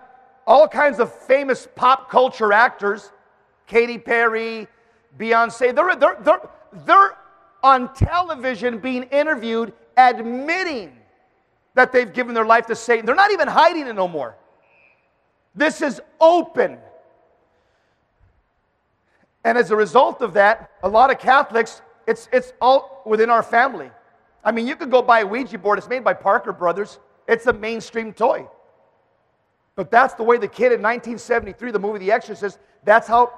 all 0.47 0.67
kinds 0.67 0.99
of 0.99 1.13
famous 1.13 1.67
pop 1.75 2.09
culture 2.09 2.53
actors, 2.53 3.11
Katy 3.67 3.97
Perry, 3.97 4.67
Beyonce, 5.17 5.75
they're, 5.75 5.95
they're, 5.95 6.17
they're, 6.21 6.49
they're 6.85 7.17
on 7.63 7.93
television 7.93 8.77
being 8.79 9.03
interviewed 9.03 9.73
admitting 9.97 10.95
that 11.73 11.91
they've 11.91 12.13
given 12.13 12.33
their 12.33 12.45
life 12.45 12.67
to 12.67 12.75
Satan. 12.75 13.05
They're 13.05 13.15
not 13.15 13.31
even 13.31 13.47
hiding 13.47 13.87
it 13.87 13.93
no 13.93 14.07
more. 14.07 14.35
This 15.55 15.81
is 15.81 16.01
open. 16.19 16.77
And 19.43 19.57
as 19.57 19.71
a 19.71 19.75
result 19.75 20.21
of 20.21 20.33
that, 20.33 20.71
a 20.83 20.89
lot 20.89 21.11
of 21.11 21.19
Catholics, 21.19 21.81
it's, 22.07 22.29
it's 22.31 22.53
all 22.61 23.01
within 23.05 23.29
our 23.29 23.43
family. 23.43 23.89
I 24.43 24.51
mean, 24.51 24.67
you 24.67 24.75
could 24.75 24.91
go 24.91 25.01
buy 25.01 25.21
a 25.21 25.25
Ouija 25.25 25.57
board, 25.57 25.79
it's 25.79 25.89
made 25.89 26.03
by 26.03 26.13
Parker 26.13 26.53
Brothers, 26.53 26.99
it's 27.27 27.47
a 27.47 27.53
mainstream 27.53 28.13
toy. 28.13 28.47
But 29.75 29.91
that's 29.91 30.13
the 30.13 30.23
way 30.23 30.37
the 30.37 30.47
kid 30.47 30.71
in 30.71 30.81
1973, 30.81 31.71
the 31.71 31.79
movie 31.79 31.99
The 31.99 32.11
Exorcist, 32.11 32.59
that's 32.83 33.07
how 33.07 33.31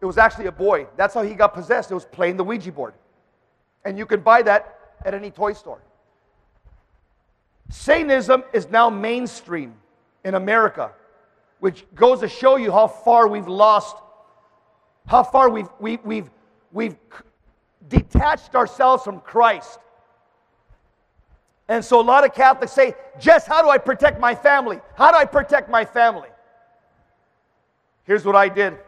it 0.00 0.06
was 0.06 0.18
actually 0.18 0.46
a 0.46 0.52
boy. 0.52 0.86
That's 0.96 1.14
how 1.14 1.22
he 1.22 1.34
got 1.34 1.54
possessed. 1.54 1.90
It 1.90 1.94
was 1.94 2.04
playing 2.04 2.36
the 2.36 2.44
Ouija 2.44 2.72
board. 2.72 2.94
And 3.84 3.96
you 3.98 4.06
can 4.06 4.20
buy 4.20 4.42
that 4.42 4.78
at 5.04 5.14
any 5.14 5.30
toy 5.30 5.52
store. 5.52 5.82
Satanism 7.68 8.44
is 8.52 8.70
now 8.70 8.90
mainstream 8.90 9.74
in 10.24 10.34
America, 10.34 10.92
which 11.60 11.84
goes 11.94 12.20
to 12.20 12.28
show 12.28 12.56
you 12.56 12.70
how 12.72 12.86
far 12.86 13.28
we've 13.28 13.48
lost, 13.48 13.96
how 15.06 15.22
far 15.22 15.50
we've, 15.50 15.68
we, 15.80 15.98
we've, 16.04 16.30
we've 16.72 16.96
detached 17.88 18.54
ourselves 18.54 19.02
from 19.02 19.20
Christ. 19.20 19.78
And 21.68 21.84
so 21.84 22.00
a 22.00 22.02
lot 22.02 22.24
of 22.24 22.32
Catholics 22.32 22.72
say, 22.72 22.94
Jess, 23.18 23.46
how 23.46 23.62
do 23.62 23.68
I 23.68 23.78
protect 23.78 24.20
my 24.20 24.34
family? 24.34 24.80
How 24.94 25.10
do 25.10 25.16
I 25.16 25.24
protect 25.24 25.68
my 25.68 25.84
family? 25.84 26.28
Here's 28.04 28.24
what 28.24 28.36
I 28.36 28.48
did. 28.48 28.78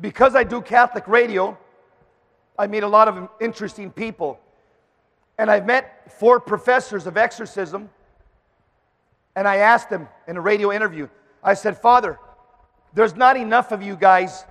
Because 0.00 0.34
I 0.34 0.44
do 0.44 0.60
Catholic 0.60 1.06
radio, 1.06 1.56
I 2.58 2.66
meet 2.66 2.82
a 2.82 2.88
lot 2.88 3.06
of 3.06 3.28
interesting 3.40 3.90
people. 3.90 4.40
And 5.38 5.50
I've 5.50 5.66
met 5.66 6.12
four 6.18 6.40
professors 6.40 7.06
of 7.06 7.16
exorcism. 7.16 7.88
And 9.36 9.46
I 9.46 9.56
asked 9.56 9.88
them 9.88 10.08
in 10.26 10.36
a 10.36 10.40
radio 10.40 10.72
interview, 10.72 11.08
I 11.44 11.54
said, 11.54 11.78
Father, 11.78 12.18
there's 12.92 13.14
not 13.14 13.36
enough 13.36 13.70
of 13.70 13.82
you 13.82 13.94
guys, 13.94 14.44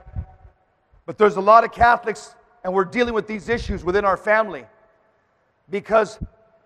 but 1.05 1.17
there's 1.17 1.35
a 1.35 1.41
lot 1.41 1.65
of 1.65 1.73
Catholics, 1.73 2.35
and 2.63 2.73
we're 2.73 2.85
dealing 2.85 3.13
with 3.13 3.27
these 3.27 3.49
issues 3.49 3.83
within 3.83 4.05
our 4.05 4.15
family. 4.15 4.65
Because 5.69 6.19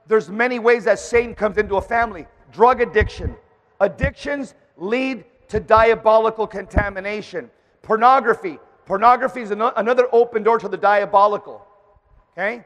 there's 0.08 0.30
many 0.30 0.60
ways 0.60 0.84
that 0.86 0.99
Satan 0.99 1.36
comes 1.36 1.58
into 1.58 1.76
a 1.76 1.82
family. 1.82 2.26
Drug 2.52 2.82
addiction. 2.82 3.36
Addictions 3.80 4.54
lead 4.78 5.24
to 5.47 5.60
diabolical 5.60 6.47
contamination. 6.47 7.49
Pornography. 7.82 8.60
Pornography 8.86 9.41
is 9.41 9.52
another 9.52 10.08
open 10.12 10.43
door 10.43 10.60
to 10.60 10.68
the 10.68 10.78
diabolical. 10.78 11.66
Okay? 12.34 12.66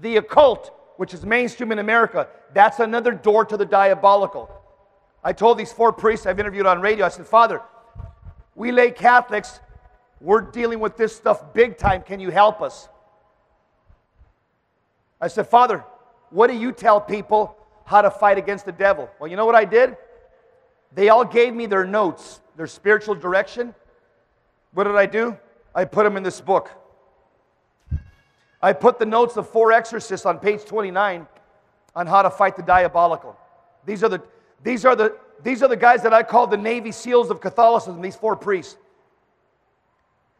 The 0.00 0.16
occult, 0.16 0.72
which 0.96 1.14
is 1.14 1.24
mainstream 1.24 1.72
in 1.72 1.78
America, 1.78 2.28
that's 2.52 2.80
another 2.80 3.12
door 3.12 3.44
to 3.44 3.56
the 3.56 3.64
diabolical. 3.64 4.50
I 5.24 5.32
told 5.32 5.58
these 5.58 5.72
four 5.72 5.92
priests 5.92 6.26
I've 6.26 6.38
interviewed 6.38 6.66
on 6.66 6.80
radio, 6.80 7.06
I 7.06 7.08
said, 7.08 7.26
Father, 7.26 7.62
we 8.54 8.72
lay 8.72 8.90
Catholics, 8.90 9.60
we're 10.20 10.40
dealing 10.40 10.80
with 10.80 10.96
this 10.96 11.14
stuff 11.14 11.52
big 11.52 11.76
time. 11.76 12.02
Can 12.02 12.20
you 12.20 12.30
help 12.30 12.62
us? 12.62 12.88
I 15.20 15.28
said, 15.28 15.46
Father, 15.46 15.84
what 16.30 16.48
do 16.48 16.56
you 16.56 16.72
tell 16.72 17.00
people 17.00 17.56
how 17.84 18.02
to 18.02 18.10
fight 18.10 18.38
against 18.38 18.64
the 18.66 18.72
devil? 18.72 19.08
Well, 19.18 19.30
you 19.30 19.36
know 19.36 19.46
what 19.46 19.54
I 19.54 19.64
did? 19.64 19.96
They 20.94 21.08
all 21.08 21.24
gave 21.24 21.54
me 21.54 21.66
their 21.66 21.84
notes, 21.84 22.40
their 22.56 22.66
spiritual 22.66 23.14
direction. 23.14 23.74
What 24.72 24.84
did 24.84 24.96
I 24.96 25.06
do? 25.06 25.36
I 25.74 25.84
put 25.84 26.04
them 26.04 26.16
in 26.16 26.22
this 26.22 26.40
book. 26.40 26.70
I 28.62 28.72
put 28.72 28.98
the 28.98 29.06
notes 29.06 29.36
of 29.36 29.48
four 29.48 29.72
exorcists 29.72 30.26
on 30.26 30.38
page 30.38 30.64
29 30.64 31.26
on 31.94 32.06
how 32.06 32.22
to 32.22 32.30
fight 32.30 32.56
the 32.56 32.62
diabolical. 32.62 33.36
These 33.84 34.02
are 34.02 34.08
the, 34.08 34.22
these 34.62 34.84
are 34.84 34.96
the, 34.96 35.16
these 35.42 35.62
are 35.62 35.68
the 35.68 35.76
guys 35.76 36.02
that 36.02 36.12
I 36.12 36.22
call 36.22 36.46
the 36.46 36.56
Navy 36.56 36.92
SEALs 36.92 37.30
of 37.30 37.40
Catholicism, 37.40 38.00
these 38.00 38.16
four 38.16 38.36
priests. 38.36 38.76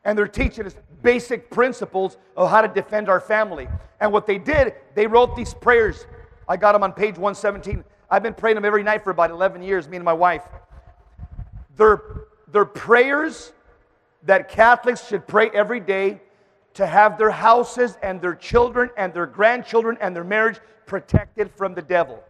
And 0.06 0.16
they're 0.16 0.28
teaching 0.28 0.64
us 0.64 0.76
basic 1.02 1.50
principles 1.50 2.16
of 2.36 2.48
how 2.48 2.62
to 2.62 2.68
defend 2.68 3.10
our 3.10 3.20
family. 3.20 3.68
And 4.00 4.12
what 4.12 4.24
they 4.24 4.38
did, 4.38 4.74
they 4.94 5.06
wrote 5.06 5.36
these 5.36 5.52
prayers. 5.52 6.06
I 6.48 6.56
got 6.56 6.72
them 6.72 6.84
on 6.84 6.92
page 6.92 7.18
117. 7.18 7.84
I've 8.08 8.22
been 8.22 8.32
praying 8.32 8.54
them 8.54 8.64
every 8.64 8.84
night 8.84 9.02
for 9.02 9.10
about 9.10 9.30
11 9.30 9.62
years, 9.62 9.88
me 9.88 9.96
and 9.96 10.04
my 10.04 10.12
wife. 10.12 10.44
They're, 11.76 12.00
they're 12.52 12.64
prayers 12.64 13.52
that 14.22 14.48
Catholics 14.48 15.06
should 15.08 15.26
pray 15.26 15.50
every 15.52 15.80
day 15.80 16.20
to 16.74 16.86
have 16.86 17.18
their 17.18 17.30
houses 17.30 17.98
and 18.00 18.20
their 18.20 18.34
children 18.34 18.90
and 18.96 19.12
their 19.12 19.26
grandchildren 19.26 19.98
and 20.00 20.14
their 20.14 20.24
marriage 20.24 20.60
protected 20.86 21.50
from 21.50 21.74
the 21.74 21.82
devil. 21.82 22.22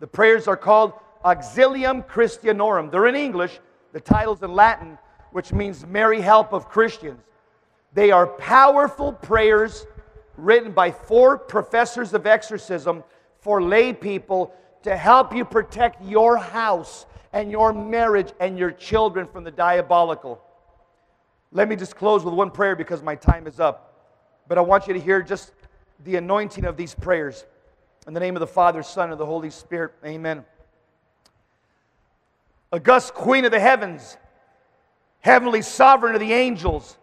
The 0.00 0.06
prayers 0.06 0.46
are 0.46 0.56
called 0.56 0.92
Auxilium 1.24 2.06
Christianorum. 2.06 2.90
They're 2.90 3.06
in 3.06 3.14
English, 3.14 3.58
the 3.92 4.00
title's 4.00 4.42
in 4.42 4.52
Latin, 4.52 4.98
which 5.32 5.52
means 5.52 5.86
Mary 5.86 6.20
Help 6.20 6.52
of 6.52 6.68
Christians. 6.68 7.20
They 7.92 8.10
are 8.10 8.26
powerful 8.26 9.12
prayers 9.12 9.86
written 10.36 10.72
by 10.72 10.90
four 10.90 11.38
professors 11.38 12.14
of 12.14 12.26
exorcism 12.26 13.02
for 13.40 13.62
lay 13.62 13.92
people 13.92 14.52
to 14.82 14.96
help 14.96 15.34
you 15.34 15.44
protect 15.44 16.04
your 16.04 16.36
house 16.36 17.06
and 17.32 17.50
your 17.50 17.72
marriage 17.72 18.32
and 18.40 18.58
your 18.58 18.70
children 18.70 19.26
from 19.26 19.44
the 19.44 19.50
diabolical. 19.50 20.40
Let 21.52 21.68
me 21.68 21.76
just 21.76 21.96
close 21.96 22.24
with 22.24 22.34
one 22.34 22.50
prayer 22.50 22.76
because 22.76 23.02
my 23.02 23.14
time 23.14 23.46
is 23.46 23.58
up. 23.58 23.84
But 24.48 24.58
I 24.58 24.60
want 24.60 24.86
you 24.86 24.94
to 24.94 25.00
hear 25.00 25.22
just 25.22 25.52
the 26.04 26.16
anointing 26.16 26.64
of 26.64 26.76
these 26.76 26.94
prayers. 26.94 27.44
In 28.06 28.14
the 28.14 28.20
name 28.20 28.36
of 28.36 28.40
the 28.40 28.46
Father, 28.46 28.82
Son, 28.82 29.10
and 29.10 29.20
the 29.20 29.26
Holy 29.26 29.50
Spirit, 29.50 29.92
amen. 30.04 30.44
August 32.72 33.14
Queen 33.14 33.44
of 33.44 33.50
the 33.50 33.60
heavens, 33.60 34.16
heavenly 35.20 35.62
sovereign 35.62 36.14
of 36.14 36.20
the 36.20 36.32
angels, 36.32 36.96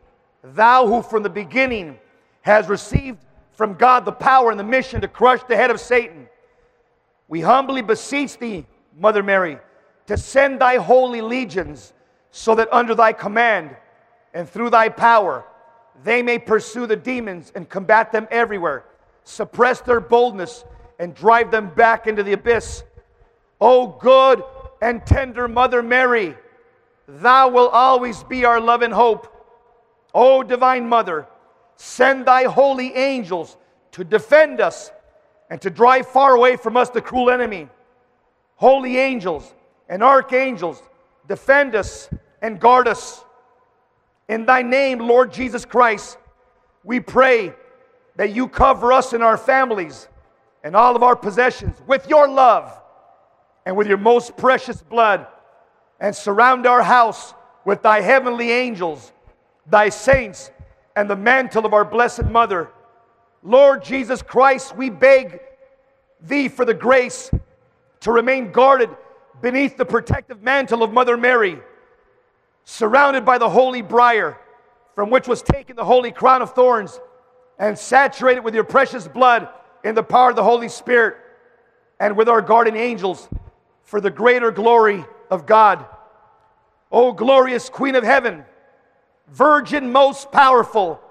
thou 0.43 0.87
who 0.87 1.01
from 1.01 1.23
the 1.23 1.29
beginning 1.29 1.99
has 2.41 2.67
received 2.67 3.19
from 3.53 3.73
God 3.73 4.05
the 4.05 4.11
power 4.11 4.51
and 4.51 4.59
the 4.59 4.63
mission 4.63 5.01
to 5.01 5.07
crush 5.07 5.41
the 5.43 5.55
head 5.55 5.71
of 5.71 5.79
Satan. 5.79 6.27
We 7.27 7.41
humbly 7.41 7.81
beseech 7.81 8.37
thee, 8.37 8.65
Mother 8.97 9.23
Mary, 9.23 9.57
to 10.07 10.17
send 10.17 10.61
thy 10.61 10.77
holy 10.77 11.21
legions 11.21 11.93
so 12.31 12.55
that 12.55 12.71
under 12.71 12.93
thy 12.93 13.13
command 13.13 13.75
and 14.33 14.47
through 14.47 14.69
thy 14.69 14.89
power 14.89 15.45
they 16.03 16.21
may 16.21 16.37
pursue 16.37 16.85
the 16.85 16.95
demons 16.95 17.51
and 17.55 17.69
combat 17.69 18.11
them 18.11 18.27
everywhere, 18.29 18.83
suppress 19.23 19.81
their 19.81 20.01
boldness, 20.01 20.65
and 20.99 21.15
drive 21.15 21.51
them 21.51 21.69
back 21.73 22.07
into 22.07 22.23
the 22.23 22.33
abyss. 22.33 22.83
O 23.61 23.87
good 23.87 24.43
and 24.81 25.05
tender 25.05 25.47
Mother 25.47 25.81
Mary, 25.81 26.35
thou 27.07 27.49
will 27.49 27.69
always 27.69 28.23
be 28.23 28.45
our 28.45 28.59
love 28.59 28.81
and 28.81 28.93
hope. 28.93 29.31
O 30.13 30.43
divine 30.43 30.87
Mother, 30.87 31.27
Send 31.77 32.25
thy 32.25 32.43
holy 32.43 32.93
angels 32.93 33.57
to 33.91 34.03
defend 34.03 34.61
us 34.61 34.91
and 35.49 35.61
to 35.61 35.69
drive 35.69 36.07
far 36.07 36.35
away 36.35 36.55
from 36.55 36.77
us 36.77 36.89
the 36.89 37.01
cruel 37.01 37.29
enemy. 37.29 37.69
Holy 38.55 38.97
angels 38.97 39.53
and 39.89 40.01
archangels, 40.01 40.81
defend 41.27 41.75
us 41.75 42.09
and 42.41 42.59
guard 42.59 42.87
us. 42.87 43.23
In 44.27 44.45
thy 44.45 44.61
name, 44.61 44.99
Lord 44.99 45.31
Jesus 45.31 45.65
Christ, 45.65 46.17
we 46.83 46.99
pray 46.99 47.53
that 48.15 48.33
you 48.33 48.47
cover 48.47 48.93
us 48.93 49.13
and 49.13 49.21
our 49.21 49.37
families 49.37 50.07
and 50.63 50.75
all 50.75 50.95
of 50.95 51.03
our 51.03 51.15
possessions 51.15 51.75
with 51.85 52.09
your 52.09 52.27
love 52.27 52.81
and 53.65 53.75
with 53.75 53.87
your 53.87 53.97
most 53.97 54.37
precious 54.37 54.81
blood, 54.81 55.27
and 55.99 56.15
surround 56.15 56.65
our 56.65 56.81
house 56.81 57.33
with 57.63 57.81
thy 57.81 58.01
heavenly 58.01 58.51
angels, 58.51 59.11
thy 59.67 59.89
saints, 59.89 60.51
and 60.95 61.09
the 61.09 61.15
mantle 61.15 61.65
of 61.65 61.73
our 61.73 61.85
Blessed 61.85 62.25
Mother. 62.25 62.69
Lord 63.43 63.83
Jesus 63.83 64.21
Christ, 64.21 64.75
we 64.75 64.89
beg 64.89 65.39
thee 66.21 66.47
for 66.47 66.65
the 66.65 66.73
grace 66.73 67.31
to 68.01 68.11
remain 68.11 68.51
guarded 68.51 68.89
beneath 69.41 69.77
the 69.77 69.85
protective 69.85 70.41
mantle 70.41 70.83
of 70.83 70.91
Mother 70.91 71.17
Mary, 71.17 71.59
surrounded 72.63 73.25
by 73.25 73.37
the 73.37 73.49
holy 73.49 73.81
briar 73.81 74.37
from 74.95 75.09
which 75.09 75.27
was 75.27 75.41
taken 75.41 75.75
the 75.75 75.83
holy 75.83 76.11
crown 76.11 76.41
of 76.41 76.53
thorns, 76.53 76.99
and 77.59 77.77
saturated 77.77 78.41
with 78.41 78.55
your 78.55 78.63
precious 78.63 79.07
blood 79.07 79.47
in 79.83 79.93
the 79.93 80.03
power 80.03 80.29
of 80.29 80.35
the 80.35 80.43
Holy 80.43 80.69
Spirit, 80.69 81.17
and 81.99 82.15
with 82.15 82.29
our 82.29 82.41
guardian 82.41 82.77
angels 82.77 83.27
for 83.83 84.01
the 84.01 84.09
greater 84.09 84.51
glory 84.51 85.05
of 85.29 85.45
God. 85.45 85.85
O 86.91 87.11
glorious 87.11 87.69
Queen 87.69 87.95
of 87.95 88.03
heaven, 88.03 88.45
Virgin 89.27 89.91
most 89.91 90.31
powerful, 90.31 91.01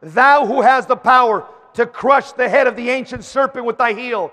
thou 0.00 0.44
who 0.46 0.60
has 0.60 0.86
the 0.86 0.96
power 0.96 1.46
to 1.74 1.86
crush 1.86 2.32
the 2.32 2.48
head 2.48 2.66
of 2.66 2.76
the 2.76 2.90
ancient 2.90 3.24
serpent 3.24 3.64
with 3.64 3.78
thy 3.78 3.92
heel, 3.92 4.30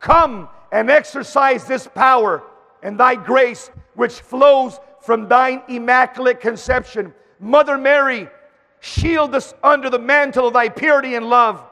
come 0.00 0.48
and 0.70 0.90
exercise 0.90 1.64
this 1.64 1.86
power 1.86 2.42
and 2.82 2.98
thy 2.98 3.14
grace 3.14 3.70
which 3.94 4.20
flows 4.20 4.80
from 5.02 5.28
thine 5.28 5.62
immaculate 5.68 6.40
conception. 6.40 7.12
Mother 7.38 7.76
Mary, 7.76 8.28
shield 8.80 9.34
us 9.34 9.54
under 9.62 9.88
the 9.88 9.98
mantle 9.98 10.48
of 10.48 10.54
thy 10.54 10.68
purity 10.68 11.14
and 11.14 11.28
love, 11.28 11.64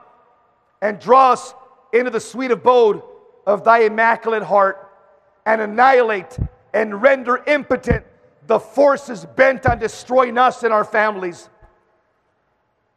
and 0.81 1.01
draw 1.01 1.33
us 1.33 1.55
into 1.93 2.11
the 2.11 2.21
sweet 2.21 2.51
abode 2.51 3.03
of 3.47 3.65
thy 3.65 3.81
immaculate 3.81 4.43
heart, 4.43 4.89
and 5.45 5.61
annihilate 5.61 6.39
and 6.73 7.03
render 7.03 7.43
impotent 7.47 8.05
the 8.47 8.59
forces 8.59 9.27
bent 9.37 9.67
on 9.67 9.79
destroying 9.79 10.39
us 10.39 10.63
and 10.63 10.73
our 10.73 10.85
families. 10.85 11.49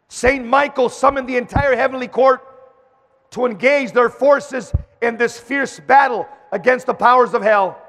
Saint 0.07 0.45
Michael 0.45 0.89
summoned 0.89 1.27
the 1.27 1.37
entire 1.37 1.75
heavenly 1.75 2.07
court 2.07 2.41
to 3.31 3.45
engage 3.45 3.91
their 3.91 4.09
forces 4.09 4.73
in 5.01 5.17
this 5.17 5.39
fierce 5.39 5.79
battle 5.79 6.27
against 6.51 6.85
the 6.85 6.93
powers 6.93 7.33
of 7.33 7.41
hell. 7.41 7.79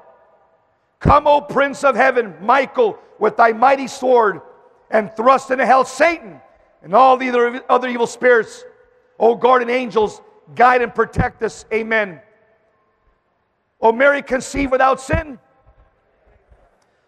Come, 0.99 1.27
O 1.27 1.41
Prince 1.41 1.83
of 1.83 1.95
Heaven, 1.95 2.35
Michael, 2.41 2.97
with 3.19 3.37
thy 3.37 3.51
mighty 3.51 3.87
sword, 3.87 4.41
and 4.89 5.11
thrust 5.15 5.51
into 5.51 5.65
hell 5.65 5.85
Satan 5.85 6.41
and 6.81 6.93
all 6.93 7.17
the 7.17 7.29
other, 7.29 7.63
other 7.69 7.87
evil 7.87 8.07
spirits. 8.07 8.63
O 9.19 9.35
guardian 9.35 9.69
angels, 9.69 10.21
guide 10.55 10.81
and 10.81 10.93
protect 10.93 11.41
us. 11.43 11.65
Amen. 11.73 12.21
O 13.81 13.91
Mary, 13.91 14.21
conceived 14.21 14.71
without 14.71 14.99
sin. 14.99 15.39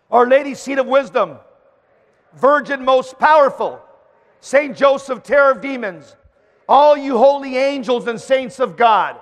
Our 0.10 0.28
Lady, 0.28 0.54
seat 0.54 0.80
of 0.80 0.88
wisdom. 0.88 1.38
Virgin, 2.34 2.84
most 2.86 3.18
powerful. 3.20 3.82
Saint 4.40 4.78
Joseph, 4.78 5.24
terror 5.24 5.52
of 5.52 5.62
demons. 5.62 6.16
All 6.70 6.96
you 6.98 7.18
holy 7.18 7.58
angels 7.58 8.08
and 8.08 8.20
saints 8.20 8.60
of 8.60 8.78
God. 8.78 9.18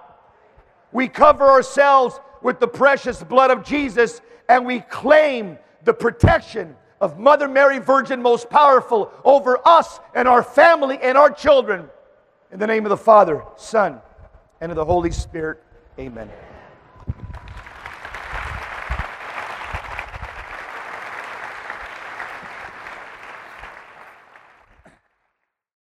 We 0.91 1.07
cover 1.07 1.45
ourselves 1.45 2.19
with 2.41 2.59
the 2.59 2.67
precious 2.67 3.23
blood 3.23 3.51
of 3.51 3.63
Jesus 3.63 4.21
and 4.47 4.65
we 4.65 4.81
claim 4.81 5.57
the 5.83 5.93
protection 5.93 6.75
of 7.01 7.19
Mother 7.19 7.47
Mary, 7.47 7.79
Virgin, 7.79 8.21
most 8.21 8.49
powerful, 8.49 9.11
over 9.23 9.59
us 9.65 9.99
and 10.13 10.27
our 10.27 10.43
family 10.43 10.97
and 11.01 11.17
our 11.17 11.29
children. 11.29 11.89
In 12.51 12.59
the 12.59 12.67
name 12.67 12.85
of 12.85 12.89
the 12.89 12.97
Father, 12.97 13.43
Son, 13.57 14.01
and 14.61 14.71
of 14.71 14.75
the 14.75 14.85
Holy 14.85 15.11
Spirit, 15.11 15.61
amen. 15.99 16.29